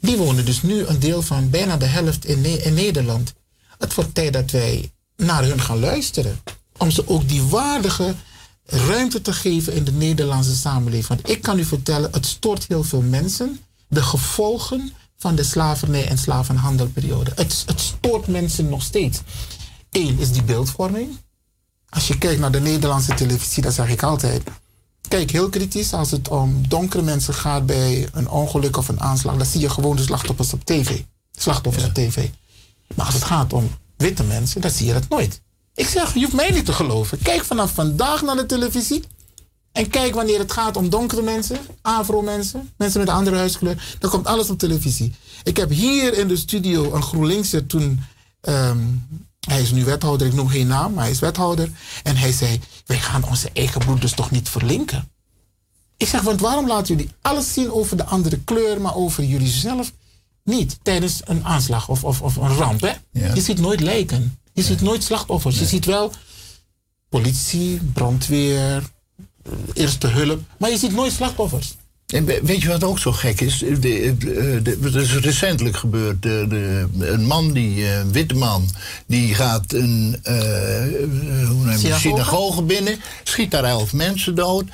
[0.00, 3.34] die wonen dus nu een deel van bijna de helft in Nederland.
[3.78, 6.40] Het wordt tijd dat wij naar hun gaan luisteren.
[6.76, 8.14] Om ze ook die waardige
[8.66, 11.06] ruimte te geven in de Nederlandse samenleving.
[11.06, 13.60] Want ik kan u vertellen, het stoort heel veel mensen.
[13.88, 17.32] De gevolgen van de slavernij en slavenhandelperiode.
[17.34, 19.20] Het, het stoort mensen nog steeds.
[19.90, 21.18] Eén is die beeldvorming.
[21.88, 24.42] Als je kijkt naar de Nederlandse televisie, dat zeg ik altijd.
[25.08, 29.36] Kijk heel kritisch als het om donkere mensen gaat bij een ongeluk of een aanslag.
[29.36, 31.02] Dan zie je gewoon de slachtoffers op tv.
[31.32, 32.28] Slachtoffers op tv.
[32.94, 35.40] Maar als het gaat om witte mensen, dan zie je dat nooit.
[35.74, 37.18] Ik zeg, je hoeft mij niet te geloven.
[37.22, 39.02] Kijk vanaf vandaag naar de televisie.
[39.72, 43.96] En kijk wanneer het gaat om donkere mensen, afro-mensen, mensen met een andere huidskleur.
[43.98, 45.14] Dan komt alles op televisie.
[45.42, 48.00] Ik heb hier in de studio een GroenLinkser toen...
[48.40, 48.78] ehm,
[49.46, 51.70] hij is nu wethouder, ik noem geen naam, maar hij is wethouder.
[52.02, 55.08] En hij zei, wij gaan onze eigen broeders toch niet verlinken?
[55.96, 59.48] Ik zeg, want waarom laten jullie alles zien over de andere kleur, maar over jullie
[59.50, 59.92] zelf
[60.44, 60.78] niet?
[60.82, 62.92] Tijdens een aanslag of, of, of een ramp, hè?
[63.34, 64.38] Je ziet nooit lijken.
[64.52, 65.58] Je ziet nooit slachtoffers.
[65.58, 66.12] Je ziet wel
[67.08, 68.90] politie, brandweer,
[69.72, 70.40] eerste hulp.
[70.58, 71.76] Maar je ziet nooit slachtoffers.
[72.06, 73.64] En we- weet je wat ook zo gek is?
[74.80, 76.22] Dat is recentelijk gebeurd.
[76.22, 78.68] De, de- een man, die, een witte man,
[79.06, 80.34] die gaat een eh,
[81.48, 82.62] hoe Synagoge?
[82.62, 84.64] binnen, schiet daar elf mensen dood.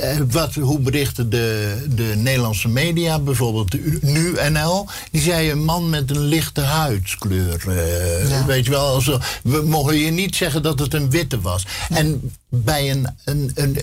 [0.00, 5.90] Eh, Wat, hoe berichten de, de Nederlandse media, bijvoorbeeld de Nu-NL, die zei een man
[5.90, 7.64] met een lichte huidskleur.
[7.68, 11.66] eh, Weet je wel, also, we mogen je niet zeggen dat het een witte was.
[11.90, 13.76] En bij een, een, een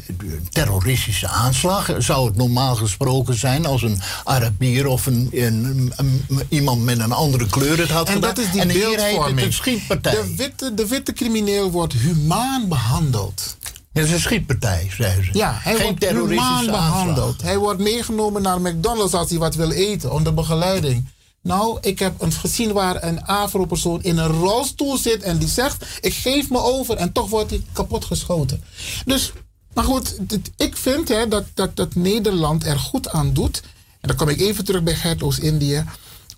[0.49, 6.84] terroristische aanslag zou het normaal gesproken zijn als een Arabier of een, een, een- iemand
[6.84, 8.34] met een andere kleur het had En gedaan.
[8.35, 10.11] dat is die en hier heet het een schietpartij.
[10.11, 13.57] De witte, de witte crimineel wordt humaan behandeld.
[13.93, 15.30] Het is een schietpartij, zeggen ze.
[15.34, 16.72] Ja, hij Geen wordt humaan aanslag.
[16.89, 17.41] behandeld.
[17.41, 21.05] Hij wordt meegenomen naar McDonald's als hij wat wil eten, onder begeleiding.
[21.41, 25.85] Nou, ik heb een gezien waar een Afro-persoon in een rolstoel zit en die zegt:
[26.01, 28.64] Ik geef me over, en toch wordt hij kapot geschoten.
[29.05, 29.31] Dus,
[29.73, 30.17] maar goed,
[30.57, 33.61] ik vind hè, dat, dat, dat Nederland er goed aan doet.
[34.01, 35.85] En dan kom ik even terug bij Gert Oost-Indië.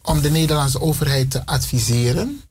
[0.01, 2.41] Om de Nederlandse overheid te adviseren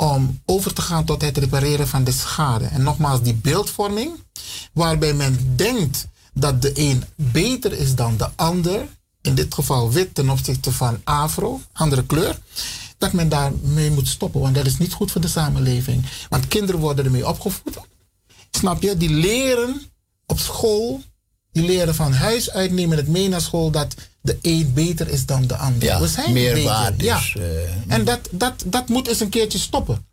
[0.00, 2.64] om over te gaan tot het repareren van de schade.
[2.64, 4.10] En nogmaals, die beeldvorming,
[4.72, 8.86] waarbij men denkt dat de een beter is dan de ander,
[9.20, 12.38] in dit geval wit ten opzichte van afro, andere kleur,
[12.98, 16.04] dat men daarmee moet stoppen, want dat is niet goed voor de samenleving.
[16.28, 17.78] Want kinderen worden ermee opgevoed.
[18.50, 18.96] Snap je?
[18.96, 19.82] Die leren
[20.30, 21.00] op school,
[21.52, 25.26] die leren van huis uit, nemen het mee naar school dat de een beter is
[25.26, 25.82] dan de ander.
[25.84, 27.20] Ja, We zijn meer waard Ja.
[27.34, 27.42] eh,
[27.94, 30.06] En dat, dat, dat moet eens een keertje stoppen.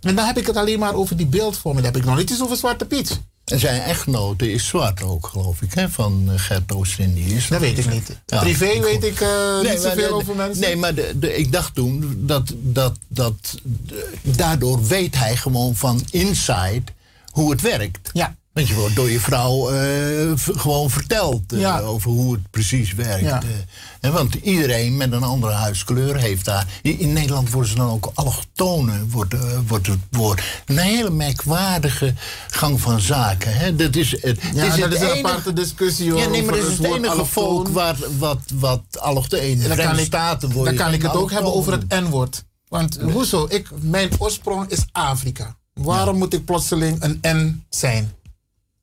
[0.00, 1.84] En dan heb ik het alleen maar over die beeldvorming.
[1.84, 3.20] Dan heb ik nog niet eens over Zwarte Piet.
[3.44, 7.40] En zijn echtgenote is zwart ook, geloof ik, hè, van eh, Gert Oost-Indië.
[7.48, 8.18] Dat weet ik niet.
[8.26, 10.60] Privé weet ik eh, niet zoveel de- over mensen.
[10.62, 13.34] Nee, maar de, de, ik dacht toen dat, dat, dat
[14.22, 16.82] daardoor weet hij gewoon van inside
[17.30, 18.10] hoe het werkt.
[18.12, 18.36] Ja.
[18.52, 21.80] Want je wordt door je vrouw eh, gewoon verteld eh, Ja.
[21.80, 23.20] over hoe het precies werkt.
[23.24, 23.42] Ja.
[24.00, 24.12] eh.
[24.12, 26.66] Want iedereen met een andere huidskleur heeft daar.
[26.82, 29.34] In, Nederland worden ze dan ook allochtonen, wordt,
[29.66, 30.42] wordt het woord.
[30.66, 32.14] Een hele merkwaardige
[32.50, 33.56] gang van zaken.
[33.56, 33.76] Hè?
[33.76, 36.54] Dat is, het, Ja, het dat is een enige- aparte discussie, hoor, Ja, nee, maar
[36.56, 40.92] dat is het enige volk waar, wat, wat de dan kan ik, Staten dan kan
[40.92, 42.44] ik het ook hebben over het N-woord.
[42.68, 43.46] Want hoezo?
[43.48, 45.56] Ik, mijn oorsprong is Afrika.
[45.74, 48.12] Waarom moet ik plotseling een N zijn?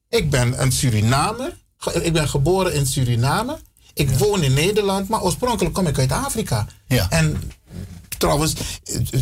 [0.10, 1.58] Ik ben een Surinamer.
[2.02, 3.58] Ik ben geboren in Suriname.
[3.94, 6.68] Ik woon in Nederland, maar oorspronkelijk kom ik uit Afrika.
[7.10, 7.52] En
[8.18, 8.54] trouwens,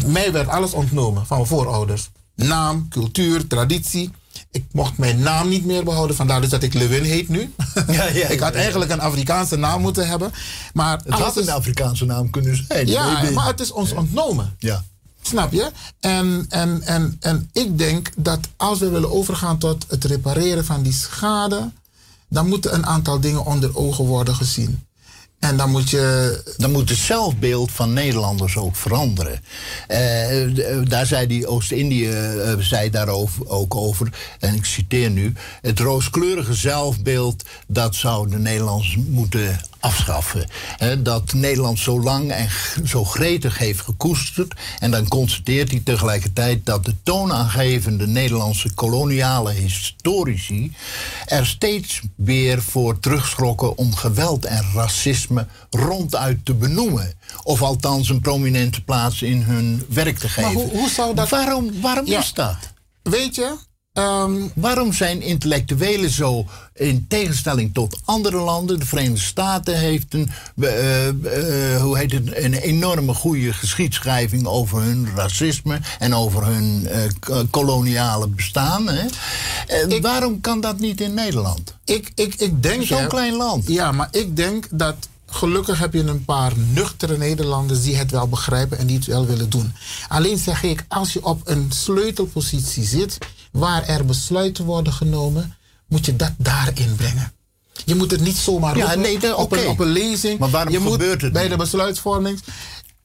[0.06, 2.10] mij werd alles ontnomen van mijn voorouders.
[2.36, 4.12] Naam, cultuur, traditie.
[4.52, 7.54] Ik mocht mijn naam niet meer behouden, vandaar dus dat ik Lewin heet nu.
[8.30, 10.32] ik had eigenlijk een Afrikaanse naam moeten hebben.
[10.74, 12.88] Maar Het had een Afrikaanse naam kunnen zijn.
[12.88, 14.56] Ja, maar het is ons ontnomen.
[14.60, 14.84] Ja.
[15.28, 15.72] Snap je?
[16.00, 20.82] En, en, en, en ik denk dat als we willen overgaan tot het repareren van
[20.84, 21.72] die schade,
[22.30, 24.86] dan moeten een aantal dingen onder ogen worden gezien.
[25.40, 26.44] En dan moet je.
[26.58, 29.42] Dan moet het zelfbeeld van Nederlanders ook veranderen.
[29.88, 29.98] Eh,
[30.84, 34.14] d- daar zei die Oost-Indië eh, zei daarover ook over.
[34.40, 35.34] En ik citeer nu.
[35.62, 37.44] Het rooskleurige zelfbeeld.
[37.68, 40.48] dat zou de Nederlanders moeten afschaffen.
[41.04, 42.50] Dat Nederland zo lang en
[42.86, 44.54] zo gretig heeft gekoesterd.
[44.80, 50.72] En dan constateert hij tegelijkertijd dat de toonaangevende Nederlandse koloniale historici.
[51.26, 57.14] er steeds weer voor terugschrokken om geweld en racisme ronduit te benoemen.
[57.44, 60.54] Of althans een prominente plaats in hun werk te geven.
[60.54, 61.30] Maar hoe, hoe zou dat.
[61.30, 62.20] Waarom, waarom Ja.
[62.20, 62.58] is dat?
[63.04, 63.56] Weet je?
[64.56, 68.80] Waarom zijn intellectuelen zo in tegenstelling tot andere landen?
[68.80, 70.30] De Verenigde Staten heeft een,
[70.60, 76.88] eh, eh, hoe heet het, een enorme goede geschiedschrijving over hun racisme en over hun
[76.88, 78.88] eh, koloniale bestaan.
[78.88, 79.06] Hè?
[80.02, 81.76] Waarom kan dat niet in Nederland?
[81.86, 82.84] Ik, ik, ik denk.
[82.84, 83.68] Zo'n klein land.
[83.68, 84.96] Ja, maar ik denk dat.
[85.38, 89.26] Gelukkig heb je een paar nuchtere Nederlanders die het wel begrijpen en die het wel
[89.26, 89.74] willen doen.
[90.08, 93.18] Alleen zeg ik, als je op een sleutelpositie zit
[93.52, 95.56] waar er besluiten worden genomen,
[95.88, 97.32] moet je dat daarin brengen.
[97.86, 100.40] Je moet het niet zomaar Ja, nee, op, een, op een lezing.
[100.40, 101.52] Maar waarom je moet gebeurt het bij niet?
[101.52, 102.40] de besluitvorming.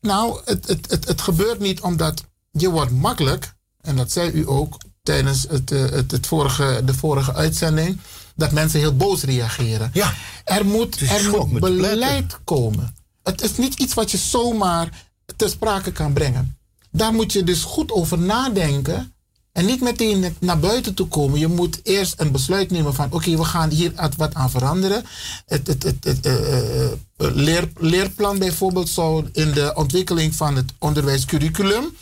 [0.00, 4.48] Nou, het, het, het, het gebeurt niet omdat je wordt makkelijk, en dat zei u
[4.48, 8.00] ook tijdens het, eh, het, het vorige, de vorige uitzending,
[8.34, 9.90] dat mensen heel boos reageren.
[9.92, 10.14] Ja.
[10.44, 12.94] Er moet, er moet beleid komen.
[13.22, 15.06] Het is niet iets wat je zomaar
[15.36, 16.56] ter sprake kan brengen.
[16.90, 19.14] Daar moet je dus goed over nadenken.
[19.52, 21.38] En niet meteen naar buiten toe komen.
[21.38, 23.12] Je moet eerst een besluit nemen van...
[23.12, 25.04] oké, we gaan hier at- wat aan veranderen.
[25.46, 30.56] Het, het, het, het eh, eh, eh, leer, leerplan bijvoorbeeld zou in de ontwikkeling van
[30.56, 31.96] het onderwijscurriculum...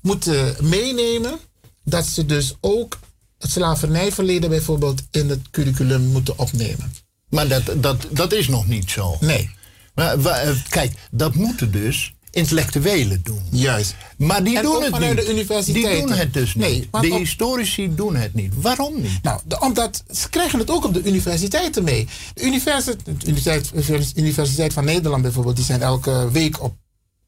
[0.00, 1.38] moeten meenemen
[1.84, 2.98] dat ze dus ook
[3.38, 6.92] het slavernijverleden bijvoorbeeld in het curriculum moeten opnemen.
[7.28, 9.16] Maar dat, dat, dat is nog niet zo.
[9.20, 9.50] Nee.
[9.94, 13.42] Maar, eh, kijk, dat moeten dus intellectuelen doen.
[13.50, 13.94] Juist.
[14.16, 15.26] Maar die En doen het vanuit niet.
[15.26, 15.92] de universiteiten.
[15.96, 16.64] Die doen het dus niet.
[16.64, 18.52] Nee, de op- historici doen het niet.
[18.60, 19.22] Waarom niet?
[19.22, 22.06] Nou, de- omdat ze krijgen het ook op de universiteiten mee.
[22.34, 26.76] De universiteit, de universiteit, universiteit van Nederland bijvoorbeeld, die zijn elke week op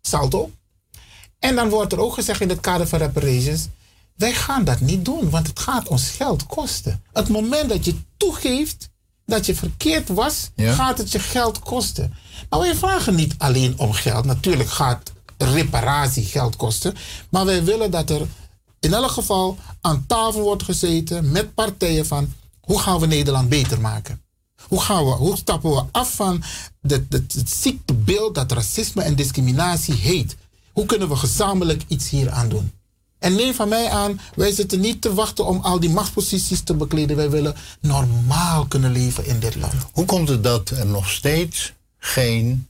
[0.02, 0.50] Salto.
[1.38, 3.66] En dan wordt er ook gezegd in het kader van reparations,
[4.20, 7.02] wij gaan dat niet doen, want het gaat ons geld kosten.
[7.12, 8.90] Het moment dat je toegeeft
[9.26, 10.74] dat je verkeerd was, Ja.
[10.74, 12.14] gaat het je geld kosten.
[12.48, 14.24] Maar wij vragen niet alleen om geld.
[14.24, 16.94] Natuurlijk gaat reparatie geld kosten.
[17.30, 18.26] Maar wij willen dat er
[18.80, 23.80] in elk geval aan tafel wordt gezeten met partijen van hoe gaan we Nederland beter
[23.80, 24.22] maken?
[24.68, 26.42] Hoe, gaan we, hoe stappen we af van
[26.80, 30.36] het ziektebeeld dat racisme en discriminatie heet?
[30.72, 32.72] Hoe kunnen we gezamenlijk iets hier aan doen?
[33.20, 36.74] En neem van mij aan, wij zitten niet te wachten om al die machtsposities te
[36.74, 37.16] bekleden.
[37.16, 39.74] Wij willen normaal kunnen leven in dit land.
[39.92, 42.66] Hoe komt het dat er nog steeds geen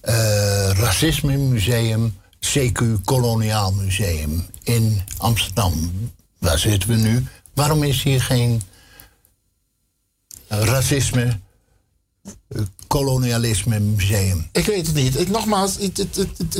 [0.00, 5.90] eh racisme museum, CQ Koloniaal Museum in Amsterdam,
[6.38, 7.26] waar zitten we nu?
[7.54, 8.62] Waarom is hier geen
[10.46, 11.38] eh, racisme,
[12.86, 14.48] kolonialisme museum?
[14.52, 15.20] Ik weet het niet.
[15.20, 15.76] Ik, nogmaals,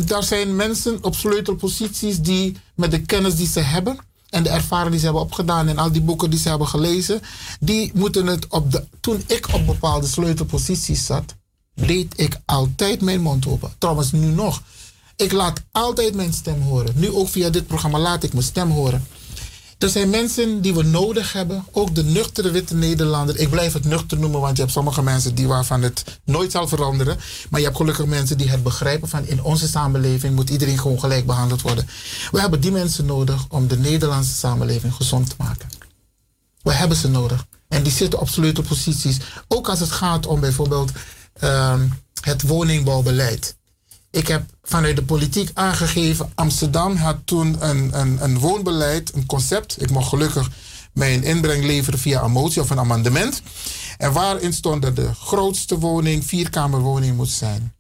[0.05, 3.99] daar zijn mensen op sleutelposities die met de kennis die ze hebben
[4.31, 7.21] en de ervaring die ze hebben opgedaan en al die boeken die ze hebben gelezen,
[7.61, 8.85] die moeten het op de.
[9.01, 11.35] Toen ik op bepaalde sleutelposities zat,
[11.75, 13.73] deed ik altijd mijn mond open.
[13.79, 14.63] Trouwens, nu nog.
[15.17, 16.93] Ik laat altijd mijn stem horen.
[16.97, 19.07] Nu ook via dit programma laat ik mijn stem horen.
[19.81, 21.65] Er zijn mensen die we nodig hebben.
[21.71, 23.39] Ook de nuchtere witte Nederlander.
[23.39, 26.69] Ik blijf het nuchter noemen, want je hebt sommige mensen die waarvan het nooit zal
[26.69, 27.19] veranderen.
[27.51, 31.01] Maar je hebt gelukkig mensen die het begrijpen van in onze samenleving moet iedereen gewoon
[31.01, 31.89] gelijk behandeld worden.
[32.31, 35.69] We hebben die mensen nodig om de Nederlandse samenleving gezond te maken.
[36.63, 37.47] We hebben ze nodig.
[37.69, 39.19] En die zitten op sleutelposities.
[39.49, 40.93] Ook als het gaat om bijvoorbeeld
[41.33, 41.89] ehm,
[42.21, 43.57] het woningbouwbeleid.
[44.11, 49.83] Ik heb vanuit de politiek aangegeven, Amsterdam had toen een, een, een woonbeleid, een concept.
[49.83, 50.51] Ik mocht gelukkig
[50.93, 53.43] mijn inbreng leveren via een motie of een amendement.
[53.99, 57.75] En waarin stond dat de grootste woning, vierkamerwoning moet zijn.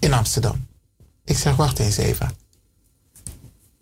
[0.00, 0.66] In Amsterdam.
[1.24, 2.30] Ik zeg, wacht eens even.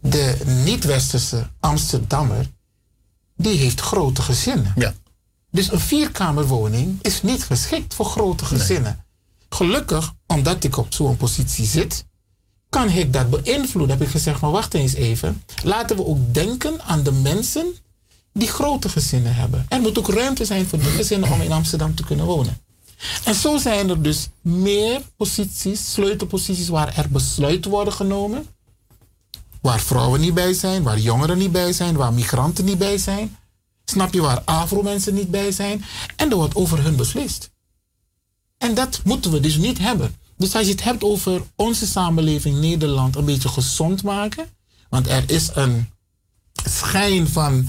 [0.01, 2.51] De niet-westerse Amsterdammer,
[3.37, 4.73] die heeft grote gezinnen.
[4.77, 4.95] Ja.
[5.51, 9.04] Dus een vierkamerwoning is niet geschikt voor grote gezinnen.
[9.55, 12.05] Gelukkig, omdat ik op zo'n positie zit,
[12.69, 13.97] kan ik dat beïnvloeden.
[13.97, 15.43] Heb ik gezegd, maar wacht eens even.
[15.63, 17.75] Laten we ook denken aan de mensen
[18.33, 19.67] die grote gezinnen hebben.
[19.69, 22.61] Er moet ook ruimte zijn voor die gezinnen om in Amsterdam te kunnen wonen.
[23.25, 28.47] En zo zijn er dus meer posities, sleutelposities, waar er besluiten worden genomen.
[29.61, 33.37] Waar vrouwen niet bij zijn, waar jongeren niet bij zijn, waar migranten niet bij zijn.
[33.85, 35.85] Snap je waar Afro-mensen niet bij zijn?
[36.17, 37.53] En er wordt over hun beslist.
[38.59, 40.15] En dat moeten we dus niet hebben.
[40.37, 44.47] Dus als je het hebt over onze samenleving Nederland een beetje gezond maken.
[44.89, 45.89] Want er is een
[46.69, 47.69] schijn van,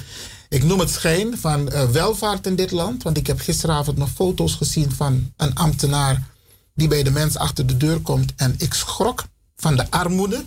[0.49, 3.03] ik noem het schijn, van eh, welvaart in dit land.
[3.03, 6.27] Want ik heb gisteravond nog foto's gezien van een ambtenaar
[6.75, 8.33] die bij de mens achter de deur komt.
[8.35, 9.23] En ik schrok
[9.55, 10.43] van de armoede.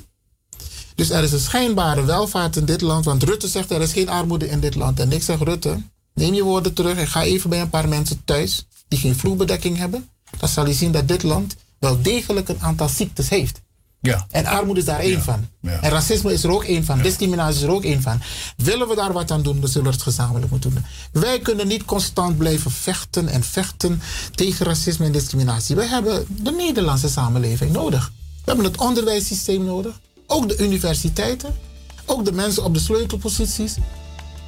[0.95, 3.05] Dus er is een schijnbare welvaart in dit land.
[3.05, 5.01] Want Rutte zegt er is geen armoede in dit land.
[5.01, 5.83] En ik zeg Rutte,
[6.15, 9.77] neem je woorden terug en ga even bij een paar mensen thuis die geen vloerbedekking
[9.77, 10.09] hebben.
[10.39, 13.61] Dan zal je zien dat dit land wel degelijk een aantal ziektes heeft.
[14.01, 14.27] Ja.
[14.31, 15.49] En armoede is daar één van.
[15.61, 15.81] Ja.
[15.81, 17.03] En racisme is er ook één van.
[17.03, 18.21] Discriminatie is er ook één van.
[18.57, 20.85] Willen we daar wat aan doen, dan zullen we het gezamenlijk moeten doen.
[21.13, 24.03] Wij kunnen niet constant blijven vechten en vechten
[24.35, 25.77] tegen racisme en discriminatie.
[25.77, 28.13] Wij hebben de Nederlandse samenleving nodig.
[28.45, 30.01] We hebben het onderwijssysteem nodig.
[30.27, 31.55] Ook de universiteiten.
[32.05, 33.75] Ook de mensen op de sleutelposities.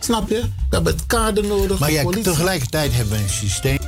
[0.01, 0.40] Snap je?
[0.40, 1.78] We hebben het kader nodig.
[1.78, 3.78] Maar ja, tegelijkertijd hebben we een systeem.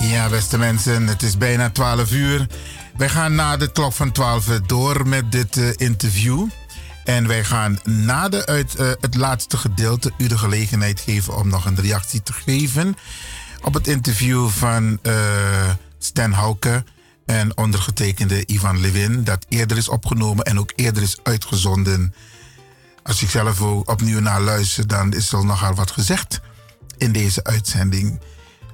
[0.00, 2.46] Ja, beste mensen, het is bijna 12 uur.
[2.96, 6.48] Wij gaan na de klok van 12 door met dit eh, interview.
[7.04, 11.48] En wij gaan na de uit, eh, het laatste gedeelte u de gelegenheid geven om
[11.48, 12.96] nog een reactie te geven
[13.62, 15.14] op het interview van eh,
[15.98, 16.84] Stan Hauke
[17.26, 22.14] en ondergetekende Ivan Levin, dat eerder is opgenomen en ook eerder is uitgezonden.
[23.02, 26.40] Als ik zelf ook opnieuw naar luister, dan is er nogal wat gezegd
[26.98, 28.20] in deze uitzending.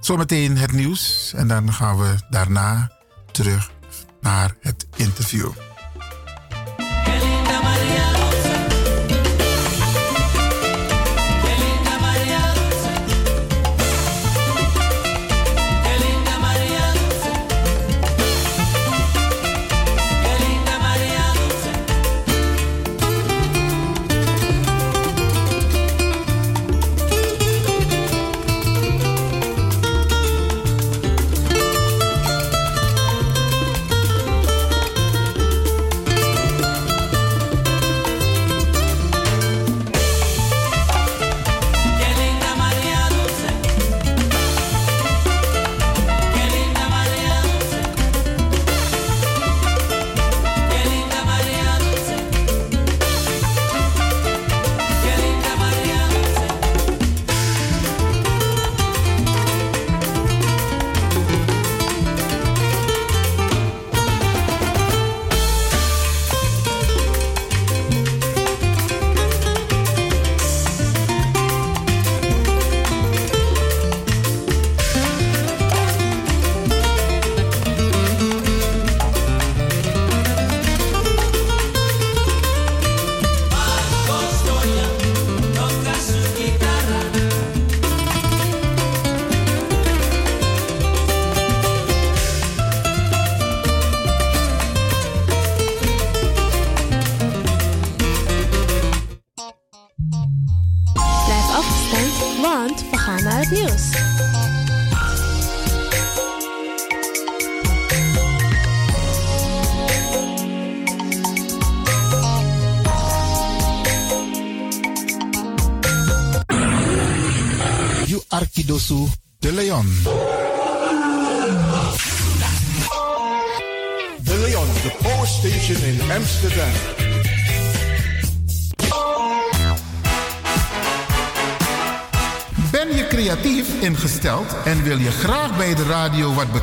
[0.05, 2.91] Zometeen het nieuws en dan gaan we daarna
[3.31, 3.71] terug
[4.21, 5.51] naar het interview.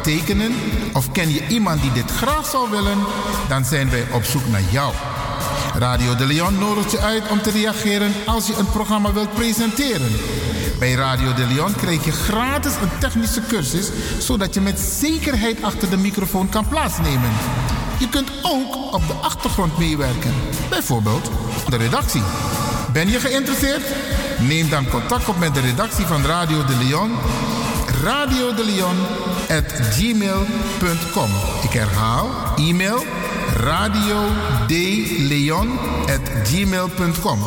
[0.04, 0.56] Betekenen?
[0.94, 2.98] Of ken je iemand die dit graag zou willen?
[3.48, 4.94] Dan zijn wij op zoek naar jou.
[5.76, 10.12] Radio de Leon nodigt je uit om te reageren als je een programma wilt presenteren.
[10.80, 15.90] Bij Radio de Leon krijg je gratis een technische cursus, zodat je met zekerheid achter
[15.90, 17.32] de microfoon kan plaatsnemen.
[18.00, 20.34] Je kunt ook op de achtergrond meewerken,
[20.70, 21.30] bijvoorbeeld
[21.70, 22.24] de redactie.
[22.94, 23.84] Ben je geïnteresseerd?
[24.40, 27.12] Neem dan contact op met de redactie van Radio de Leon.
[28.04, 28.96] Radio de Leon
[29.52, 31.30] at gmail.com.
[31.64, 33.04] Ik herhaal, e-mail
[33.58, 34.20] radiodeleon
[36.06, 37.40] at gmail.com.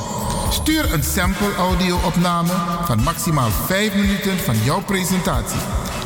[0.51, 2.53] Stuur een sample audio-opname
[2.85, 5.61] van maximaal 5 minuten van jouw presentatie.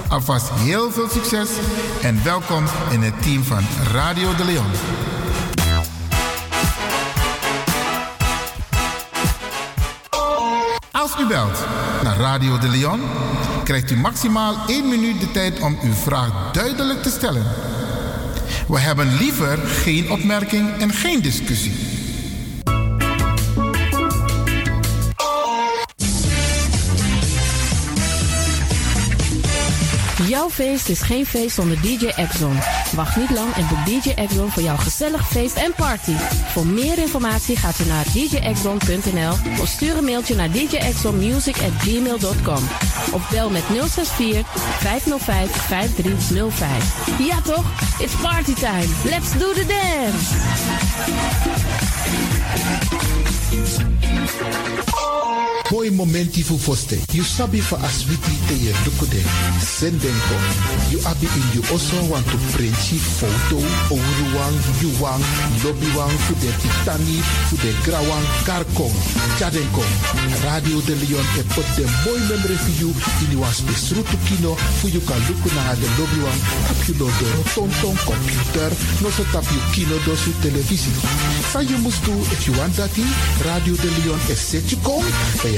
[0.08, 1.48] Alvast heel veel succes
[2.02, 3.62] en welkom in het team van
[3.92, 4.70] Radio de Leon.
[10.90, 11.58] Als u belt
[12.02, 13.00] naar Radio de Leon,
[13.64, 17.46] krijgt u maximaal 1 minuut de tijd om uw vraag duidelijk te stellen.
[18.68, 21.72] We hebben liever geen opmerking en geen discussie.
[30.28, 32.56] Jouw feest is geen feest zonder DJ Exxon.
[32.98, 36.14] Wacht niet lang en boek DJ Exxon voor jouw gezellig feest en party.
[36.52, 42.68] Voor meer informatie gaat u naar djexxon.nl of stuur een mailtje naar djexxonmusic@gmail.com
[43.12, 44.46] of bel met 064
[44.78, 47.18] 505 5305.
[47.18, 47.64] Ja toch?
[47.98, 48.86] It's party time.
[49.04, 50.34] Let's do the dance.
[55.70, 56.98] Boy momenti fu foste.
[57.12, 59.20] You sabi fa aswiti te ye dukude.
[59.60, 60.36] Sendenko.
[60.88, 62.74] You abi in you also want to print
[63.20, 63.60] foto.
[63.92, 65.22] Ouruwang, yuwang,
[65.62, 68.96] lobbywang, fu de titani, fu de grawang, karkong.
[69.36, 69.84] Chadenko.
[70.44, 72.88] Radio de Leon e pot de boy membre for you.
[73.20, 74.54] In you was besrutu kino.
[74.80, 76.40] Fu you kan luku na de lobbywang.
[76.64, 78.72] Tap you lo de tonton computer.
[79.04, 80.96] No so tap you kino do su televisie.
[81.52, 82.96] Sa you must do if you want that
[83.44, 85.04] Radio de Leon is set you kom.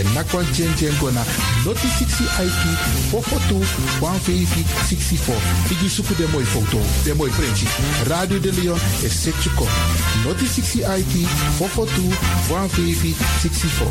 [0.01, 1.23] Je nakwan chen chen gona.
[1.65, 2.79] Noti 60 IT.
[3.11, 3.59] Fofotu.
[4.01, 5.35] 150 64.
[5.71, 6.79] Igi de mooi foto.
[7.05, 7.67] De mooi printje.
[8.07, 9.69] Radio de Leon is set you kom.
[10.25, 11.29] Noti 60 IT.
[11.57, 12.03] Fofotu.
[12.49, 13.91] 150 64.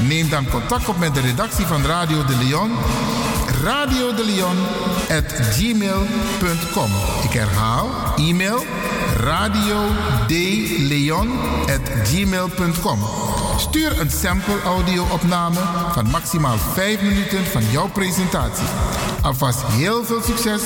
[0.00, 2.70] Neem dan contact op met de redactie van Radio de Leon.
[3.62, 4.56] Radio de Leon
[5.18, 6.90] at gmail.com.
[7.22, 8.64] Ik herhaal, e-mail
[9.24, 11.28] radiodeleon
[11.60, 13.00] at gmail.com.
[13.56, 15.60] Stuur een sample audio-opname
[15.92, 18.66] van maximaal 5 minuten van jouw presentatie.
[19.22, 20.62] Alvast heel veel succes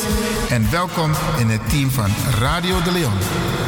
[0.49, 3.68] en welkom in het team van Radio de Leon.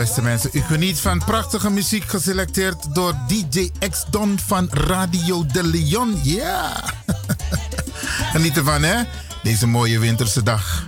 [0.00, 0.50] beste mensen.
[0.52, 6.20] U geniet van prachtige muziek geselecteerd door DJ X Don van Radio de Leon.
[6.22, 6.84] Ja.
[8.32, 9.02] Geniet ervan, hè?
[9.42, 10.84] Deze mooie winterse dag.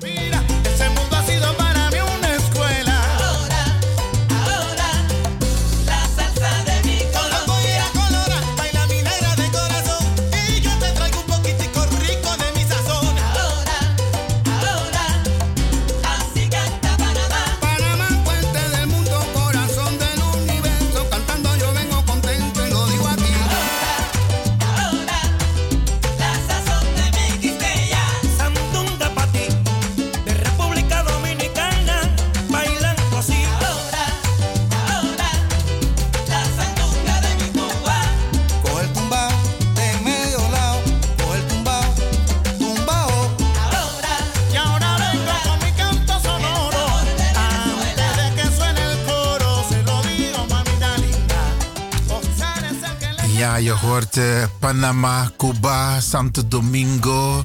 [53.93, 57.43] Hoort eh, Panama, Cuba, Santo Domingo.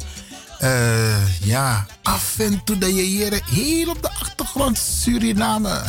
[0.59, 5.81] Eh, ja, af en toe dat je hier heel op de achtergrond Suriname.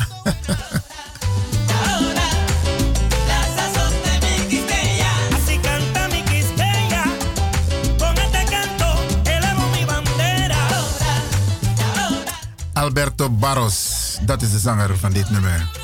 [12.73, 15.78] Alberto Barros, dat is de zanger van dit nummer.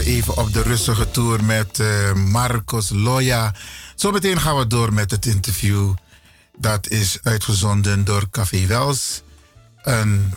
[0.00, 3.54] Even op de rustige tour met eh, Marcos Loya.
[3.94, 5.94] Zometeen gaan we door met het interview.
[6.58, 9.22] Dat is uitgezonden door Café Wels.
[9.82, 10.34] Een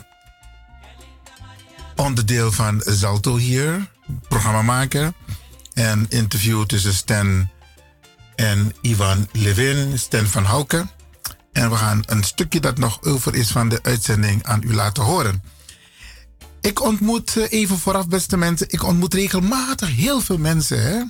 [1.95, 3.88] onderdeel van Zalto hier,
[4.27, 5.14] programmamaker.
[5.73, 7.49] En interview tussen Stan
[8.35, 10.90] en Ivan Levin, Stan van Houken.
[11.52, 15.03] En we gaan een stukje dat nog over is van de uitzending aan u laten
[15.03, 15.44] horen.
[16.64, 20.84] Ik ontmoet, eh, even vooraf beste mensen, ik ontmoet regelmatig heel veel mensen.
[20.84, 21.03] Hè?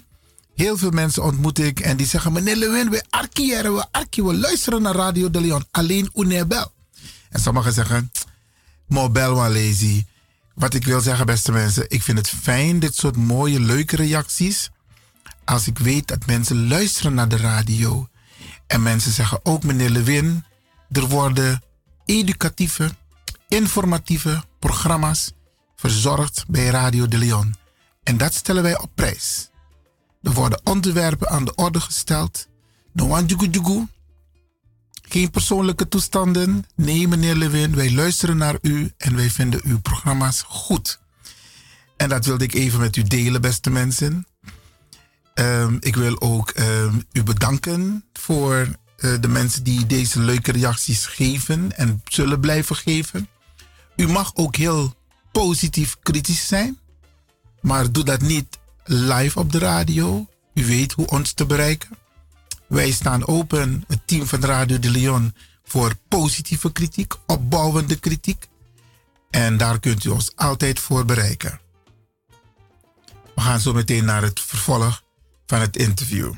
[0.56, 4.38] Heel veel mensen ontmoet ik en die zeggen, meneer Lewin, we arkiëren, we arkiëren, we
[4.38, 6.72] luisteren naar Radio de Leon, alleen Unebel.
[7.30, 8.12] En sommigen zeggen,
[8.88, 10.06] mobel lazy.
[10.56, 14.70] Wat ik wil zeggen, beste mensen, ik vind het fijn, dit soort mooie, leuke reacties.
[15.46, 18.08] Als ik weet dat mensen luisteren naar de radio.
[18.68, 20.44] En mensen zeggen ook, meneer Lewin,
[20.92, 21.62] er worden
[22.06, 22.92] educatieve,
[23.48, 25.32] informatieve programma's
[25.90, 27.56] verzorgd bij Radio de Leon.
[28.04, 29.50] En dat stellen wij op prijs.
[30.22, 32.48] Er worden onderwerpen aan de orde gesteld.
[32.94, 33.88] No one.
[35.02, 36.66] Geen persoonlijke toestanden.
[36.76, 41.00] Nee, meneer Lewin, wij luisteren naar u en wij vinden uw programma's goed.
[41.98, 44.28] En dat wilde ik even met u delen, beste mensen.
[45.34, 51.06] Ehm, ik wil ook ehm, u bedanken voor eh, de mensen die deze leuke reacties
[51.06, 53.28] geven en zullen blijven geven.
[53.96, 55.02] U mag ook heel
[55.34, 56.80] positief kritisch zijn,
[57.62, 60.28] maar doe dat niet live op de radio.
[60.54, 61.90] U weet hoe ons te bereiken.
[62.68, 68.48] Wij staan open, het team van Radio de Leon, voor positieve kritiek, opbouwende kritiek.
[69.30, 71.60] En daar kunt u ons altijd voor bereiken.
[73.36, 75.04] We gaan zo meteen naar het vervolg
[75.46, 76.34] van het interview.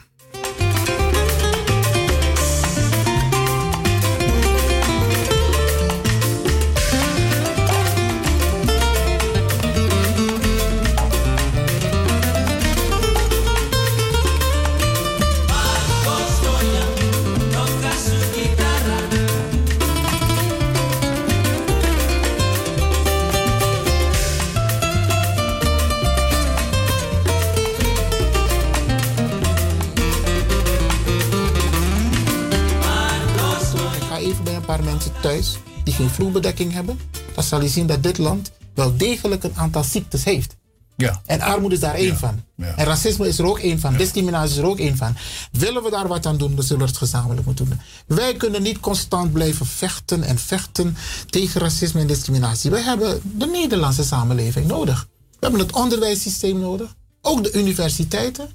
[34.96, 37.00] Mensen thuis die geen vloerbedekking hebben.
[37.34, 40.56] Dan zal je zien dat dit land wel degelijk een aantal ziektes heeft.
[40.98, 41.22] Ja.
[41.26, 42.44] En armoede is daar één van.
[42.56, 42.76] Ja.
[42.76, 43.98] En racisme is er ook één van.
[43.98, 45.16] Discriminatie is er ook één van.
[45.52, 47.80] Willen we daar wat aan doen, dan zullen we het gezamenlijk moeten doen.
[48.18, 50.98] Wij kunnen niet constant blijven vechten en vechten
[51.30, 52.72] tegen racisme en discriminatie.
[52.72, 55.08] Wij hebben de Nederlandse samenleving nodig.
[55.32, 56.96] We hebben het onderwijssysteem nodig.
[57.22, 58.50] Ook de universiteiten.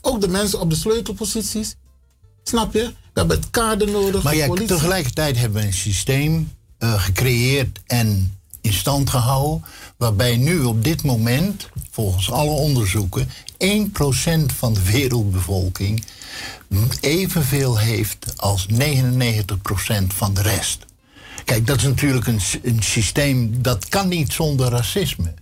[0.00, 1.76] ook de mensen op de sleutelposities.
[2.48, 2.84] Snap je?
[2.86, 4.22] We hebben het kader nodig.
[4.22, 9.64] Maar ja, tegelijkertijd hebben we een systeem eh, gecreëerd en in stand gehouden.
[9.96, 13.30] Waarbij nu op dit moment, volgens alle onderzoeken, 1%
[14.56, 16.04] van de wereldbevolking
[17.00, 18.76] evenveel heeft als 99%
[20.06, 20.84] van de rest.
[21.44, 25.34] Kijk, dat is natuurlijk een, een systeem dat kan niet zonder racisme.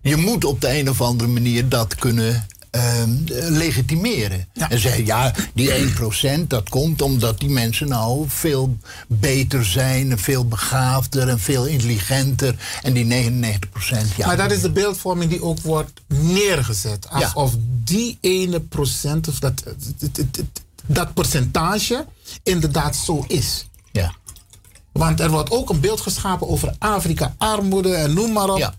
[0.00, 2.46] Je moet op de een of andere manier dat kunnen
[2.76, 4.48] ehm, eh, legitimeren.
[4.68, 8.76] En zeggen, ja, die 1% dat komt omdat die mensen nou veel
[9.08, 10.18] beter zijn...
[10.18, 12.54] veel begaafder en veel intelligenter.
[12.82, 14.26] En die 99%, ja...
[14.26, 17.08] Maar dat is de beeldvorming die ook wordt neergezet.
[17.08, 17.54] Alsof
[17.84, 19.62] die ene procent, of dat,
[20.86, 22.06] dat- percentage
[22.42, 23.68] inderdaad zo is.
[23.92, 24.14] Ja.
[24.92, 28.74] Want er wordt ook een beeld geschapen over Afrika, armoede en noem maar op.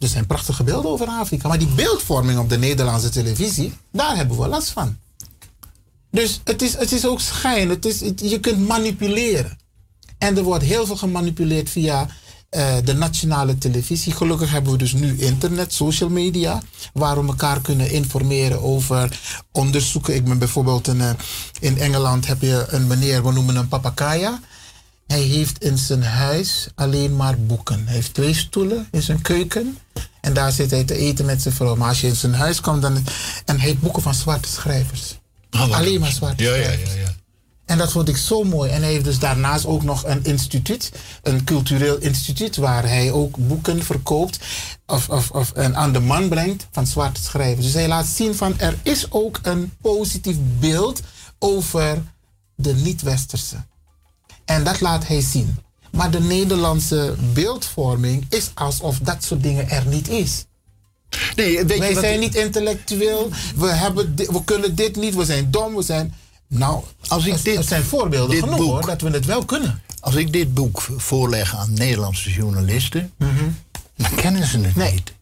[0.00, 1.48] Er zijn prachtige beelden over Afrika.
[1.48, 4.96] Maar die beeldvorming op de Nederlandse televisie, daar hebben we last van.
[6.10, 7.68] Dus het is, het is ook schijn.
[7.68, 9.58] Het is, je kunt manipuleren.
[10.18, 12.06] En er wordt heel veel gemanipuleerd via
[12.52, 14.12] eh, de nationale televisie.
[14.12, 16.62] Gelukkig hebben we dus nu internet, social media,
[16.92, 19.20] waar we elkaar kunnen informeren over
[19.52, 20.14] onderzoeken.
[20.14, 21.10] Ik ben bijvoorbeeld in, eh,
[21.60, 24.40] in Engeland heb je een meneer, we noemen hem Papakaya.
[25.12, 27.82] Hij heeft in zijn huis alleen maar boeken.
[27.84, 29.78] Hij heeft twee stoelen in zijn keuken.
[30.20, 31.76] En daar zit hij te eten met zijn vrouw.
[31.76, 32.96] Maar als je in zijn huis komt, dan.
[33.44, 35.18] En hij heeft boeken van zwarte schrijvers.
[35.50, 36.94] alleen maar zwarte Ja, ja, schrijvers.
[36.94, 37.14] ja, ja.
[37.64, 38.70] En dat vond ik zo mooi.
[38.70, 43.36] En hij heeft dus daarnaast ook nog een instituut, een cultureel instituut, waar hij ook
[43.36, 44.38] boeken verkoopt
[44.86, 47.64] of, of, of en aan de man brengt van zwarte schrijvers.
[47.66, 51.00] Dus hij laat zien van er is ook een positief beeld
[51.38, 52.02] over
[52.54, 53.56] de niet-westerse.
[54.44, 55.56] En dat laat hij zien.
[55.90, 60.44] Maar de Nederlandse beeldvorming is alsof dat soort dingen er niet is.
[61.36, 65.24] Nee, weet Wij je zijn ik- niet intellectueel, we, hebben we kunnen dit niet, we
[65.24, 66.14] zijn dom, we zijn...
[66.48, 69.82] Nou, Als ik dit- er zijn voorbeelden genoeg boek- hoor, dat we het wel kunnen.
[70.00, 73.12] Als ik dit boek voorleg aan Nederlandse journalisten,
[73.96, 75.12] dan kennen ze het niet.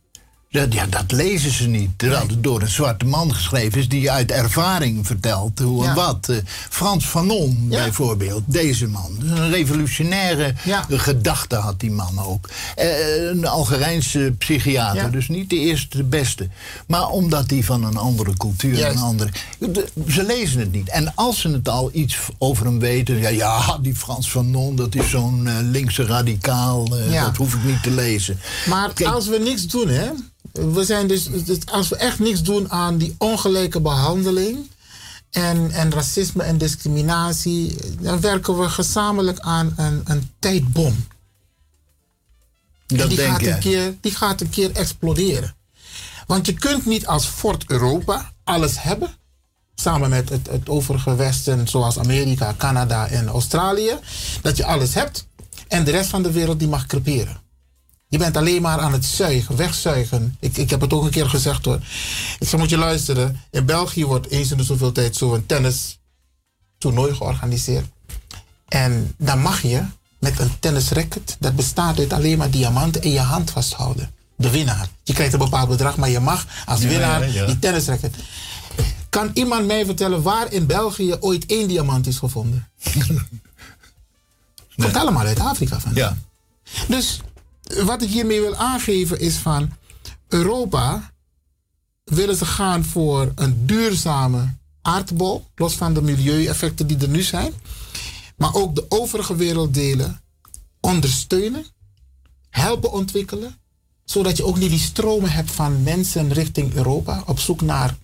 [0.52, 1.90] Dat, ja, dat lezen ze niet.
[1.96, 5.94] Terwijl het door een zwarte man geschreven is die uit ervaring vertelt hoe en Ja.
[5.94, 6.28] wat.
[6.28, 6.36] Eh,
[6.70, 9.16] Frans Fanon bijvoorbeeld, deze man.
[9.24, 10.54] Een revolutionaire
[10.88, 12.48] gedachte had die man ook.
[12.76, 15.08] Eh, een Algerijnse psychiater, Ja.
[15.08, 16.48] dus niet de eerste, de beste.
[16.86, 19.30] Maar omdat hij van een andere cultuur, een andere...
[19.58, 20.88] de- ze lezen het niet.
[20.88, 23.18] En als ze het al iets over hem weten...
[23.18, 26.96] Ja, ja die Frans Fanon, dat is zo'n eh, linkse radicaal.
[27.10, 27.24] Ja.
[27.24, 28.40] Dat hoef ik niet te lezen.
[28.66, 30.08] Maar als we niks doen, hè.
[30.52, 31.28] We zijn dus,
[31.70, 34.70] als we echt niks doen aan die ongelijke behandeling.
[35.30, 37.76] En, en racisme en discriminatie.
[38.00, 41.06] Dan werken we gezamenlijk aan een, een tijdbom.
[42.86, 43.52] En Dat die denk gaat, jij.
[43.52, 45.54] een keer, die gaat een keer exploderen.
[46.26, 49.14] Want je kunt niet als Fort Europa alles hebben.
[49.74, 53.98] Samen met het, het overige Westen, zoals Amerika, Canada en Australië.
[54.42, 55.26] Dat je alles hebt.
[55.68, 57.40] En de rest van de wereld die mag creperen.
[58.10, 60.36] Je bent alleen maar aan het zuigen, wegzuigen.
[60.40, 61.80] Ik, ik heb het ook een keer gezegd hoor.
[62.38, 63.40] Ik zeg, moet je luisteren.
[63.50, 65.98] In België wordt eens in de zoveel tijd zo'n tennis
[66.78, 67.86] toernooi georganiseerd.
[68.68, 69.82] En dan mag je
[70.18, 74.10] met een tennisracket, dat bestaat uit alleen maar diamanten, in je hand vasthouden.
[74.36, 74.88] De winnaar.
[75.02, 77.46] Je krijgt een bepaald bedrag, maar je mag als Ja, winnaar ja, ja.
[77.46, 78.14] die tennisracket.
[79.08, 82.68] Kan iemand mij vertellen waar in België ooit één diamant is gevonden?
[84.76, 86.04] Komt allemaal uit Afrika vandaan.
[86.04, 86.16] Ja.
[86.88, 87.20] Dus
[87.84, 89.70] wat ik hiermee wil aangeven is van
[90.28, 91.12] Europa
[92.04, 97.52] willen ze gaan voor een duurzame aardbol, los van de milieueffecten die er nu zijn,
[98.36, 100.20] maar ook de overige werelddelen
[100.80, 101.64] ondersteunen,
[102.50, 103.58] helpen ontwikkelen,
[104.04, 107.96] zodat je ook niet die stromen hebt van mensen richting Europa op zoek naar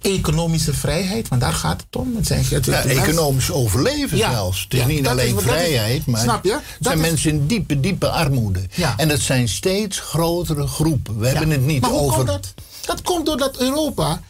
[0.00, 2.16] economische vrijheid, want daar gaat het om.
[2.16, 4.62] Het zijn, het, Ja, economisch overleven Ja, zelfs.
[4.62, 6.52] Het is ja, niet alleen is- vrijheid, maar snap je?
[6.52, 8.60] het zijn is- mensen in diepe, diepe armoede.
[8.74, 8.94] Ja.
[8.96, 11.18] En dat zijn steeds grotere groepen.
[11.18, 12.14] We hebben het niet maar hoe over...
[12.16, 12.54] komt dat?
[12.84, 14.22] Dat komt doordat Europa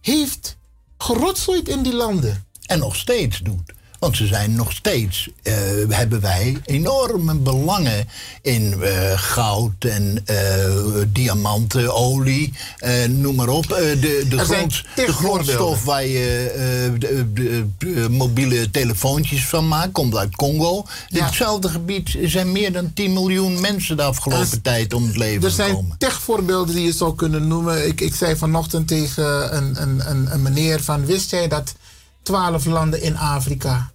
[0.00, 0.56] heeft
[0.98, 2.44] gerotzoid in die landen.
[2.66, 3.72] En nog steeds doet.
[3.98, 5.54] Want ze zijn nog steeds, eh,
[5.88, 8.08] hebben wij enorme belangen
[8.42, 10.36] in eh, goud en eh,
[11.12, 12.52] diamanten, olie,
[13.08, 13.66] noem maar op.
[13.68, 20.16] De, de, grond, de grondstof waar je de, de- de mobiele telefoontjes van maakt, komt
[20.16, 20.84] uit Congo.
[21.08, 25.42] In hetzelfde gebied zijn meer dan 10 miljoen mensen de afgelopen tijd om het leven
[25.44, 25.98] Er zijn gekomen.
[25.98, 27.86] tig voorbeelden die je zou kunnen noemen.
[27.86, 31.06] Ik, ik zei vanochtend tegen een, een, een, een meneer van...
[31.06, 31.74] wist jij dat
[32.26, 33.90] twaalf landen in Afrika...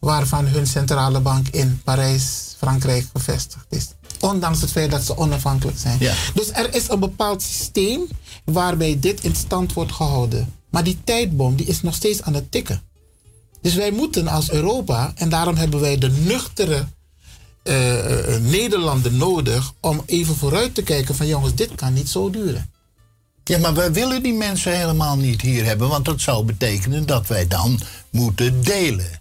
[0.00, 3.88] waarvan hun centrale bank in Parijs, Frankrijk gevestigd is...
[4.20, 5.96] ondanks het feit dat ze onafhankelijk zijn.
[6.00, 6.14] Ja.
[6.34, 8.06] Dus er is een bepaald systeem
[8.44, 10.54] waarbij dit in stand wordt gehouden.
[10.70, 12.82] Maar die tijdbom die is nog steeds aan het tikken.
[13.60, 16.86] Dus wij moeten als Europa, en daarom hebben wij de nuchtere
[17.62, 22.70] eh, Nederlanden nodig om even vooruit te kijken van jongens, dit kan niet zo duren.
[23.48, 27.26] Ja, maar wij willen die mensen helemaal niet hier hebben, want dat zou betekenen dat
[27.26, 27.80] wij dan
[28.10, 29.20] moeten delen.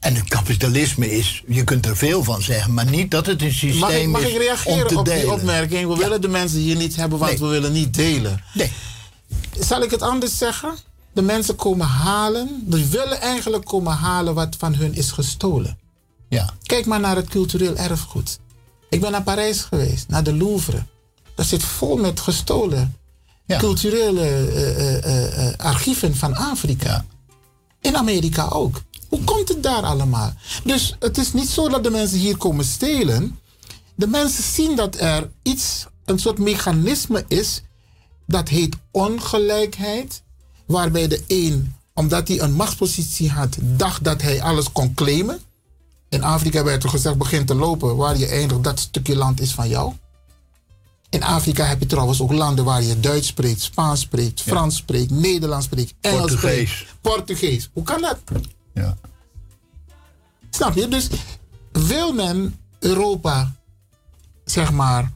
[0.00, 3.52] En het kapitalisme is, je kunt er veel van zeggen, maar niet dat het een
[3.52, 5.88] systeem Mag ik, mag is ik om reageren te op die opmerking?
[5.88, 7.40] We willen de mensen hier niet hebben, want Nee.
[7.40, 8.42] we willen niet delen.
[8.54, 8.72] Nee.
[9.60, 10.74] Zal ik het anders zeggen?
[11.12, 15.78] De mensen komen halen, die willen eigenlijk komen halen wat van hun is gestolen.
[16.28, 16.54] Ja.
[16.62, 18.38] Kijk maar naar het cultureel erfgoed.
[18.90, 20.82] Ik ben naar Parijs geweest, naar de Louvre.
[21.34, 22.97] Dat zit vol met gestolen
[23.56, 27.04] culturele eh, eh, eh, archieven van Afrika.
[27.80, 28.82] In Amerika ook.
[29.08, 30.32] Hoe komt het daar allemaal?
[30.64, 33.38] Dus het is niet zo dat de mensen hier komen stelen.
[33.94, 37.62] De mensen zien dat er iets, een soort mechanisme is,
[38.26, 40.22] dat heet ongelijkheid,
[40.66, 45.40] waarbij de een, omdat hij een machtspositie had, dacht dat hij alles kon claimen.
[46.08, 49.52] In Afrika werd er gezegd, begin te lopen, waar je eindigt, dat stukje land is
[49.52, 49.92] van jou.
[51.10, 55.10] In Afrika heb je trouwens ook landen waar je Duits spreekt, Spaans spreekt, Frans spreekt,
[55.10, 56.70] Nederlands spreekt, Engels Portugees.
[56.70, 57.70] spreekt, Portugees.
[57.72, 58.18] Hoe kan dat?
[58.74, 58.96] Ja.
[60.50, 60.88] Snap je?
[60.88, 61.08] Dus
[61.72, 63.54] wil men Europa,
[64.44, 65.12] zeg maar,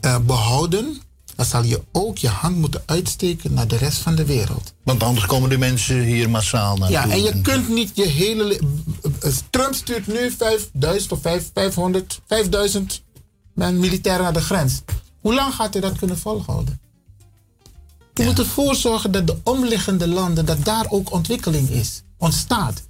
[0.00, 1.00] eh, behouden,
[1.36, 4.74] dan zal je ook je hand moeten uitsteken naar de rest van de wereld.
[4.84, 6.98] Want anders komen de mensen hier massaal naartoe.
[6.98, 8.44] Ja, en je kunt niet je hele.
[8.44, 8.60] le-
[9.20, 13.02] eh, Trump stuurt nu 5000 of 5 500, 5000
[13.54, 14.80] men- militairen naar de grens.
[15.20, 16.80] Hoe lang gaat hij dat kunnen volhouden?
[18.14, 22.82] Je moet ervoor zorgen dat de omliggende landen, dat daar ook ontwikkeling is, ontstaat.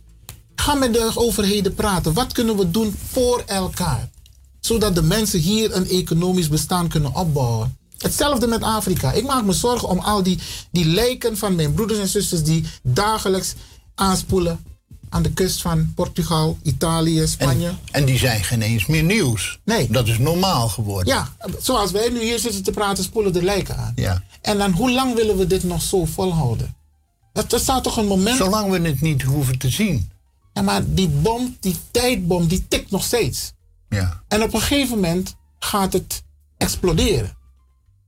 [0.54, 2.12] Ga met de overheden praten.
[2.12, 4.08] Wat kunnen we doen voor elkaar?
[4.60, 7.78] Zodat de mensen hier een economisch bestaan kunnen opbouwen.
[7.98, 9.12] Hetzelfde met Afrika.
[9.12, 10.38] Ik maak me zorgen om al die,
[10.70, 13.54] die lijken van mijn broeders en zusters die dagelijks
[13.94, 14.64] aanspoelen
[15.10, 17.68] aan de kust van Portugal, Italië, Spanje.
[17.68, 19.58] En, en die zijn geen eens meer nieuws.
[19.64, 19.90] Nee.
[19.90, 21.14] Dat is normaal geworden.
[21.14, 21.28] Ja,
[21.60, 23.92] zoals wij nu hier zitten te praten, spoelen de lijken aan.
[23.96, 24.22] Ja.
[24.40, 26.74] En dan, hoe lang willen we dit nog zo volhouden?
[27.32, 28.36] Dat, dat staat toch een moment...
[28.36, 30.10] Zolang we het niet hoeven te zien.
[30.52, 33.52] Ja, maar die bom, die tijdbom, die tikt nog steeds.
[33.88, 34.22] Ja.
[34.28, 36.22] En op een gegeven moment gaat het
[36.56, 37.36] exploderen.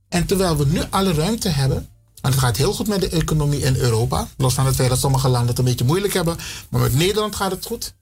[0.09, 1.87] En terwijl we nu alle ruimte hebben,
[2.23, 4.99] en het gaat heel goed met de economie in Europa, los van het feit dat
[4.99, 6.37] sommige landen het een beetje moeilijk hebben,
[6.69, 7.93] maar met Nederland gaat het goed.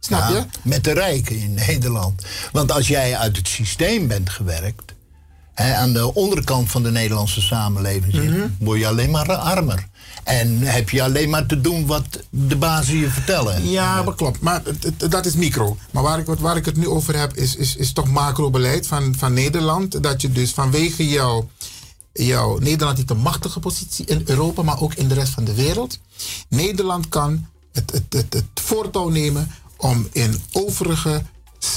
[0.00, 0.44] Snap Ja, je?
[0.62, 2.22] Met de rijken in Nederland.
[2.52, 4.94] Want als jij uit het systeem bent gewerkt,
[5.54, 8.46] hè, aan de onderkant van de Nederlandse samenleving zit, Mhm.
[8.58, 9.86] word je alleen maar armer.
[10.24, 13.68] En heb je alleen maar te doen wat de bazen je vertellen.
[13.70, 14.40] Ja, dat klopt.
[14.40, 14.62] Maar
[14.96, 15.76] dat is micro.
[15.90, 19.14] Maar waar ik, waar ik het nu over heb, is, is, is toch macrobeleid van,
[19.18, 20.02] van Nederland.
[20.02, 21.48] Dat je dus vanwege jouw,
[22.14, 25.54] jouw Nederland heeft een machtige positie in Europa, maar ook in de rest van de
[25.54, 25.98] wereld.
[26.48, 31.22] Nederland kan het, het, het, het voortouw nemen om in overige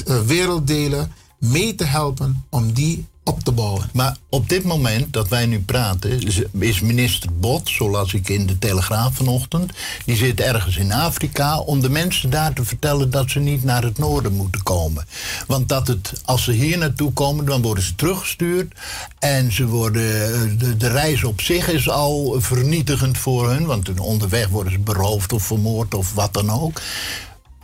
[0.06, 3.46] eh, werelddelen mee te helpen om die op.
[3.94, 8.46] Maar op dit moment dat wij nu praten, is- is minister Bot, zoals ik in
[8.46, 9.72] de Telegraaf vanochtend,
[10.06, 13.84] die zit ergens in Afrika om de mensen daar te vertellen dat ze niet naar
[13.84, 15.08] het noorden moeten komen.
[15.48, 18.74] Want dat het, als ze hier naartoe komen, dan worden ze teruggestuurd
[19.20, 24.00] en ze worden, eh, de, de reis op zich is al vernietigend voor hun, want
[24.00, 26.82] onderweg worden ze beroofd of vermoord of wat dan ook.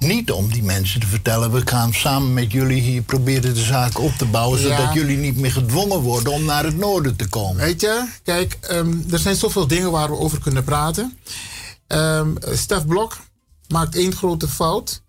[0.04, 4.00] Niet om die mensen te vertellen, we gaan samen met jullie hier proberen de zaak
[4.00, 4.78] op te bouwen, Ja.
[4.78, 7.56] zodat jullie niet meer gedwongen worden om naar het noorden te komen.
[7.64, 11.18] Weet je, kijk, ehm, er zijn zoveel dingen waar we over kunnen praten.
[11.88, 13.18] Ehm Stef Blok
[13.68, 15.02] maakt één grote fout.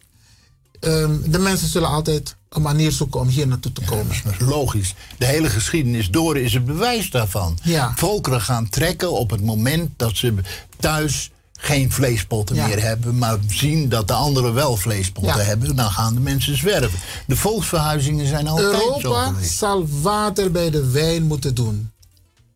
[0.81, 4.16] Ehm, de mensen zullen altijd een manier zoeken om hier naartoe te komen.
[4.25, 4.95] Dat is logisch.
[5.19, 7.59] De hele geschiedenis door is het bewijs daarvan.
[7.62, 7.93] Ja.
[7.97, 10.35] Volkeren gaan trekken op het moment dat ze
[10.79, 11.31] thuis
[11.65, 12.66] geen vleespotten Ja.
[12.66, 15.47] meer hebben, maar zien dat de anderen wel vleespotten Ja.
[15.47, 16.99] hebben, dan gaan de mensen zwerven.
[17.27, 21.91] De volksverhuizingen zijn altijd zo Europa zal water bij de wijn moeten doen.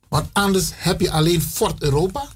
[0.08, 2.26] Want anders heb je alleen Fort Europa.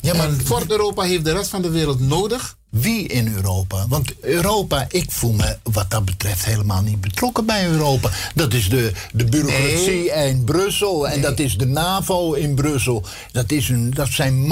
[0.00, 2.56] Ja, maar En Fort Europa heeft de rest van de wereld nodig.
[2.70, 3.86] Wie in Europa?
[3.88, 8.10] Want Europa, ik voel me wat dat betreft helemaal niet betrokken bij Europa.
[8.34, 13.04] Dat is de, de bureaucratie in Brussel en dat is de NAVO in Brussel.
[13.32, 14.46] Dat, is een, dat zijn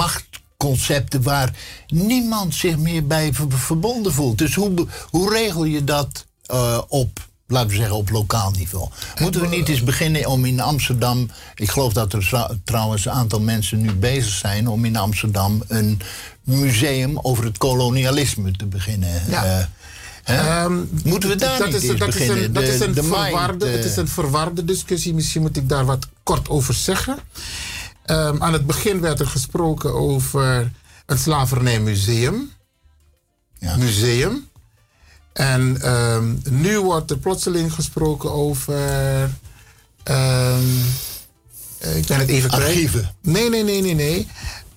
[0.57, 1.51] machtconcepten waar
[1.87, 4.37] niemand zich meer bij ver- verbonden voelt.
[4.37, 8.89] Dus hoe, hoe regel je dat eh, op, laten we zeggen, op lokaal niveau?
[9.19, 11.29] Moeten we niet eens beginnen om in Amsterdam...
[11.55, 14.67] Ik geloof dat er trouwens een aantal mensen nu bezig zijn...
[14.67, 16.01] om in Amsterdam een
[16.43, 19.21] museum over het kolonialisme te beginnen.
[19.29, 19.43] Ja.
[19.45, 19.65] eh,
[20.23, 20.35] hè?
[20.63, 22.43] Ehm, Moeten we daar dat niet is, eens dat is beginnen?
[22.43, 25.13] een, dat De- is een de mind, verwarde, eh, het is een verwarde discussie.
[25.13, 27.17] Misschien moet ik daar wat kort over zeggen.
[28.05, 30.71] Ehm, aan het begin werd er gesproken over
[31.05, 32.51] een slavernijmuseum.
[33.77, 34.47] Museum.
[35.33, 38.75] En ehm, nu wordt er plotseling gesproken over.
[40.03, 40.63] ehm,
[41.79, 42.63] eh, ik ben het even kwijt.
[42.65, 43.15] Archieven.
[43.21, 44.27] Nee, nee, nee, nee, nee.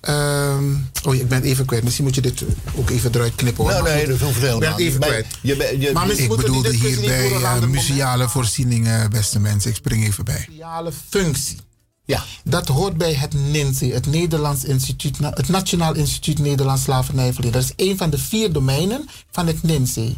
[0.01, 0.63] Ehm,
[1.03, 1.83] oh, ik ben het even kwijt.
[1.83, 2.43] Misschien moet je dit
[2.75, 3.63] ook even eruit knippen.
[3.63, 3.73] Hoor.
[3.73, 5.25] Nou, nee, dat hoeft Ik helemaal ben het even kwijt.
[5.41, 9.69] je je- maar misschien Ik bedoelde niet hierbij uh, moment museale voorzieningen, beste mensen.
[9.69, 10.41] Ik spring even bij.
[10.41, 11.57] Speciale functie.
[12.09, 12.23] Ja.
[12.43, 17.61] Dat hoort bij het NINSE, het, Nederlands Instituut, het Nationaal Instituut Nederlands Slavernijverleden.
[17.61, 20.15] Dat is een van de vier domeinen van het NINSE.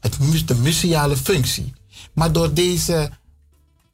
[0.00, 1.72] Het, de museale functie.
[2.12, 3.10] Maar door deze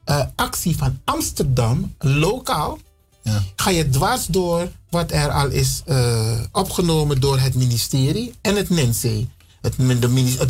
[0.03, 2.79] eh, actie van Amsterdam, lokaal,
[3.55, 8.69] ga je dwars door wat er al is eh, opgenomen door het ministerie en het
[8.69, 9.27] NINSE.
[9.61, 9.77] Het,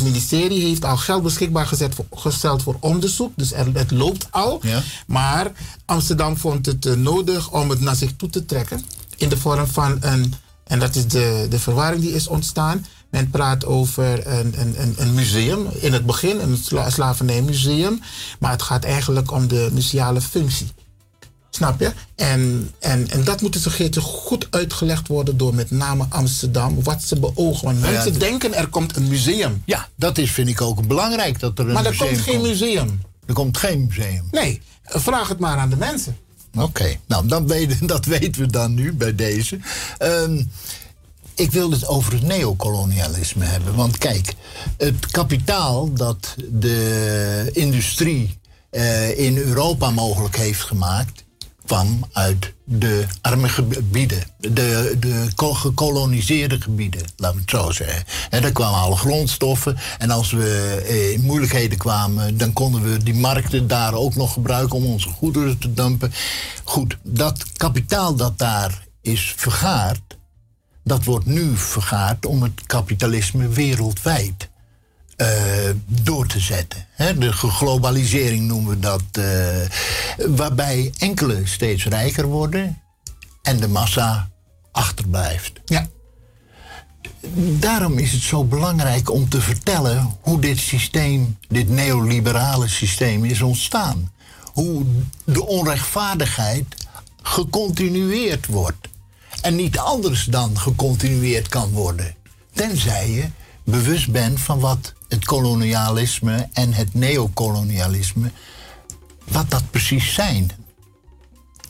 [0.02, 4.60] ministerie heeft al geld beschikbaar gezet voor, gesteld voor onderzoek, dus er, het loopt al.
[5.06, 5.52] Maar
[5.84, 8.84] Amsterdam vond het eh, nodig om het naar zich toe te trekken
[9.16, 10.34] in de vorm van een,
[10.64, 12.86] en dat is de, de verwarring die is ontstaan.
[13.10, 18.00] Men praat over een, een, een, een museum, in het begin een sla, slavernijmuseum,
[18.38, 20.72] maar het gaat eigenlijk om de museale functie.
[21.54, 21.92] Snap je?
[22.14, 27.02] En, en, en dat moet een keertje goed uitgelegd worden door met name Amsterdam, wat
[27.02, 27.64] ze beogen.
[27.64, 29.62] Want ja, mensen denken er komt een museum.
[29.66, 32.40] Ja, dat is, vind ik ook belangrijk dat er een Maar er museum komt geen
[32.40, 33.00] museum.
[33.26, 34.28] Er komt geen museum.
[34.30, 36.16] Nee, vraag het maar aan de mensen.
[36.54, 39.58] Oké, nou dan weten, dat weten we dan nu bij deze.
[39.98, 40.42] Ehm,
[41.34, 43.74] ik wil het over het neocolonialisme hebben.
[43.74, 44.34] Want kijk,
[44.76, 48.38] het kapitaal dat de industrie
[48.70, 51.24] eh, in Europa mogelijk heeft gemaakt,
[51.66, 58.04] kwam uit de arme gebieden, de, de ko- gekoloniseerde gebieden, laten we het zo zeggen.
[58.30, 59.76] En daar kwamen alle grondstoffen.
[59.98, 64.32] En als we eh, in moeilijkheden kwamen, dan konden we die markten daar ook nog
[64.32, 66.12] gebruiken om onze goederen te dumpen.
[66.64, 70.16] Goed, dat kapitaal dat daar is vergaard,
[70.84, 74.50] dat wordt nu vergaard om het kapitalisme wereldwijd
[75.22, 76.86] eh, door te zetten.
[76.92, 79.02] Hè, de globalisering noemen we dat.
[79.12, 79.26] eh,
[80.36, 82.82] waarbij enkele steeds rijker worden
[83.42, 84.30] en de massa
[84.72, 85.52] achterblijft.
[85.64, 85.86] Ja.
[87.58, 93.42] Daarom is het zo belangrijk om te vertellen hoe dit systeem, dit neoliberale systeem, is
[93.42, 94.12] ontstaan.
[94.52, 94.84] Hoe
[95.24, 96.66] de onrechtvaardigheid
[97.22, 98.88] gecontinueerd wordt.
[99.40, 102.14] En niet anders dan gecontinueerd kan worden.
[102.52, 103.24] Tenzij je
[103.64, 108.30] bewust bent van wat het kolonialisme en het neocolonialisme,
[109.28, 110.50] wat dat precies zijn.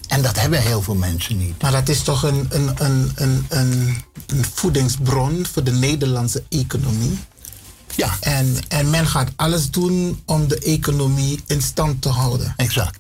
[0.09, 1.63] En dat hebben heel veel mensen niet.
[1.63, 3.97] Maar dat is toch een, een, een, een, een,
[4.27, 7.19] een voedingsbron voor de Nederlandse economie.
[7.97, 8.17] Ja.
[8.21, 12.55] En, en men gaat alles doen om de economie in stand te houden.
[12.57, 12.99] Exact.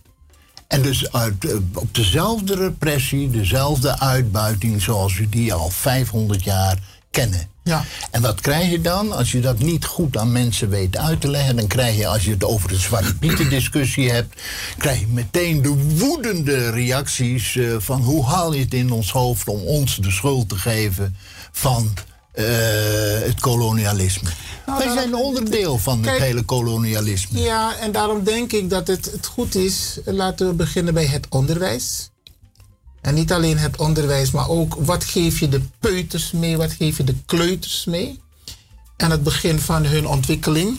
[0.67, 6.79] En dus uit, eh, op dezelfde repressie, dezelfde uitbuiting zoals we die al 500 jaar
[7.13, 7.51] kennen.
[7.63, 7.85] Ja.
[8.11, 9.13] En wat krijg je dan?
[9.13, 12.25] Als je dat niet goed aan mensen weet uit te leggen, dan krijg je, als
[12.25, 14.41] je het over de Zwarte Pieten discussie hebt,
[14.79, 19.49] krijg je meteen de woedende reacties eh, van hoe haal je het in ons hoofd
[19.49, 21.17] om ons de schuld te geven
[21.53, 21.93] van
[22.33, 22.45] eh,
[23.21, 24.31] het kolonialisme.
[24.67, 27.41] Wij zijn onderdeel van het hele kolonialisme.
[27.41, 31.27] Ja, en daarom denk ik dat het, het goed is, laten we beginnen bij het
[31.29, 32.12] onderwijs.
[33.03, 36.97] En niet alleen het onderwijs, maar ook wat geef je de peuters mee, wat geef
[36.97, 38.21] je de kleuters mee.
[38.97, 40.79] Aan het begin van hun ontwikkeling.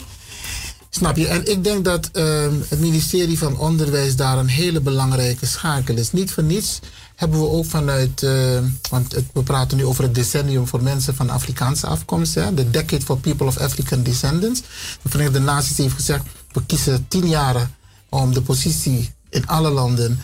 [0.90, 1.26] Snap je?
[1.26, 6.12] En ik denk dat ehm, het ministerie van Onderwijs daar een hele belangrijke schakel is.
[6.12, 6.80] Niet voor niets
[7.16, 8.58] hebben we ook vanuit, eh,
[8.90, 13.18] want we praten nu over het decennium voor mensen van Afrikaanse afkomst, de Decade for
[13.18, 14.60] People of African Descendants.
[15.02, 17.74] De Verenigde Naties heeft gezegd, we kiezen tien jaren
[18.08, 20.22] om de positie in alle landen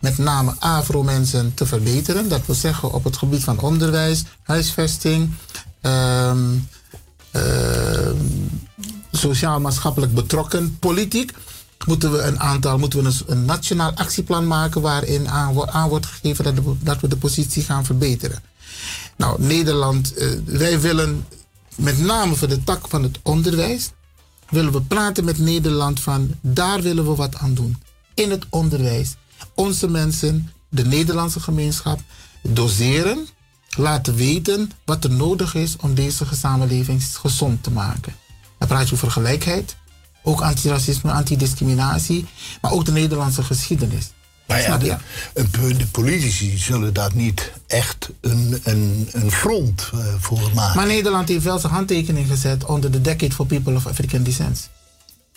[0.00, 2.28] met name Afro-mensen te verbeteren.
[2.28, 5.30] Dat wil zeggen op het gebied van onderwijs, huisvesting,
[5.80, 6.48] ehm,
[7.30, 8.16] ehm,
[9.12, 11.32] sociaal-maatschappelijk betrokken, politiek.
[11.86, 16.06] Moeten we een aantal, moeten we een, nationaal actieplan maken waarin aan, wo- aan wordt
[16.06, 18.42] gegeven dat we de positie gaan verbeteren.
[19.16, 21.26] Nou, Nederland, eh, wij willen
[21.76, 23.90] met name voor de tak van het onderwijs,
[24.50, 27.82] willen we praten met Nederland van daar willen we wat aan doen.
[28.14, 29.14] In het onderwijs.
[29.60, 32.00] Onze mensen, de Nederlandse gemeenschap,
[32.42, 33.28] doseren,
[33.76, 38.14] laten weten wat er nodig is om deze samenleving gezond te maken.
[38.58, 39.76] Dan praat je over gelijkheid,
[40.22, 42.26] ook antiracisme, antidiscriminatie,
[42.60, 44.10] maar ook de Nederlandse geschiedenis.
[44.46, 44.78] Maar ja,
[45.54, 50.76] de politici zullen daar niet echt een, een, een front eh, voor maken.
[50.76, 54.68] Maar Nederland heeft wel zijn handtekening gezet onder de Decade for People of African Descent.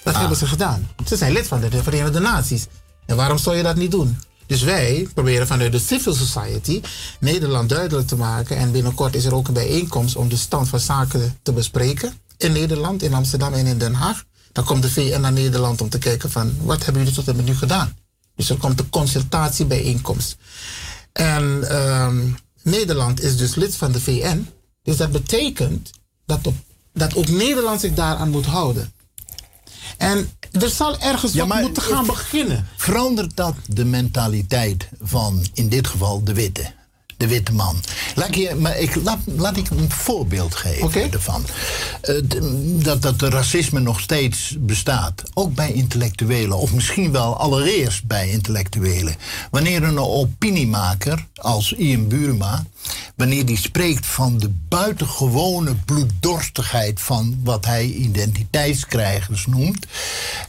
[0.04, 0.20] Dat Ah.
[0.20, 0.88] hebben ze gedaan.
[1.08, 2.66] Ze zijn lid van de Verenigde Naties.
[3.06, 4.18] En waarom zou je dat niet doen?
[4.46, 6.82] Dus wij proberen vanuit de civil society
[7.20, 8.58] Nederland duidelijk te maken.
[8.58, 12.14] En binnenkort is er ook een bijeenkomst om de stand van zaken te bespreken.
[12.38, 14.24] In Nederland, in Amsterdam en in Den Haag.
[14.52, 17.36] Dan komt de VN naar Nederland om te kijken van wat hebben jullie tot en
[17.36, 17.98] met nu gedaan.
[18.36, 20.38] Dus er komt een consultatiebijeenkomst.
[21.12, 22.30] En ehm,
[22.62, 24.48] Nederland is dus lid van de VN.
[24.84, 25.92] Dus dat betekent
[26.26, 26.56] dat, op,
[26.94, 28.94] dat ook Nederland zich daaraan moet houden.
[29.98, 32.68] En er zal ergens wat moeten gaan beginnen.
[32.78, 36.74] Verandert dat de mentaliteit van, in dit geval, de witte?
[37.18, 37.76] De witte man.
[38.16, 41.46] Laat ik, je, maar ik, laat, laat ik een voorbeeld geven ervan.
[42.02, 45.24] D- dat, dat de racisme nog steeds bestaat.
[45.34, 46.58] Ook bij intellectuelen.
[46.58, 49.16] Of misschien wel allereerst bij intellectuelen.
[49.52, 52.66] Wanneer een opiniemaker als Ian Buruma...
[53.16, 57.02] wanneer die spreekt van de buitengewone bloeddorstigheid...
[57.02, 59.86] van wat hij identiteitskrijgers noemt...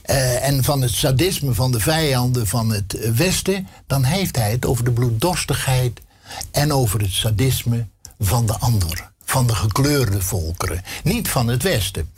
[0.02, 3.68] eh, en van het sadisme van de vijanden van het Westen...
[3.86, 6.00] dan heeft hij het over de bloeddorstigheid
[6.50, 7.86] en over het sadisme
[8.18, 12.10] van de ander, van de gekleurde volkeren, niet van het Westen.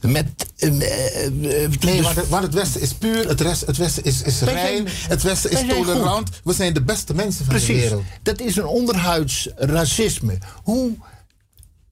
[0.00, 0.26] Met,
[0.56, 1.32] eh, eh, eh,
[1.80, 4.40] Nee, dus- maar, de- maar het Westen is puur, het, rest, het Westen is, is
[4.40, 6.28] Wij rein, zijn- het Westen is tolerant.
[6.28, 6.40] goed.
[6.44, 8.02] We zijn de beste mensen van de Precies, wereld.
[8.22, 10.38] dat is een onderhuids racisme.
[10.62, 10.90] Hoe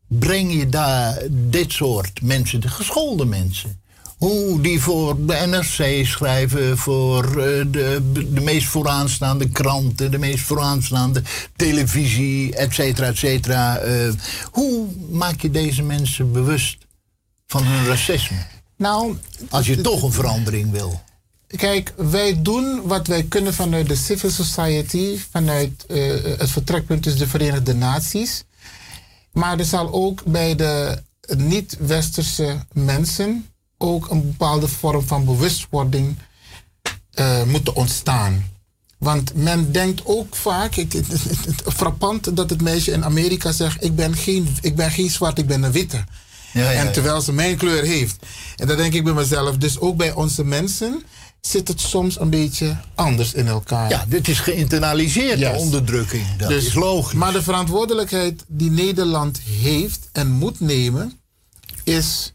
[0.08, 3.79] breng je daar dit soort mensen, de geschoolde mensen...
[4.20, 10.44] Hoe die voor de NRC schrijven, voor eh, de, de meest vooraanstaande kranten, de meest
[10.44, 11.22] vooraanstaande
[11.56, 13.76] televisie, et cetera, et cetera.
[13.78, 14.12] Eh,
[14.50, 16.78] hoe maak je deze mensen bewust
[17.46, 18.36] van hun racisme?
[18.76, 19.16] Nou,
[19.48, 21.00] Als je toch een verandering wil.
[21.46, 25.98] Kijk, wij doen wat wij kunnen vanuit de civil society, vanuit eh,
[26.38, 28.44] het vertrekpunt dus de Verenigde Naties.
[29.32, 31.02] Maar er zal ook bij de
[31.36, 33.49] niet-westerse mensen
[33.82, 36.16] ook een bepaalde vorm van bewustwording
[37.10, 38.48] eh, moeten ontstaan.
[38.98, 43.52] Want men denkt ook vaak, het, het, het- het- frappant dat het meisje in Amerika
[43.52, 46.04] zegt: ik ben geen, ik ben geen zwart, ik ben een witte.
[46.52, 46.90] Ja, ja, en ja.
[46.90, 48.16] terwijl ze mijn kleur heeft.
[48.56, 51.02] En dan denk ik bij mezelf, dus ook bij onze mensen
[51.40, 53.90] zit het soms een beetje anders in elkaar.
[53.90, 56.36] Ja, dit is geïnternaliseerd, de onderdrukking.
[56.36, 57.18] Dat is logisch.
[57.18, 61.20] Maar de verantwoordelijkheid die Nederland heeft en moet nemen,
[61.84, 62.34] is.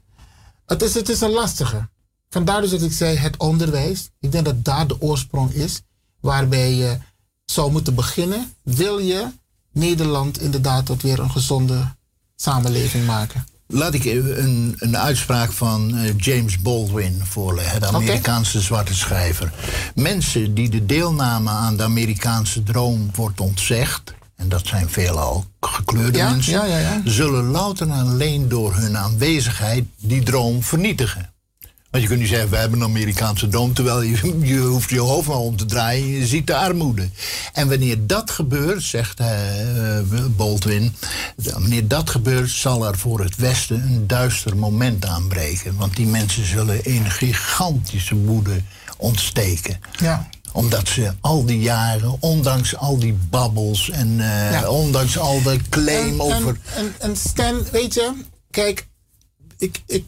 [0.65, 1.89] Het is, het is een lastige.
[2.29, 4.09] Vandaar dus dat ik zei het onderwijs.
[4.19, 5.81] Ik denk dat daar de oorsprong is.
[6.19, 6.97] Waarbij je
[7.45, 8.53] zou moeten beginnen.
[8.63, 9.27] Wil je
[9.71, 11.95] Nederland inderdaad tot weer een gezonde
[12.35, 13.45] samenleving maken?
[13.67, 17.87] Laat ik even een, een uitspraak van eh, James Baldwin voorleggen, de.
[17.87, 19.53] Amerikaanse zwarte schrijver.
[19.95, 26.17] Mensen die de deelname aan de Amerikaanse droom wordt ontzegd, en dat zijn veelal gekleurde
[26.17, 31.33] Ja, mensen, ja, ja, zullen louter en alleen door hun aanwezigheid die droom vernietigen.
[31.95, 34.99] Want je kunt niet zeggen, we hebben een Amerikaanse droom, terwijl je, je hoeft je
[34.99, 37.09] hoofd maar om te draaien, je ziet de armoede.
[37.53, 39.27] En wanneer dat gebeurt, zegt eh,
[40.35, 40.95] Baldwin,
[41.35, 45.75] wanneer dat gebeurt, zal er voor het Westen een duister moment aanbreken.
[45.77, 48.61] Want die mensen zullen in gigantische woede
[48.97, 50.29] ontsteken Ja.
[50.55, 54.69] Omdat ze al die jaren, ondanks al die babbels en eh, Ja.
[54.69, 56.59] ondanks al de claim en, over.
[56.75, 58.13] En, en, Stan, weet je,
[58.51, 58.87] kijk,
[59.57, 60.05] ik, ik,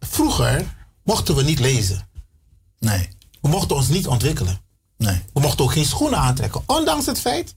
[0.00, 2.08] vroeger mochten we niet lezen.
[2.78, 3.08] Nee.
[3.40, 4.60] We mochten ons niet ontwikkelen.
[4.96, 5.22] Nee.
[5.32, 6.62] We mochten ook geen schoenen aantrekken.
[6.66, 7.54] Ondanks het feit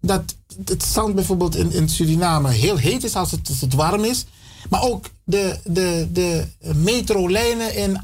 [0.00, 4.04] dat het zand bijvoorbeeld in, in Suriname heel heet is als het, als het warm
[4.04, 4.24] is.
[4.70, 8.00] Maar ook de, de, de metrolijnen in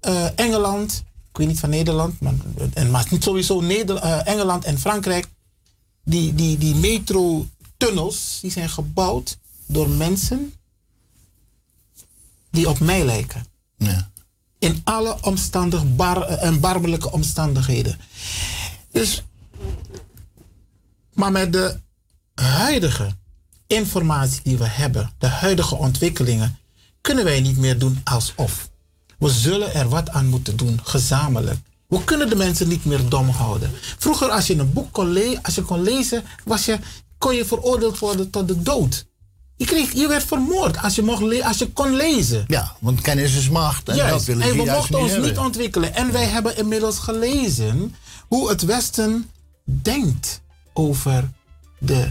[0.00, 2.34] eh, Engeland, ik weet niet van Nederland, maar,
[2.74, 5.26] en, maar niet sowieso eh, Engeland en Frankrijk.
[6.04, 10.54] Die, die, die metrotunnels die zijn gebouwd door mensen
[12.50, 13.46] die op mij lijken.
[13.76, 14.10] Ja.
[14.58, 17.98] In alle omstandig bar, erbarmelijke omstandigheden.
[18.90, 19.22] Dus,
[21.12, 21.80] maar met de
[22.34, 23.16] huidige
[23.66, 26.58] informatie die we hebben, de huidige ontwikkelingen,
[27.00, 28.69] kunnen wij niet meer doen alsof.
[29.20, 31.58] We zullen er wat aan moeten doen, gezamenlijk.
[31.88, 33.70] We kunnen de mensen niet meer dom houden.
[33.98, 36.78] Vroeger, als je een boek kon, le- als je kon lezen, was je,
[37.18, 39.06] kon je veroordeeld worden tot de dood.
[39.56, 42.44] Je, kreeg, je werd vermoord als je, mocht als je kon lezen.
[42.46, 43.88] Ja, want kennis is macht.
[43.88, 44.12] En Juist.
[44.12, 45.28] dat willen en we mochten ons hebben.
[45.28, 45.94] niet ontwikkelen.
[45.94, 47.94] En wij hebben inmiddels gelezen
[48.28, 49.30] hoe het Westen
[49.64, 50.40] denkt
[50.72, 51.30] over
[51.78, 52.10] de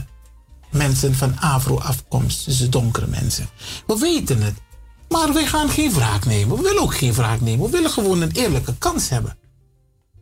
[0.72, 3.50] mensen van Afro-afkomst, dus de donkere mensen.
[3.88, 4.54] We weten het.
[5.10, 6.58] Maar wij gaan geen wraak nemen.
[6.58, 7.66] We willen ook geen wraak nemen.
[7.66, 9.38] We willen gewoon een eerlijke kans hebben.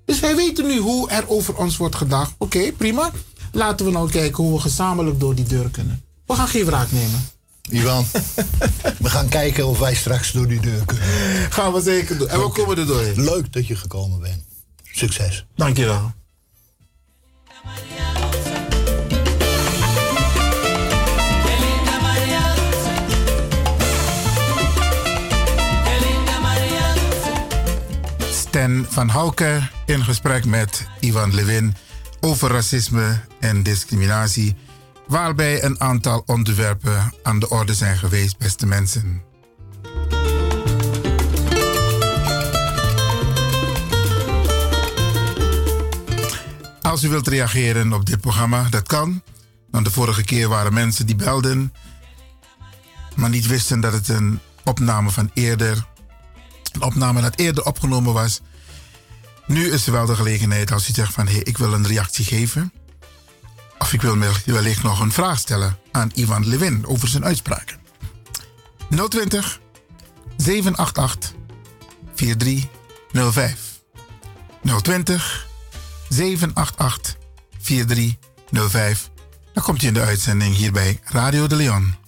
[0.05, 2.33] Dus wij weten nu hoe er over ons wordt gedacht.
[2.37, 3.11] Oké, prima.
[3.51, 6.03] Laten we nou kijken hoe we gezamenlijk door die deur kunnen.
[6.25, 7.29] We gaan geen wraak nemen.
[7.69, 8.05] Ivan,
[9.05, 11.07] we gaan kijken of wij straks door die deur kunnen.
[11.49, 12.27] Gaan we zeker doen.
[12.27, 13.23] En we komen er doorheen.
[13.23, 14.43] Leuk dat je gekomen bent.
[14.91, 15.45] Succes.
[15.55, 16.11] Dankjewel.
[28.47, 31.75] Sten van Houke in gesprek met Ivan Levin
[32.19, 34.55] over racisme en discriminatie,
[35.07, 39.21] waarbij een aantal onderwerpen aan de orde zijn geweest, beste mensen.
[46.81, 49.21] Als u wilt reageren op dit programma, dat kan.
[49.71, 51.73] Want de vorige keer waren mensen die belden,
[53.15, 55.87] maar niet wisten dat het een opname van eerder,
[56.81, 58.41] opname dat eerder opgenomen was.
[59.47, 61.87] Nu is er wel de gelegenheid als u zegt van hé, hey, ik wil een
[61.87, 62.73] reactie geven.
[63.79, 67.77] Of ik wil wellicht nog een vraag stellen aan Ivan Levin over zijn uitspraken.
[69.09, 69.59] 020
[70.37, 71.33] 788
[72.15, 73.59] 4305.
[74.81, 75.47] 020
[76.09, 77.17] 788
[77.59, 79.09] 4305.
[79.53, 82.06] Dan komt u in de uitzending hier bij Radio de Leon.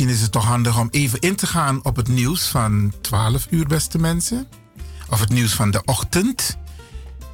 [0.00, 3.46] Misschien is het toch handig om even in te gaan op het nieuws van 12
[3.50, 4.46] uur, beste mensen.
[5.10, 6.56] Of het nieuws van de ochtend.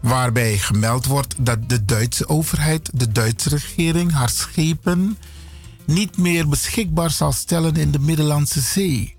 [0.02, 5.18] Waarbij gemeld wordt dat de Duitse overheid, de Duitse regering, haar schepen
[5.84, 9.14] niet meer beschikbaar zal stellen in de Middellandse Zee.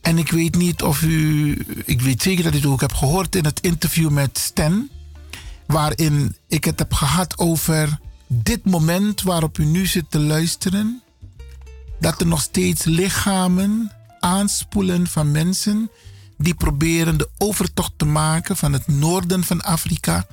[0.00, 1.56] En ik weet niet of u.
[1.84, 4.88] Ik weet zeker dat u het ook hebt gehoord in het interview met Stan.
[5.66, 11.02] Waarin ik het heb gehad over dit moment waarop u nu zit te luisteren
[12.00, 15.90] dat er nog steeds lichamen aanspoelen van mensen
[16.38, 20.26] die proberen de overtocht te maken van het noorden van Afrika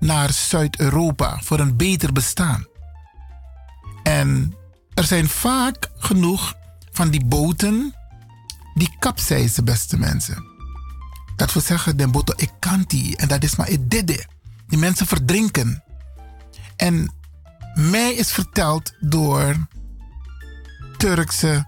[0.00, 2.66] naar Zuid-Europa voor een beter bestaan.
[4.02, 4.54] En
[4.94, 6.54] er zijn vaak genoeg
[6.90, 7.94] van die boten
[8.74, 10.44] die kapseizen, beste mensen.
[11.36, 12.52] Dat wil zeggen, de boto ik
[13.16, 14.26] en dat is maar dede.
[14.68, 15.84] Die mensen verdrinken.
[16.76, 17.12] En
[17.74, 19.66] mij is verteld door
[20.96, 21.66] Turkse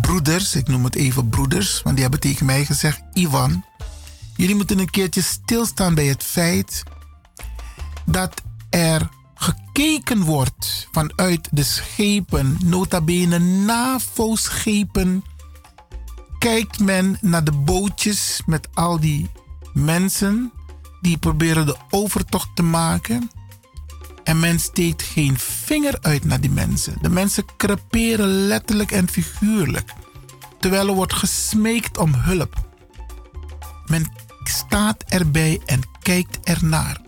[0.00, 3.64] broeders, ik noem het even broeders, want die hebben tegen mij gezegd: Ivan,
[4.36, 6.82] jullie moeten een keertje stilstaan bij het feit
[8.04, 15.24] dat er gekeken wordt vanuit de schepen, nota bene NAVO-schepen,
[16.38, 19.30] kijkt men naar de bootjes met al die
[19.72, 20.52] mensen
[21.00, 23.30] die proberen de overtocht te maken.
[24.24, 26.96] En men steekt geen vinger uit naar die mensen.
[27.00, 29.92] De mensen creperen letterlijk en figuurlijk.
[30.60, 32.54] Terwijl er wordt gesmeekt om hulp.
[33.86, 34.12] Men
[34.44, 37.00] staat erbij en kijkt ernaar.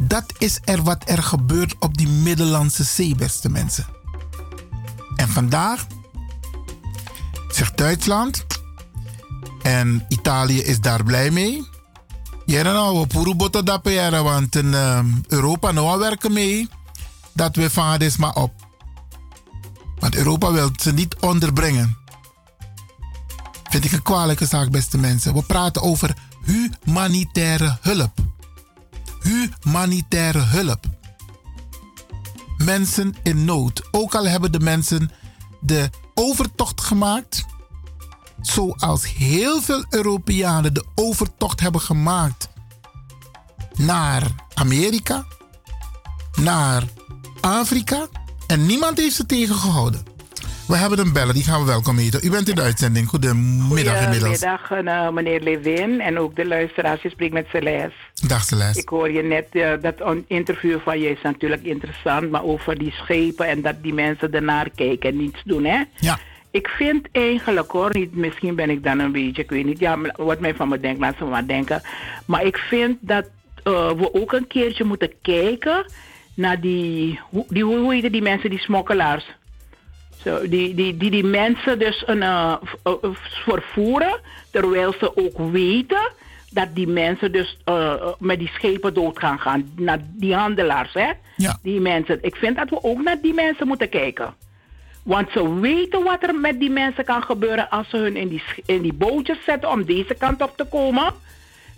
[0.00, 3.86] Dat is er wat er gebeurt op die Middellandse Zee, beste mensen.
[5.16, 5.86] En vandaag
[7.48, 8.46] zegt Duitsland
[9.62, 11.72] en Italië is daar blij mee.
[12.46, 16.68] Ja, nou, we boto dappen jaren, want in ehm, Europa nou werken mee
[17.32, 18.52] dat we van dit maar op.
[19.98, 21.96] Want Europa wil ze niet onderbrengen.
[23.70, 25.34] Vind ik een kwalijke zaak, beste mensen.
[25.34, 28.18] We praten over humanitaire hulp.
[29.22, 30.86] Humanitaire hulp.
[32.56, 33.88] Mensen in nood.
[33.90, 35.10] Ook al hebben de mensen
[35.60, 37.44] de overtocht gemaakt
[38.46, 42.48] zoals heel veel Europeanen de overtocht hebben gemaakt
[43.76, 44.22] naar
[44.54, 45.24] Amerika,
[46.34, 46.82] naar
[47.40, 48.06] Afrika
[48.46, 50.12] en niemand heeft ze tegengehouden.
[50.66, 52.20] We hebben een bellen, die gaan we welkom heten.
[52.26, 53.08] U bent in de uitzending.
[53.08, 54.38] Goedemiddag inmiddels.
[54.66, 54.70] Goedemiddag,
[55.06, 57.02] eh, meneer Levin en ook de luisteraars.
[57.02, 57.92] Je spreekt met Celeste.
[58.26, 58.80] Dag Celeste.
[58.80, 62.78] Ik hoor je net, eh, dat on- interview van je is natuurlijk interessant, maar over
[62.78, 65.82] die schepen en dat die mensen ernaar kijken en niets doen, hè?
[65.98, 66.18] Ja.
[66.54, 69.98] Ik vind eigenlijk hoor, niet, misschien ben ik dan een beetje, ik weet niet, ja,
[70.16, 71.82] wat mij van me denkt, laat ze maar denken.
[72.26, 73.24] Maar ik vind dat
[73.62, 75.86] eh, we ook een keertje moeten kijken
[76.34, 79.26] naar die, hoe, die, hoe heet die mensen, die smokkelaars?
[80.22, 82.92] Zo, die, die, die die mensen dus een, eh, eh,
[83.44, 86.12] vervoeren, terwijl ze ook weten
[86.50, 87.58] dat die mensen dus
[88.18, 89.72] met die schepen dood gaan gaan.
[89.76, 91.10] Naar die handelaars, hè?
[91.62, 92.18] Die mensen.
[92.22, 94.34] Ik vind dat we ook naar die mensen moeten kijken.
[95.04, 98.42] Want ze weten wat er met die mensen kan gebeuren als ze hun in die,
[98.66, 101.12] in die bootjes zetten om deze kant op te komen.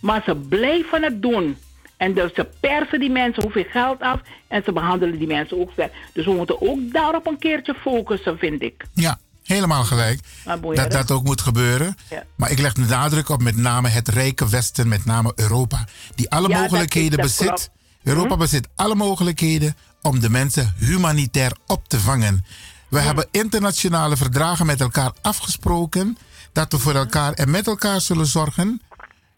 [0.01, 1.57] Maar ze blijven het doen.
[1.97, 5.71] En dus ze persen die mensen hoeveel geld af en ze behandelen die mensen ook
[5.75, 5.93] slecht.
[6.13, 8.85] Dus we moeten ook daarop een keertje focussen, vind ik.
[8.93, 10.21] Ja, helemaal gelijk.
[10.61, 11.97] Boeien, Dat dat ook moet gebeuren.
[12.11, 12.23] Ja.
[12.37, 15.85] Maar ik leg de nadruk op met name het rijke Westen, met name Europa.
[16.15, 17.71] Die alle Ja, dat mogelijkheden is- dat bezit.
[18.03, 18.39] Europa Hm?
[18.41, 22.45] bezit alle mogelijkheden om de mensen humanitair op te vangen.
[22.89, 26.17] We hebben internationale verdragen met elkaar afgesproken
[26.53, 28.81] dat we voor elkaar en met elkaar zullen zorgen.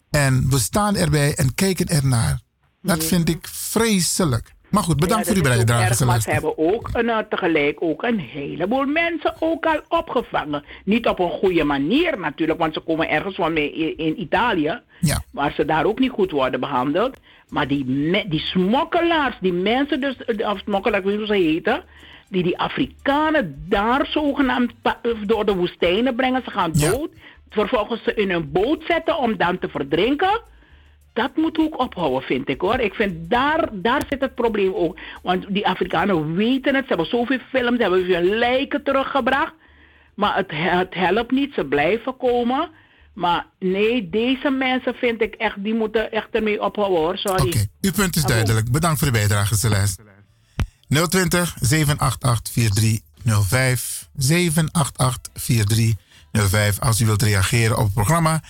[0.09, 2.39] En we staan erbij en kijken ernaar.
[2.81, 4.53] Dat vind ik vreselijk.
[4.69, 8.03] Maar goed, bedankt Ja, voor uw bijdrage, Maar ze hebben ook een, eh, tegelijk ook
[8.03, 10.63] een heleboel mensen ook al opgevangen.
[10.85, 14.81] Niet op een goede manier natuurlijk, want ze komen ergens van mee in, in Italië.
[14.99, 15.23] Ja.
[15.31, 17.17] Waar ze daar ook niet goed worden behandeld.
[17.47, 17.85] Maar die,
[18.29, 21.83] die smokkelaars, die mensen dus, eh, of smokkelaars, hoe ze heten.
[22.29, 24.93] Die die Afrikanen daar zogenaamd eh,
[25.25, 26.41] door de woestijnen brengen.
[26.43, 27.09] Ze gaan dood.
[27.49, 30.41] Vervolgens ze in een boot zetten om dan te verdrinken
[31.13, 32.79] dat moet ook ophouden, vind ik hoor.
[32.79, 34.97] Ik vind daar, daar zit het probleem ook.
[35.23, 36.83] Want die Afrikanen weten het.
[36.83, 39.53] Ze hebben zoveel films, ze hebben veel lijken teruggebracht.
[40.13, 42.69] Maar het, het helpt niet, ze blijven komen.
[43.13, 47.17] Maar nee, deze mensen vind ik echt, die moeten echt ermee ophouden hoor.
[47.17, 47.67] Sorry.
[47.81, 48.71] Uw punt is duidelijk.
[48.71, 50.08] Bedankt voor de bijdrage, Celeste.
[50.89, 54.09] 020 788 4305.
[54.15, 56.79] 788 4305.
[56.79, 58.43] Als u wilt reageren op het programma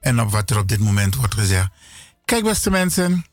[0.00, 1.68] en op wat er op dit moment wordt gezegd.
[2.24, 3.26] Kijk, beste mensen.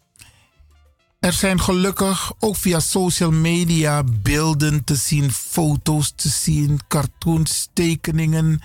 [1.20, 8.62] Er zijn gelukkig ook via social media beelden te zien, foto's te zien, cartoons, tekeningen.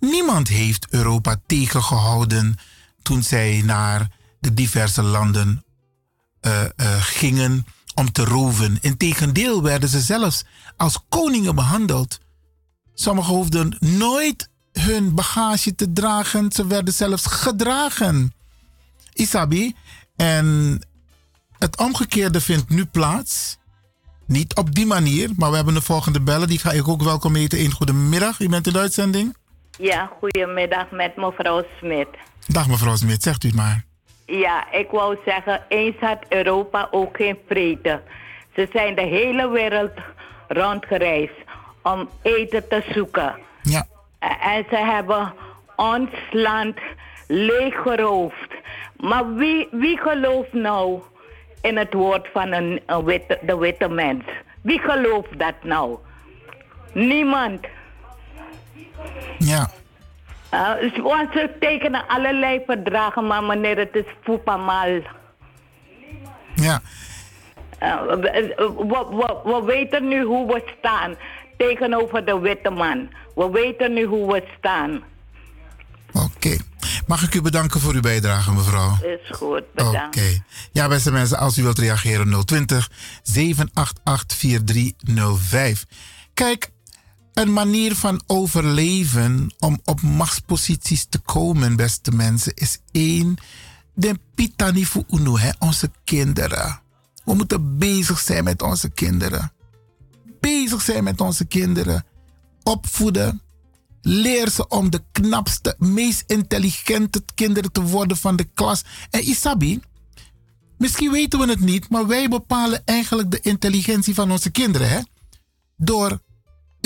[0.00, 2.56] Niemand heeft Europa tegengehouden
[3.02, 4.10] toen zij naar
[4.40, 5.64] de diverse landen
[6.40, 7.66] eh, eh, gingen
[7.96, 8.78] om te roven.
[8.80, 10.44] Integendeel werden ze zelfs
[10.76, 12.18] als koningen behandeld.
[12.94, 16.52] Sommigen hoefden nooit hun bagage te dragen.
[16.52, 18.34] Ze werden zelfs gedragen.
[19.12, 19.74] Isabi.
[20.16, 20.78] En
[21.58, 23.58] het omgekeerde vindt nu plaats.
[24.26, 26.48] Niet op die manier, maar we hebben de volgende bellen.
[26.48, 27.60] Die ga ik ook welkom heten.
[27.60, 28.40] Een goedemiddag.
[28.40, 29.36] U bent in de uitzending.
[29.78, 32.08] Ja, goedemiddag met mevrouw Smit.
[32.46, 33.85] Dag mevrouw Smit, zegt u het maar.
[34.26, 38.00] Ja, ik wou zeggen, eens had Europa ook geen vrede.
[38.54, 39.92] Ze zijn de hele wereld
[40.48, 41.44] rondgereisd
[41.82, 43.34] om eten te zoeken.
[43.62, 43.86] Ja.
[44.40, 45.34] En ze hebben
[45.76, 46.78] ons land
[47.26, 48.54] leeggeroofd.
[48.96, 51.00] Maar wie, wie gelooft nou
[51.62, 54.24] in het woord van een, een witte, de witte mens?
[54.60, 55.98] Wie gelooft dat nou?
[56.92, 57.66] Niemand.
[59.38, 59.70] Ja.
[60.54, 65.02] Uh, want ze tekenen allerlei verdragen, maar meneer, het is voepamal.
[66.54, 66.80] Ja.
[67.82, 71.14] Uh, we, we, we- we weten nu hoe we staan
[71.56, 73.08] tegenover de witte man.
[73.34, 75.02] We weten nu hoe we staan.
[76.12, 76.56] Oké.
[77.06, 78.96] Mag ik u bedanken voor uw bijdrage, mevrouw?
[79.02, 80.16] Is goed, bedankt.
[80.16, 80.42] Oké.
[80.72, 82.90] Ja, beste mensen, als u wilt reageren, 020
[83.22, 85.84] 788 4305.
[86.34, 86.70] Kijk,
[87.36, 93.36] een manier van overleven om op machtsposities te komen, beste mensen, is één.
[93.94, 96.80] De pitanifu unu, hè, onze kinderen.
[97.24, 99.52] We moeten bezig zijn met onze kinderen.
[100.40, 102.04] Bezig zijn met onze kinderen.
[102.62, 103.40] Opvoeden.
[104.00, 108.84] Leer ze om de knapste, meest intelligente kinderen te worden van de klas.
[109.10, 109.80] En Isabi,
[110.78, 114.88] misschien weten we het niet, maar wij bepalen eigenlijk de intelligentie van onze kinderen.
[114.88, 115.00] Hè?
[115.76, 116.24] Door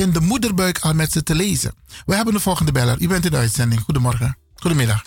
[0.01, 1.75] in de moederbuik al met ze te lezen.
[2.07, 3.01] We hebben de volgende beller.
[3.01, 3.81] U bent in de uitzending.
[3.81, 4.37] Goedemorgen.
[4.55, 5.05] Goedemiddag.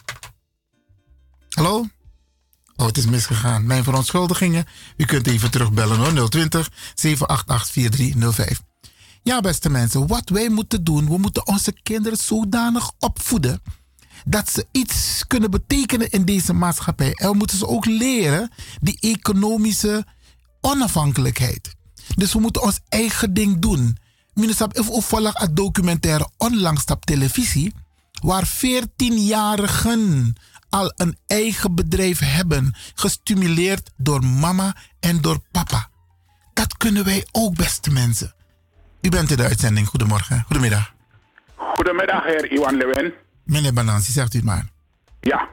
[1.50, 1.88] Hallo?
[2.76, 3.66] Oh, het is misgegaan.
[3.66, 4.66] Mijn verontschuldigingen.
[4.98, 6.30] U kunt even terugbellen hoor.
[6.30, 8.62] 020 788 4305.
[9.24, 13.62] Ja, beste mensen, wat wij moeten doen, we moeten onze kinderen zodanig opvoeden
[14.26, 17.14] dat ze iets kunnen betekenen in deze maatschappij.
[17.14, 20.06] En we moeten ze ook leren die economische
[20.62, 21.76] onafhankelijkheid.
[22.16, 23.98] Dus we moeten ons eigen ding doen.
[24.34, 27.74] Minister, ik volg een documentaire onlangs op televisie
[28.24, 30.34] waar 14-jarigen
[30.70, 35.88] al een eigen bedrijf hebben, gestimuleerd door mama en door papa.
[36.54, 38.34] Dat kunnen wij ook, beste mensen.
[39.02, 39.88] U bent in de uitzending.
[39.88, 40.44] Goedemorgen.
[40.46, 40.94] Goedemiddag.
[41.56, 43.14] Goedemiddag, heer Iwan Lewin.
[43.44, 44.66] Meneer Banansi, zegt u het maar.
[45.20, 45.48] Ja,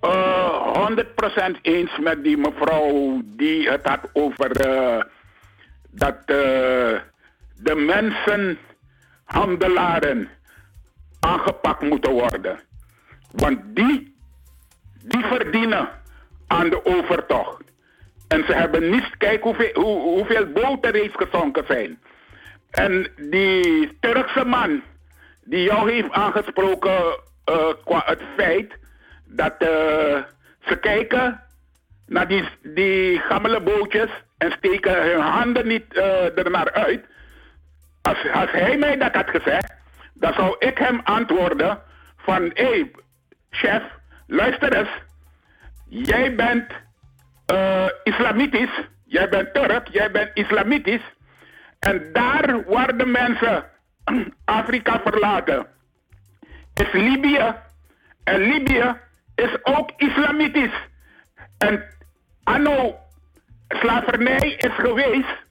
[0.00, 5.02] Eh 100% eens met die mevrouw die het had over eh,
[5.90, 7.00] dat eh,
[7.56, 8.58] de mensen
[9.24, 10.28] handelaren
[11.20, 12.60] aangepakt moeten worden.
[13.32, 14.16] Want die,
[15.02, 15.88] die verdienen
[16.46, 17.62] aan de overtocht.
[18.28, 21.98] En ze hebben niet, kijk hoeveel, hoe, hoeveel boten gezonken zijn.
[22.70, 24.82] En die Turkse man
[25.44, 28.72] die jou heeft aangesproken eh, qua het feit
[29.24, 30.22] dat eh,
[30.66, 31.40] ze kijken
[32.06, 37.04] naar die, die gammele bootjes en steken hun handen niet eh er naar uit.
[38.04, 39.72] Als, hij mij dat had gezegd,
[40.14, 41.82] dan zou ik hem antwoorden
[42.16, 42.90] van, hé, hey,
[43.50, 43.82] chef,
[44.26, 44.88] luister eens.
[45.88, 46.72] Jij bent
[47.46, 51.12] eh, islamitisch, jij bent Turk, jij bent islamitisch.
[51.78, 53.64] En daar waar de mensen
[54.44, 55.66] Afrika verlaten,
[56.74, 57.54] is Libië.
[58.24, 58.94] En Libië
[59.34, 60.88] is ook islamitisch.
[61.58, 61.84] En
[62.42, 62.98] anno
[63.68, 65.43] slavernij is geweest.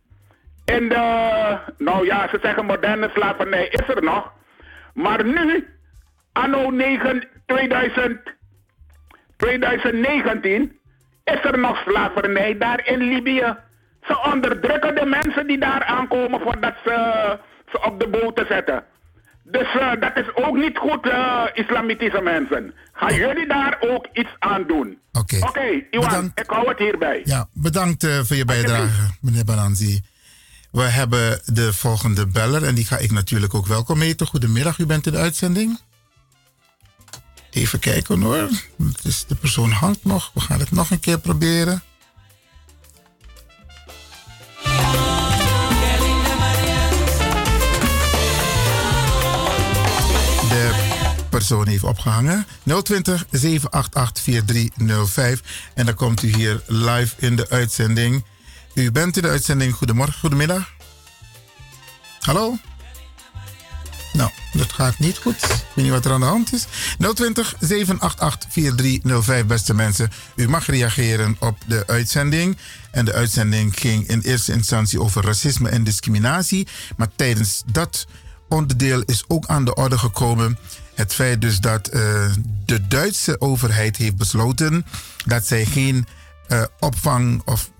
[0.66, 4.32] In de, nou ja, ze zeggen moderne slavernij is er nog.
[4.94, 5.68] Maar nu,
[6.32, 8.20] anno 9, 2000,
[9.38, 10.80] 2019,
[11.24, 13.56] is er nog slavernij daar in Libië.
[14.02, 17.38] Ze onderdrukken de mensen die daar aankomen voordat ze
[17.72, 18.84] ze op de boten zetten.
[19.44, 22.74] Dus eh, dat is ook niet goed, eh, islamitische mensen.
[22.94, 25.00] Gaan jullie daar ook iets aan doen?
[25.12, 25.38] Oké.
[25.40, 27.22] Oké, Iwan, ik hou het hierbij.
[27.24, 30.02] Ja, bedankt eh, voor je bijdrage, meneer Balanzi.
[30.74, 34.28] We hebben de volgende beller en die ga ik natuurlijk ook welkom heten.
[34.28, 35.80] Goedemiddag, u bent in de uitzending.
[37.50, 38.50] Even kijken hoor.
[39.02, 40.32] Dus de persoon hangt nog.
[40.34, 41.84] We gaan het nog een keer proberen.
[50.50, 50.72] De
[51.30, 52.46] persoon heeft opgehangen.
[52.84, 55.42] 020 788 4305.
[55.74, 58.24] En dan komt u hier live in de uitzending.
[58.74, 59.74] U bent in de uitzending.
[59.74, 60.72] Goedemorgen, goedemiddag.
[62.20, 62.58] Hallo?
[64.14, 65.36] Nou, dat gaat niet goed.
[65.36, 66.66] Ik weet niet wat er aan de hand is.
[67.14, 70.12] 020 788 4305, beste mensen.
[70.36, 72.58] U mag reageren op de uitzending.
[72.92, 76.68] En de uitzending ging in eerste instantie over racisme en discriminatie.
[76.98, 78.08] Maar tijdens dat
[78.50, 80.58] onderdeel is ook aan de orde gekomen
[80.96, 82.32] het feit dus dat eh,
[82.66, 84.86] de Duitse overheid heeft besloten
[85.26, 86.06] dat zij geen
[86.48, 87.72] eh, opvang of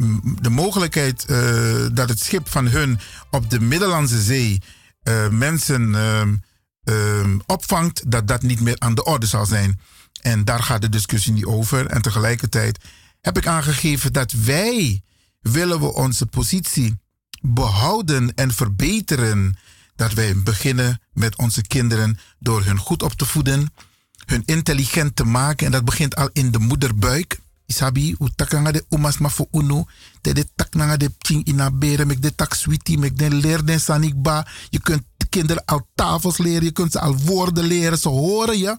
[0.42, 3.00] de mogelijkheid eh, dat het schip van hun
[3.32, 4.62] op de Middellandse Zee
[5.04, 6.36] eh, mensen ehm,
[6.84, 9.80] ehm, opvangt, dat dat niet meer aan de orde zal zijn.
[10.22, 11.86] En daar gaat de discussie niet over.
[11.86, 12.80] En tegelijkertijd
[13.22, 15.02] heb ik aangegeven dat wij
[15.42, 16.98] willen we onze positie
[17.42, 19.58] behouden en verbeteren.
[19.96, 23.74] Dat wij beginnen met onze kinderen door hun goed op te voeden,
[24.26, 25.66] hun intelligent te maken.
[25.66, 27.40] En dat begint al in de moederbuik.
[27.66, 29.86] Isabi, u de umas ma unu.
[30.22, 34.48] De de ching ina mek de tak sweetie, mek leer den sanikba.
[34.70, 38.58] Je kunt de kinderen al tafels leren, je kunt ze al woorden leren, ze horen
[38.58, 38.78] je.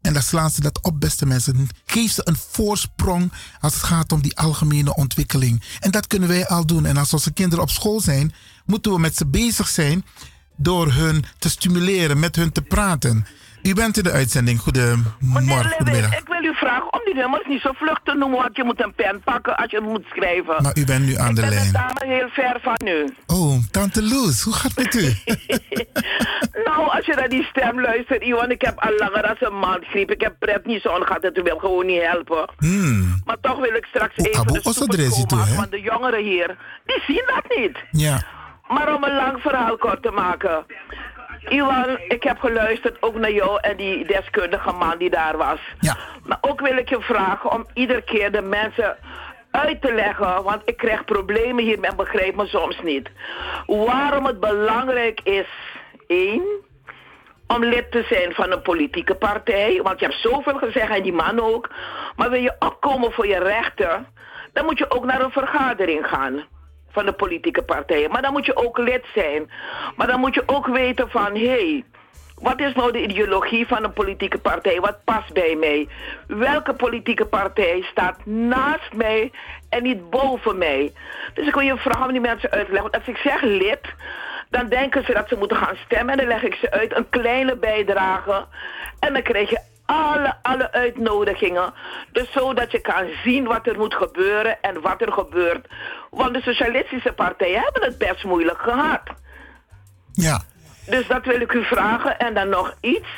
[0.00, 1.68] En dan slaan ze dat op, beste mensen.
[1.84, 5.62] Geef ze een voorsprong als het gaat om die algemene ontwikkeling.
[5.80, 6.86] En dat kunnen wij al doen.
[6.86, 8.34] En als onze kinderen op school zijn,
[8.66, 10.04] moeten we met ze bezig zijn
[10.56, 13.26] door hun te stimuleren, met hun te praten.
[13.62, 14.60] U bent in de uitzending.
[14.60, 16.18] Goedemorgen, goedemiddag.
[16.18, 18.82] Ik wil u vragen om die nummers niet zo vlug te noemen, want je moet
[18.82, 20.62] een pen pakken als je het moet schrijven.
[20.62, 21.66] Maar u bent nu aan de ik ben lijn.
[21.66, 23.14] een dame heel ver van u.
[23.26, 25.12] Oh, tante Loes, hoe gaat het met u?
[26.64, 29.84] Nou, als je naar die stem luistert, Iwan, ik heb al langer als een maand
[29.84, 30.10] griep.
[30.10, 32.48] Ik heb pret niet zo gehad, het wil gewoon niet helpen.
[32.58, 33.22] Hmm.
[33.24, 37.02] Maar toch wil ik straks even Abu de stoepen toe, want de jongeren hier, die
[37.06, 37.76] zien dat niet.
[37.90, 38.22] Ja.
[38.68, 40.64] Maar om een lang verhaal kort te maken.
[41.48, 45.60] Iwan, ik heb geluisterd ook naar jou en die deskundige man die daar was.
[45.80, 45.96] Ja.
[46.24, 48.96] Maar ook wil ik je vragen om iedere keer de mensen
[49.50, 53.10] uit te leggen, want ik krijg problemen hier en begrijp me soms niet.
[53.66, 55.48] Waarom het belangrijk is,
[56.06, 56.42] één,
[57.46, 59.80] om lid te zijn van een politieke partij.
[59.82, 61.70] Want je hebt zoveel gezegd en die man ook.
[62.16, 64.06] Maar wil je opkomen voor je rechten,
[64.52, 66.44] dan moet je ook naar een vergadering gaan
[66.92, 68.10] van de politieke partijen.
[68.10, 69.50] Maar dan moet je ook lid zijn.
[69.96, 71.84] Maar dan moet je ook weten van, hé, hey,
[72.42, 74.80] wat is nou de ideologie van een politieke partij?
[74.80, 75.88] Wat past bij mij?
[76.26, 79.30] Welke politieke partij staat naast mij
[79.68, 80.92] en niet boven mij?
[81.34, 82.90] Dus ik wil je vragen om die mensen uit te leggen.
[82.90, 83.94] Want als ik zeg lid,
[84.50, 86.12] dan denken ze dat ze moeten gaan stemmen.
[86.12, 88.46] En dan leg ik ze uit een kleine bijdrage.
[88.98, 91.72] En dan krijg je alle, alle uitnodigingen.
[92.12, 95.66] Dus zodat je kan zien wat er moet gebeuren en wat er gebeurt.
[96.10, 99.02] Want de socialistische partijen hebben het best moeilijk gehad.
[100.12, 100.42] Ja.
[100.86, 102.18] Dus dat wil ik u vragen.
[102.18, 103.08] En dan nog iets.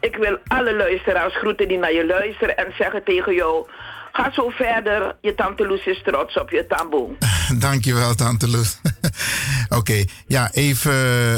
[0.00, 3.66] Ik wil alle luisteraars groeten die naar je luisteren en zeggen tegen jou...
[4.14, 7.10] Ga zo verder, je tante Loes is trots op je tamboe.
[7.58, 8.78] Dankjewel, Tante Loes.
[9.78, 10.92] Oké, ja, even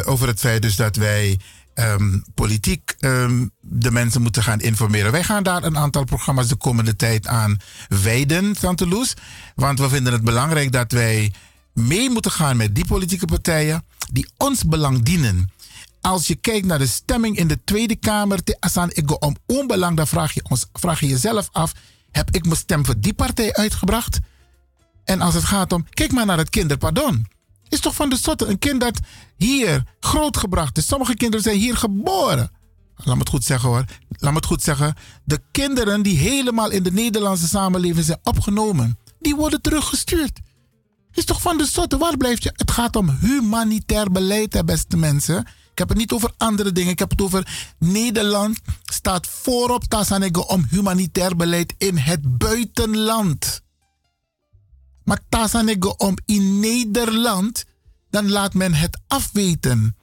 [0.07, 1.39] over het feit dus dat wij
[1.75, 5.13] ehm, politiek ehm, de mensen moeten gaan informeren.
[5.13, 7.57] Wij gaan daar een aantal programma's de komende tijd aan
[7.89, 9.15] wijden, Tante Loes.
[9.55, 11.33] Want we vinden het belangrijk dat wij
[11.73, 15.53] mee moeten gaan met die politieke partijen die ons belang dienen.
[16.01, 19.97] Als je kijkt naar de stemming in de Tweede Kamer, te Asan ik om onbelang,
[19.97, 21.73] dan vraag je, ons, vraag je jezelf af:
[22.11, 24.19] heb ik mijn stem voor die partij uitgebracht?
[25.05, 27.27] En als het gaat om, kijk maar naar het kinderpardon.
[27.69, 29.01] Is toch van de soorten een kind dat
[29.37, 30.87] hier grootgebracht is.
[30.87, 32.51] Sommige kinderen zijn hier geboren.
[32.97, 33.85] Laat me het goed zeggen hoor.
[34.09, 34.95] Laat me het goed zeggen.
[35.25, 40.41] De kinderen die helemaal in de Nederlandse samenleving zijn opgenomen, die worden teruggestuurd.
[41.13, 42.53] Is toch van de soorten, waar blijft je?
[42.55, 45.39] Het gaat om humanitair beleid, hè, beste mensen.
[45.71, 46.93] Ik heb het niet over andere dingen.
[46.93, 48.59] Ik heb het over Nederland
[48.93, 53.63] staat voorop Tassanego om humanitair beleid in het buitenland.
[55.05, 57.65] Maar Tassanego om in Nederland,
[58.11, 59.97] dan laat men het afweten.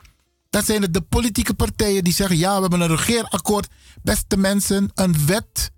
[0.49, 3.67] Dat zijn het de politieke partijen die zeggen: ja, we hebben een regeerakkoord.
[4.03, 5.71] Beste mensen, een wet.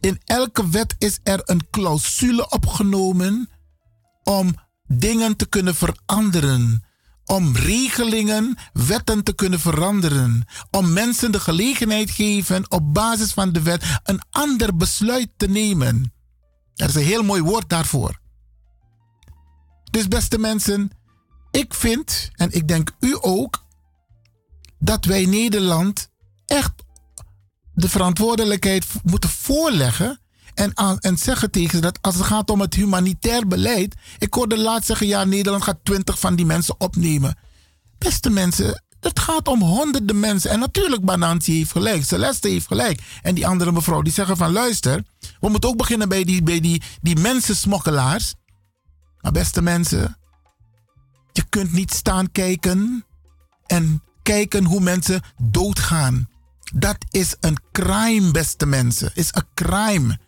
[0.00, 3.48] In elke wet is er een clausule opgenomen
[4.22, 4.54] om
[4.86, 6.84] dingen te kunnen veranderen.
[7.24, 10.44] Om regelingen, wetten te kunnen veranderen.
[10.70, 16.12] Om mensen de gelegenheid geven op basis van de wet een ander besluit te nemen.
[16.74, 18.20] Er is een heel mooi woord daarvoor.
[19.92, 20.90] Dus beste mensen,
[21.50, 23.64] ik vind, en ik denk u ook,
[24.78, 26.08] dat wij Nederland
[26.46, 26.72] echt
[27.74, 30.20] de verantwoordelijkheid moeten voorleggen
[30.54, 33.94] en, en zeggen tegen ze dat als het gaat om het humanitair beleid.
[34.18, 37.38] Ik hoorde laatst zeggen: ja, Nederland gaat twintig van die mensen opnemen.
[37.98, 40.50] Beste mensen, het gaat om honderden mensen.
[40.50, 43.02] En natuurlijk, Bananti heeft gelijk, Celeste heeft gelijk.
[43.22, 45.04] En die andere mevrouw die zeggen: van luister,
[45.40, 48.34] we moeten ook beginnen bij die, bij die, die mensensmokkelaars.
[49.22, 50.16] Maar beste mensen,
[51.32, 53.04] je kunt niet staan kijken
[53.66, 56.28] en kijken hoe mensen doodgaan.
[56.74, 59.10] Dat is een crime, beste mensen.
[59.14, 60.18] Is een crime.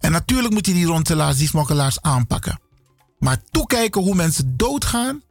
[0.00, 2.60] En natuurlijk moet je die ronselaars, die smokkelaars aanpakken.
[3.18, 5.22] Maar toekijken hoe mensen doodgaan.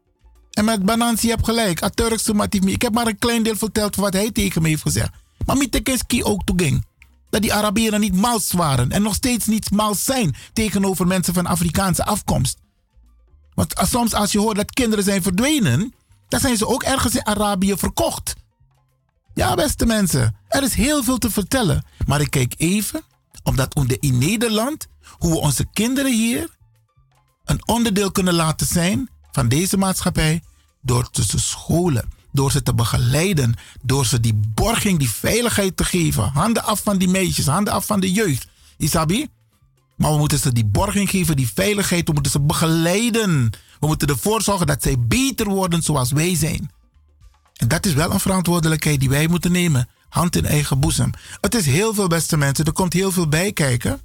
[0.52, 1.82] En met Banansi heb gelijk.
[2.50, 5.12] Ik heb maar een klein deel verteld van wat hij tegen me heeft gezegd.
[5.46, 6.86] Maar Mitekenski ook toeging.
[7.30, 8.92] Dat die Arabieren niet mals waren.
[8.92, 12.58] En nog steeds niet mals zijn tegenover mensen van Afrikaanse afkomst.
[13.56, 15.94] Want soms als je hoort dat kinderen zijn verdwenen.
[16.28, 18.36] Dan zijn ze ook ergens in Arabië verkocht.
[19.34, 20.36] Ja, beste mensen.
[20.48, 21.86] Er is heel veel te vertellen.
[22.06, 23.04] Maar ik kijk even
[23.44, 26.50] omdat in Nederland, hoe we onze kinderen hier
[27.46, 30.44] een onderdeel kunnen laten zijn van deze maatschappij
[30.82, 36.24] door ze scholen, door ze te begeleiden, door ze die borging, die veiligheid te geven.
[36.24, 38.48] Handen af van die meisjes, handen af van de jeugd.
[38.78, 39.28] Isabi?
[39.96, 42.08] Maar we moeten ze die borging geven, die veiligheid.
[42.08, 43.50] We moeten ze begeleiden.
[43.80, 46.72] We moeten ervoor zorgen dat zij beter worden zoals wij zijn.
[47.56, 51.10] En dat is wel een verantwoordelijkheid die wij moeten nemen hand in eigen boezem.
[51.42, 52.66] Het is heel veel, beste mensen.
[52.66, 54.02] Er komt heel veel bij kijken.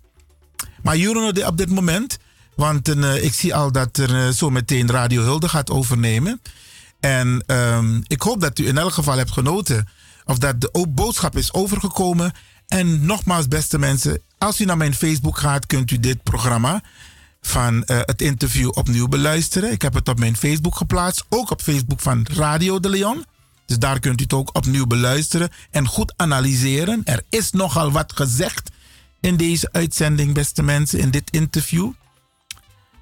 [0.83, 2.19] Maar jullie op dit moment,
[2.57, 6.41] want uh, ik zie al dat er uh, zo meteen Radio Hulde gaat overnemen.
[7.01, 9.89] En um, ik hoop dat u in elk geval hebt genoten.
[10.25, 12.33] Of dat de boodschap is overgekomen.
[12.69, 16.83] En nogmaals, beste mensen, als u naar mijn Facebook gaat, kunt u dit programma
[17.41, 19.73] van uh, het interview opnieuw beluisteren.
[19.73, 21.25] Ik heb het op mijn Facebook geplaatst.
[21.28, 23.25] Ook op Facebook van Radio de Leon.
[23.67, 27.01] Dus daar kunt u het ook opnieuw beluisteren en goed analyseren.
[27.05, 28.70] Er is nogal wat gezegd
[29.20, 31.93] in deze uitzending, beste mensen, in dit interview.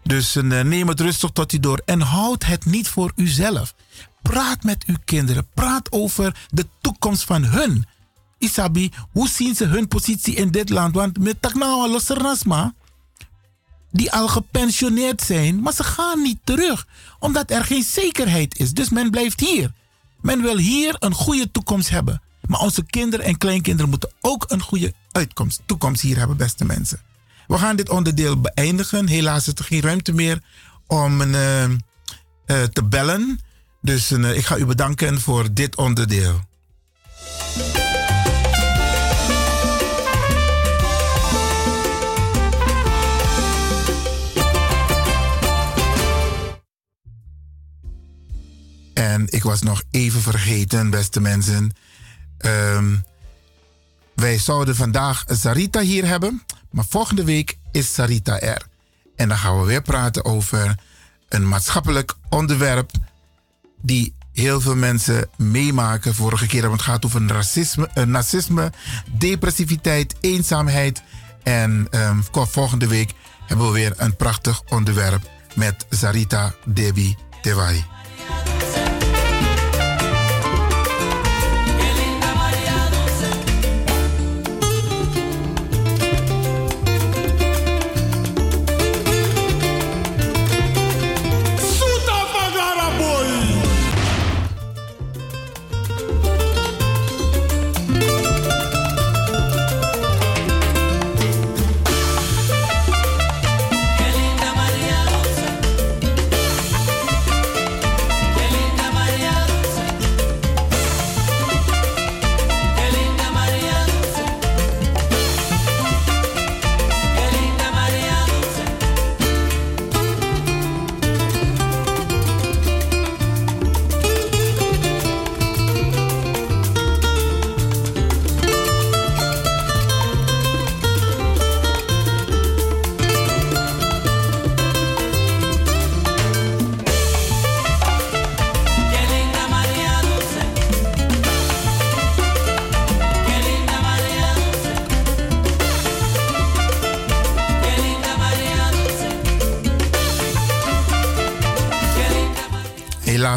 [0.03, 3.75] Dus uh, neem het rustig tot u door en houd het niet voor uzelf.
[4.23, 5.47] Praat met uw kinderen.
[5.55, 7.87] Praat over de toekomst van hun.
[8.39, 10.95] Isabi, hoe zien ze hun positie in dit land?
[10.95, 12.75] Want met Taknawa Losserasma,
[13.91, 16.87] die al gepensioneerd zijn, maar ze gaan niet terug,
[17.19, 18.73] omdat er geen zekerheid is.
[18.73, 19.73] Dus men blijft hier.
[20.21, 22.23] Men wil hier een goede toekomst hebben.
[22.47, 27.01] Maar onze kinderen en kleinkinderen moeten ook een goede uitkomst, toekomst hier hebben, beste mensen.
[27.47, 29.07] We gaan dit onderdeel beëindigen.
[29.07, 30.43] Helaas is er geen ruimte meer
[30.87, 31.77] om uh, uh,
[32.47, 33.41] te bellen.
[33.81, 36.41] Dus uh, ik ga u bedanken voor dit onderdeel.
[48.99, 51.73] En ik was nog even vergeten, beste mensen.
[52.41, 53.05] Um,
[54.15, 56.43] wij zouden vandaag Sarita hier hebben.
[56.71, 58.67] Maar volgende week is Sarita er.
[59.17, 60.79] En dan gaan we weer praten over
[61.29, 62.91] een maatschappelijk onderwerp.
[63.83, 66.15] Die heel veel mensen meemaken.
[66.15, 68.73] Vorige keer hebben het gehad over racisme, uh, narcisme,
[69.19, 71.03] depressiviteit, eenzaamheid.
[71.43, 73.13] En um, volgende week
[73.47, 77.98] hebben we weer een prachtig onderwerp met Sarita Debi Tewai.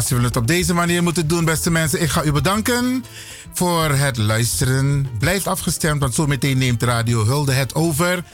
[0.06, 2.02] Zullen we het op deze manier moeten doen, beste mensen.
[2.02, 3.04] Ik ga u bedanken
[3.52, 5.08] voor het luisteren.
[5.18, 8.24] Blijf afgestemd, want zometeen neemt Radio Hulde het over.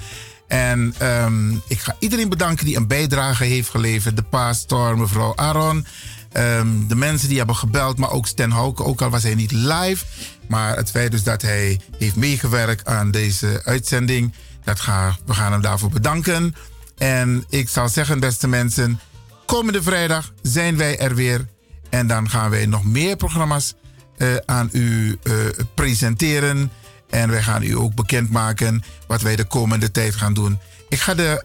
[0.48, 4.16] En ehm, ik ga iedereen bedanken die een bijdrage heeft geleverd.
[4.16, 5.86] De pastor, mevrouw Aaron.
[6.32, 8.84] ehm, de mensen die hebben gebeld, maar ook Stan Houke.
[8.84, 10.05] Ook al was hij niet live.
[10.48, 14.32] Maar het feit dus dat hij heeft meegewerkt aan deze uitzending.
[14.64, 16.55] Dat ga, we gaan hem daarvoor bedanken.
[16.97, 19.00] En ik zal zeggen, beste mensen...
[19.48, 21.47] Komende vrijdag zijn wij er weer.
[21.91, 23.75] En dan gaan wij nog meer programma's
[24.18, 25.34] eh, aan u eh,
[25.75, 26.70] presenteren.
[27.10, 30.58] En wij gaan u ook bekendmaken wat wij de komende tijd gaan doen.
[30.89, 31.44] Ik ga de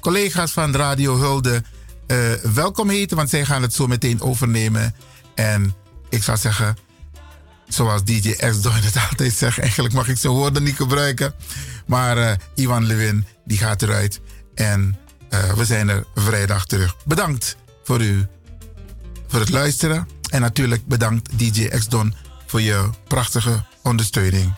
[0.00, 1.62] collega's van Radio Hulde
[2.06, 4.94] eh, welkom heten, want zij gaan het zo meteen overnemen.
[5.34, 5.74] En
[6.08, 6.76] ik zou zeggen,
[7.68, 11.34] zoals DJ X Doin het altijd zegt, eigenlijk mag ik zijn woorden niet gebruiken.
[11.86, 14.20] Maar Ivan Lewin, die gaat eruit.
[14.54, 14.98] En
[15.56, 16.96] we zijn er vrijdag terug.
[17.04, 18.26] Bedankt voor u,
[19.28, 20.08] voor het luisteren.
[20.30, 22.14] En natuurlijk bedankt DJ X Don
[22.46, 24.54] voor je prachtige ondersteuning.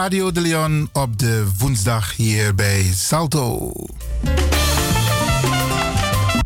[0.00, 3.72] Radio de Leon op de woensdag hier bij Salto.